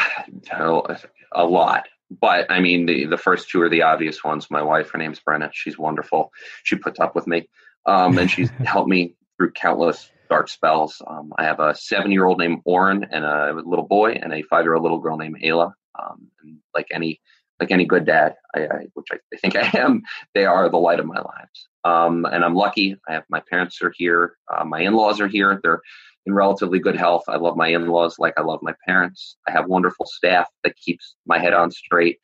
a 1.31 1.43
lot, 1.43 1.87
but 2.11 2.51
I 2.51 2.59
mean, 2.59 2.85
the 2.85 3.05
the 3.05 3.17
first 3.17 3.49
two 3.49 3.61
are 3.61 3.69
the 3.69 3.81
obvious 3.81 4.23
ones. 4.23 4.51
My 4.51 4.61
wife, 4.61 4.91
her 4.91 4.99
name's 4.99 5.19
Brenna. 5.19 5.49
She's 5.51 5.77
wonderful. 5.77 6.31
She 6.63 6.75
puts 6.75 6.99
up 6.99 7.15
with 7.15 7.25
me, 7.25 7.49
um, 7.87 8.17
and 8.17 8.29
she's 8.29 8.49
helped 8.63 8.89
me 8.89 9.15
through 9.37 9.51
countless 9.51 10.11
dark 10.29 10.49
spells. 10.49 11.01
Um, 11.05 11.33
I 11.37 11.45
have 11.45 11.59
a 11.59 11.73
seven 11.73 12.11
year 12.11 12.25
old 12.25 12.37
named 12.37 12.61
Oren 12.63 13.07
and 13.11 13.25
a 13.25 13.53
little 13.53 13.87
boy, 13.87 14.11
and 14.11 14.33
a 14.33 14.43
five 14.43 14.65
year 14.65 14.75
old 14.75 14.83
little 14.83 14.99
girl 14.99 15.17
named 15.17 15.37
Ayla. 15.43 15.73
Um, 15.99 16.27
and 16.41 16.59
like 16.73 16.87
any 16.91 17.19
like 17.59 17.71
any 17.71 17.85
good 17.85 18.05
dad, 18.05 18.35
I, 18.55 18.59
I, 18.61 18.85
which 18.93 19.07
I, 19.11 19.17
think 19.37 19.55
I 19.55 19.69
am, 19.77 20.03
they 20.33 20.45
are 20.45 20.69
the 20.69 20.77
light 20.77 20.99
of 20.99 21.05
my 21.05 21.19
lives. 21.19 21.67
Um, 21.83 22.25
and 22.25 22.43
I'm 22.43 22.55
lucky. 22.55 22.97
I 23.07 23.13
have 23.13 23.23
my 23.29 23.41
parents 23.49 23.81
are 23.81 23.93
here. 23.95 24.37
Uh, 24.53 24.65
my 24.65 24.81
in-laws 24.81 25.19
are 25.19 25.27
here. 25.27 25.59
They're 25.63 25.81
in 26.25 26.33
relatively 26.33 26.79
good 26.79 26.95
health. 26.95 27.23
I 27.27 27.37
love 27.37 27.55
my 27.57 27.67
in-laws 27.67 28.19
like 28.19 28.33
I 28.37 28.41
love 28.41 28.59
my 28.61 28.73
parents. 28.85 29.37
I 29.47 29.51
have 29.51 29.67
wonderful 29.67 30.05
staff 30.05 30.47
that 30.63 30.75
keeps 30.77 31.15
my 31.25 31.39
head 31.39 31.53
on 31.53 31.71
straight. 31.71 32.19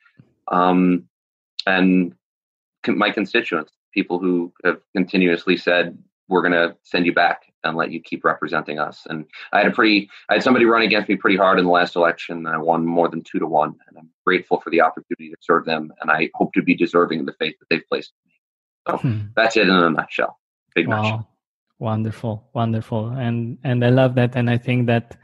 Um, 0.50 1.06
and 1.66 2.14
my 2.88 3.10
constituents, 3.12 3.72
people 3.94 4.20
who 4.20 4.54
have 4.64 4.80
continuously 4.96 5.58
said, 5.58 5.98
we're 6.28 6.42
going 6.42 6.54
to 6.54 6.76
send 6.84 7.06
you 7.06 7.14
back 7.14 7.44
and 7.64 7.76
let 7.78 7.92
you 7.92 8.02
keep 8.02 8.24
representing 8.24 8.80
us. 8.80 9.04
And 9.10 9.26
I 9.52 9.60
had 9.60 9.68
a 9.68 9.72
pretty, 9.72 10.10
I 10.30 10.36
had 10.36 10.44
somebody 10.44 10.66
run 10.66 10.84
against 10.84 11.10
me 11.10 11.16
pretty 11.16 11.38
hard 11.38 11.60
in 11.60 11.66
the 11.66 11.72
last 11.72 11.96
election. 11.96 12.38
And 12.38 12.48
I 12.48 12.58
won 12.58 12.86
more 12.86 13.10
than 13.10 13.24
two 13.24 13.40
to 13.40 13.48
one, 13.48 13.76
and 13.88 13.98
I'm 13.98 14.10
grateful 14.26 14.60
for 14.62 14.70
the 14.70 14.82
opportunity 14.82 15.30
to 15.30 15.38
serve 15.42 15.66
them. 15.66 15.92
And 16.02 16.12
I 16.12 16.30
hope 16.36 16.54
to 16.54 16.62
be 16.62 16.76
deserving 16.76 17.22
of 17.22 17.26
the 17.26 17.34
faith 17.34 17.56
that 17.60 17.68
they've 17.70 17.88
placed 17.88 18.14
in 18.24 18.30
me. 18.30 18.36
So 18.88 19.10
hmm. 19.10 19.26
that's 19.36 19.58
it 19.58 19.68
in 19.68 19.76
a 19.76 19.90
nutshell. 19.90 20.40
Big 20.74 20.88
wow. 20.88 21.02
nutshell. 21.02 21.30
Wonderful, 21.78 22.48
wonderful, 22.54 23.10
and 23.10 23.58
and 23.66 23.84
I 23.84 23.90
love 23.90 24.16
that, 24.16 24.38
and 24.38 24.50
I 24.50 24.58
think 24.58 24.88
that 24.88 25.18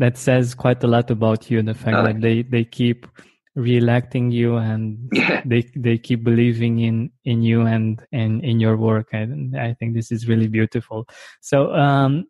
that 0.00 0.18
says 0.18 0.52
quite 0.52 0.82
a 0.82 0.88
lot 0.88 1.12
about 1.12 1.48
you. 1.48 1.62
The 1.62 1.74
fact 1.74 1.96
uh, 1.96 2.02
that 2.02 2.20
they 2.20 2.42
they 2.42 2.64
keep 2.64 3.06
re-electing 3.54 4.30
you 4.30 4.56
and 4.56 5.10
yeah. 5.12 5.42
they 5.44 5.62
they 5.76 5.98
keep 5.98 6.24
believing 6.24 6.80
in 6.80 7.10
in 7.24 7.42
you 7.42 7.62
and 7.62 8.02
and 8.12 8.42
in 8.44 8.58
your 8.58 8.76
work 8.76 9.08
and 9.12 9.56
i 9.58 9.74
think 9.74 9.94
this 9.94 10.10
is 10.10 10.26
really 10.26 10.48
beautiful 10.48 11.06
so 11.40 11.72
um 11.74 12.24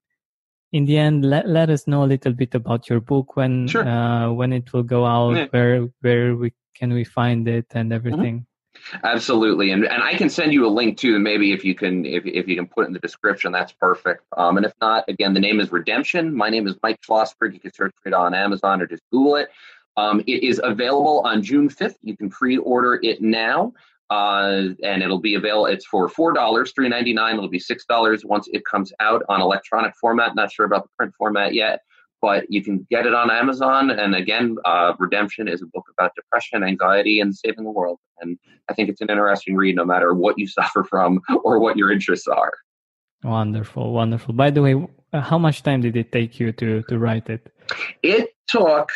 in 0.72 0.84
the 0.84 0.98
end 0.98 1.24
let, 1.24 1.46
let 1.48 1.70
us 1.70 1.86
know 1.86 2.02
a 2.02 2.06
little 2.06 2.32
bit 2.32 2.54
about 2.54 2.88
your 2.88 3.00
book 3.00 3.36
when 3.36 3.68
sure. 3.68 3.86
uh 3.86 4.32
when 4.32 4.52
it 4.52 4.72
will 4.72 4.82
go 4.82 5.06
out 5.06 5.36
yeah. 5.36 5.46
where 5.50 5.88
where 6.00 6.34
we 6.34 6.52
can 6.74 6.92
we 6.92 7.04
find 7.04 7.46
it 7.46 7.66
and 7.70 7.90
mm-hmm. 7.90 7.96
everything 7.96 8.46
mm-hmm. 8.84 9.06
absolutely 9.06 9.70
and 9.70 9.84
and 9.84 10.02
i 10.02 10.14
can 10.14 10.28
send 10.28 10.52
you 10.52 10.66
a 10.66 10.68
link 10.68 10.98
too 10.98 11.20
maybe 11.20 11.52
if 11.52 11.64
you 11.64 11.74
can 11.74 12.04
if, 12.04 12.26
if 12.26 12.48
you 12.48 12.56
can 12.56 12.66
put 12.66 12.82
it 12.82 12.88
in 12.88 12.92
the 12.92 12.98
description 12.98 13.52
that's 13.52 13.72
perfect 13.72 14.24
um 14.36 14.56
and 14.56 14.66
if 14.66 14.72
not 14.80 15.04
again 15.06 15.34
the 15.34 15.40
name 15.40 15.60
is 15.60 15.70
redemption 15.70 16.34
my 16.34 16.48
name 16.48 16.66
is 16.66 16.74
mike 16.82 16.98
schlossberg 17.00 17.52
you 17.52 17.60
can 17.60 17.72
search 17.72 17.92
for 18.02 18.08
it 18.08 18.14
on 18.14 18.34
amazon 18.34 18.82
or 18.82 18.88
just 18.88 19.02
google 19.12 19.36
it 19.36 19.50
um, 19.96 20.20
it 20.26 20.42
is 20.42 20.60
available 20.62 21.20
on 21.24 21.42
June 21.42 21.68
5th. 21.68 21.96
You 22.02 22.16
can 22.16 22.30
pre-order 22.30 22.98
it 23.02 23.20
now. 23.20 23.72
Uh, 24.10 24.74
and 24.82 25.02
it'll 25.02 25.20
be 25.20 25.36
available. 25.36 25.64
It's 25.64 25.86
for 25.86 26.06
four 26.06 26.34
dollars, 26.34 26.72
three 26.72 26.90
ninety 26.90 27.14
nine. 27.14 27.36
It'll 27.36 27.48
be 27.48 27.58
six 27.58 27.86
dollars 27.86 28.26
once 28.26 28.46
it 28.52 28.62
comes 28.70 28.92
out 29.00 29.22
on 29.30 29.40
electronic 29.40 29.94
format. 29.98 30.34
Not 30.34 30.52
sure 30.52 30.66
about 30.66 30.82
the 30.82 30.90
print 30.98 31.14
format 31.16 31.54
yet, 31.54 31.80
but 32.20 32.44
you 32.50 32.62
can 32.62 32.86
get 32.90 33.06
it 33.06 33.14
on 33.14 33.30
Amazon. 33.30 33.90
And 33.90 34.14
again, 34.14 34.56
uh, 34.66 34.92
Redemption 34.98 35.48
is 35.48 35.62
a 35.62 35.66
book 35.66 35.86
about 35.96 36.14
depression, 36.14 36.62
anxiety, 36.62 37.20
and 37.20 37.34
saving 37.34 37.64
the 37.64 37.70
world. 37.70 38.00
And 38.20 38.38
I 38.68 38.74
think 38.74 38.90
it's 38.90 39.00
an 39.00 39.08
interesting 39.08 39.56
read, 39.56 39.76
no 39.76 39.84
matter 39.86 40.12
what 40.12 40.38
you 40.38 40.46
suffer 40.58 40.84
from 40.84 41.22
or 41.42 41.58
what 41.58 41.78
your 41.78 41.90
interests 41.90 42.28
are. 42.28 42.52
Wonderful, 43.24 43.92
wonderful. 43.92 44.34
By 44.34 44.50
the 44.50 44.60
way, 44.60 44.86
how 45.14 45.38
much 45.38 45.62
time 45.62 45.80
did 45.80 45.96
it 45.96 46.12
take 46.12 46.38
you 46.38 46.52
to 46.52 46.82
to 46.82 46.98
write 46.98 47.30
it? 47.30 47.50
It 48.02 48.34
took 48.48 48.90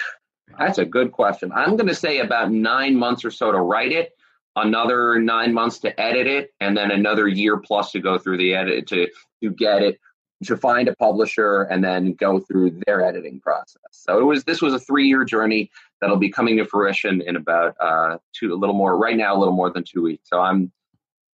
that's 0.59 0.79
a 0.79 0.85
good 0.85 1.13
question. 1.13 1.53
I'm 1.53 1.77
going 1.77 1.89
to 1.89 1.95
say 1.95 2.19
about 2.19 2.51
nine 2.51 2.97
months 2.97 3.25
or 3.25 3.31
so 3.31 3.53
to 3.53 3.61
write 3.61 3.93
it, 3.93 4.13
another 4.55 5.19
nine 5.19 5.53
months 5.53 5.79
to 5.81 6.01
edit 6.01 6.27
it, 6.27 6.55
and 6.61 6.77
then 6.77 6.91
another 6.91 7.29
year 7.29 7.57
plus 7.57 7.93
to 7.93 8.01
go 8.01 8.19
through 8.19 8.39
the 8.39 8.55
edit 8.55 8.87
to 8.89 9.09
to 9.43 9.51
get 9.51 9.83
it 9.83 10.01
to 10.45 10.57
find 10.57 10.89
a 10.89 10.95
publisher 10.97 11.63
and 11.63 11.83
then 11.83 12.13
go 12.13 12.39
through 12.39 12.79
their 12.87 13.03
editing 13.03 13.41
process. 13.41 13.81
So 13.91 14.19
it 14.19 14.25
was 14.25 14.45
this 14.45 14.61
was 14.61 14.75
a 14.75 14.79
three 14.79 15.09
year 15.09 15.25
journey 15.25 15.71
that'll 16.01 16.19
be 16.19 16.31
coming 16.31 16.59
to 16.59 16.65
fruition 16.65 17.23
in 17.23 17.37
about 17.37 17.75
uh, 17.81 18.19
two 18.33 18.53
a 18.53 18.57
little 18.57 18.75
more 18.75 18.97
right 18.97 19.17
now 19.17 19.35
a 19.35 19.39
little 19.39 19.55
more 19.55 19.71
than 19.71 19.85
two 19.85 20.03
weeks. 20.03 20.29
So 20.29 20.41
I'm 20.41 20.73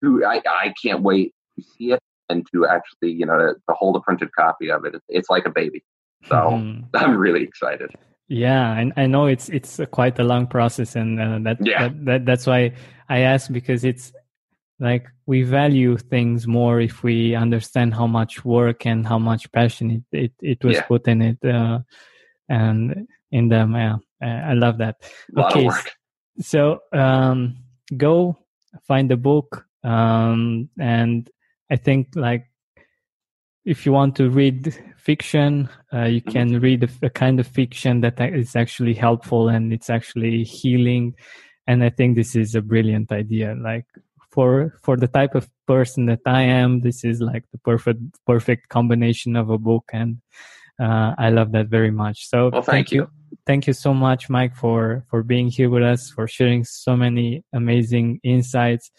I 0.05 0.43
I 0.47 0.75
can't 0.81 1.03
wait 1.03 1.35
to 1.57 1.65
see 1.65 1.93
it 1.93 2.01
and 2.29 2.47
to 2.53 2.67
actually 2.67 3.13
you 3.13 3.27
know 3.27 3.39
to, 3.39 3.55
to 3.55 3.75
hold 3.75 3.97
a 3.97 4.01
printed 4.01 4.33
copy 4.33 4.71
of 4.71 4.85
it. 4.85 4.95
It's, 4.95 5.07
it's 5.09 5.31
like 5.31 5.47
a 5.47 5.51
baby. 5.51 5.85
So 6.27 6.35
mm-hmm. 6.35 6.85
I'm 6.95 7.17
really 7.17 7.43
excited. 7.43 7.95
Yeah, 8.29 8.77
and 8.77 8.93
I 8.97 9.07
know 9.07 9.27
it's 9.27 9.49
it's 9.49 9.79
a 9.79 9.87
quite 9.87 10.19
a 10.19 10.25
long 10.25 10.47
process, 10.47 10.97
and 10.97 11.19
uh, 11.19 11.39
that, 11.43 11.57
yeah. 11.65 11.89
that, 11.89 12.05
that 12.05 12.27
that's 12.27 12.47
why 12.47 12.75
I 13.09 13.21
ask 13.21 13.51
because 13.51 13.85
it's 13.85 14.13
like 14.79 15.07
we 15.25 15.43
value 15.43 15.97
things 15.97 16.47
more 16.47 16.81
if 16.81 17.03
we 17.03 17.35
understand 17.35 17.95
how 17.95 18.07
much 18.07 18.45
work 18.45 18.85
and 18.85 19.07
how 19.07 19.19
much 19.19 19.51
passion 19.53 19.91
it 19.91 20.03
it, 20.13 20.33
it 20.43 20.65
was 20.65 20.77
yeah. 20.77 20.83
put 20.83 21.09
in 21.09 21.23
it, 21.23 21.45
uh, 21.45 21.81
and 22.51 23.09
in 23.33 23.49
them. 23.49 23.75
Yeah, 23.75 23.97
I 24.21 24.53
love 24.53 24.77
that. 24.79 24.97
okay, 25.37 25.71
so 26.39 26.81
um, 26.93 27.57
go 27.97 28.37
find 28.87 29.11
the 29.11 29.17
book, 29.17 29.65
um, 29.85 30.69
and 30.79 31.31
I 31.71 31.77
think 31.77 32.09
like 32.15 32.48
if 33.69 33.85
you 33.85 33.93
want 33.93 34.17
to 34.17 34.31
read 34.31 34.75
fiction, 34.97 35.69
uh, 35.93 36.05
you 36.05 36.23
mm-hmm. 36.23 36.31
can 36.31 36.61
read 36.61 36.85
a, 36.85 37.07
a, 37.07 37.11
kind 37.11 37.39
of 37.39 37.47
fiction 37.47 38.01
that 38.01 38.19
is 38.19 38.57
actually 38.57 38.95
helpful 38.95 39.51
and 39.51 39.75
it's 39.75 39.91
actually 39.91 40.43
healing. 40.43 41.15
And 41.67 41.85
I 41.85 41.91
think 41.91 42.17
this 42.17 42.35
is 42.35 42.55
a 42.55 42.63
brilliant 42.63 43.13
idea. 43.13 43.55
Like 43.55 43.85
for 44.31 44.79
for 44.83 44.97
the 44.97 45.07
type 45.07 45.35
of 45.35 45.51
person 45.67 46.07
that 46.07 46.21
I 46.25 46.43
am, 46.43 46.81
this 46.81 47.05
is 47.05 47.21
like 47.21 47.45
the 47.53 47.59
perfect 47.59 48.01
perfect 48.27 48.71
combination 48.71 49.37
of 49.37 49.51
a 49.51 49.59
book, 49.59 49.85
and 49.93 50.23
uh, 50.81 51.13
I 51.19 51.29
love 51.29 51.53
that 51.53 51.69
very 51.69 51.91
much. 51.91 52.27
So 52.27 52.49
well, 52.49 52.63
thank, 52.63 52.89
thank 52.89 52.93
you. 52.93 53.03
you. 53.03 53.37
Thank 53.47 53.67
you 53.67 53.75
so 53.75 53.93
much, 53.93 54.31
Mike, 54.31 54.57
for 54.57 55.05
for 55.11 55.23
being 55.23 55.49
here 55.49 55.69
with 55.69 55.83
us, 55.83 56.11
for 56.11 56.27
sharing 56.27 56.65
so 56.65 56.97
many 56.97 57.45
amazing 57.53 58.21
insights, 58.25 58.91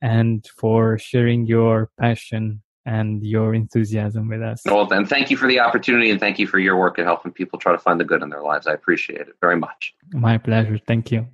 and 0.00 0.46
for 0.56 0.96
sharing 0.96 1.44
your 1.44 1.90
passion 2.00 2.63
and 2.86 3.22
your 3.22 3.54
enthusiasm 3.54 4.28
with 4.28 4.42
us. 4.42 4.62
Well, 4.64 4.86
then 4.86 5.06
thank 5.06 5.30
you 5.30 5.36
for 5.36 5.48
the 5.48 5.60
opportunity 5.60 6.10
and 6.10 6.20
thank 6.20 6.38
you 6.38 6.46
for 6.46 6.58
your 6.58 6.76
work 6.76 6.98
at 6.98 7.04
helping 7.04 7.32
people 7.32 7.58
try 7.58 7.72
to 7.72 7.78
find 7.78 7.98
the 7.98 8.04
good 8.04 8.22
in 8.22 8.28
their 8.28 8.42
lives. 8.42 8.66
I 8.66 8.72
appreciate 8.72 9.22
it 9.22 9.36
very 9.40 9.56
much. 9.56 9.94
My 10.12 10.38
pleasure. 10.38 10.78
Thank 10.86 11.10
you. 11.10 11.26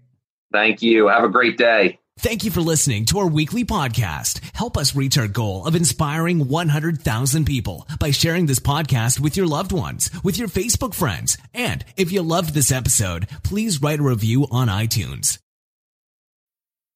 Thank 0.53 0.83
you. 0.83 1.09
Have 1.09 1.25
a 1.25 1.29
great 1.29 1.57
day. 1.57 1.99
Thank 2.19 2.45
you 2.45 2.51
for 2.51 2.61
listening 2.61 3.07
to 3.07 3.19
our 3.21 3.27
weekly 3.27 3.65
podcast. 3.65 4.41
Help 4.55 4.77
us 4.77 4.95
reach 4.95 5.17
our 5.17 5.29
goal 5.29 5.67
of 5.67 5.75
inspiring 5.75 6.49
100,000 6.49 7.45
people 7.47 7.89
by 7.99 8.11
sharing 8.11 8.45
this 8.45 8.59
podcast 8.59 9.21
with 9.21 9.39
your 9.39 9.47
loved 9.47 9.73
ones, 9.73 10.11
with 10.23 10.39
your 10.39 10.49
Facebook 10.49 10.93
friends. 10.93 11.39
And 11.55 11.83
if 11.97 12.13
you 12.13 12.21
loved 12.21 12.53
this 12.53 12.71
episode, 12.71 13.27
please 13.43 13.81
write 13.81 14.01
a 14.01 14.03
review 14.03 14.47
on 14.51 14.69
iTunes. 14.69 15.39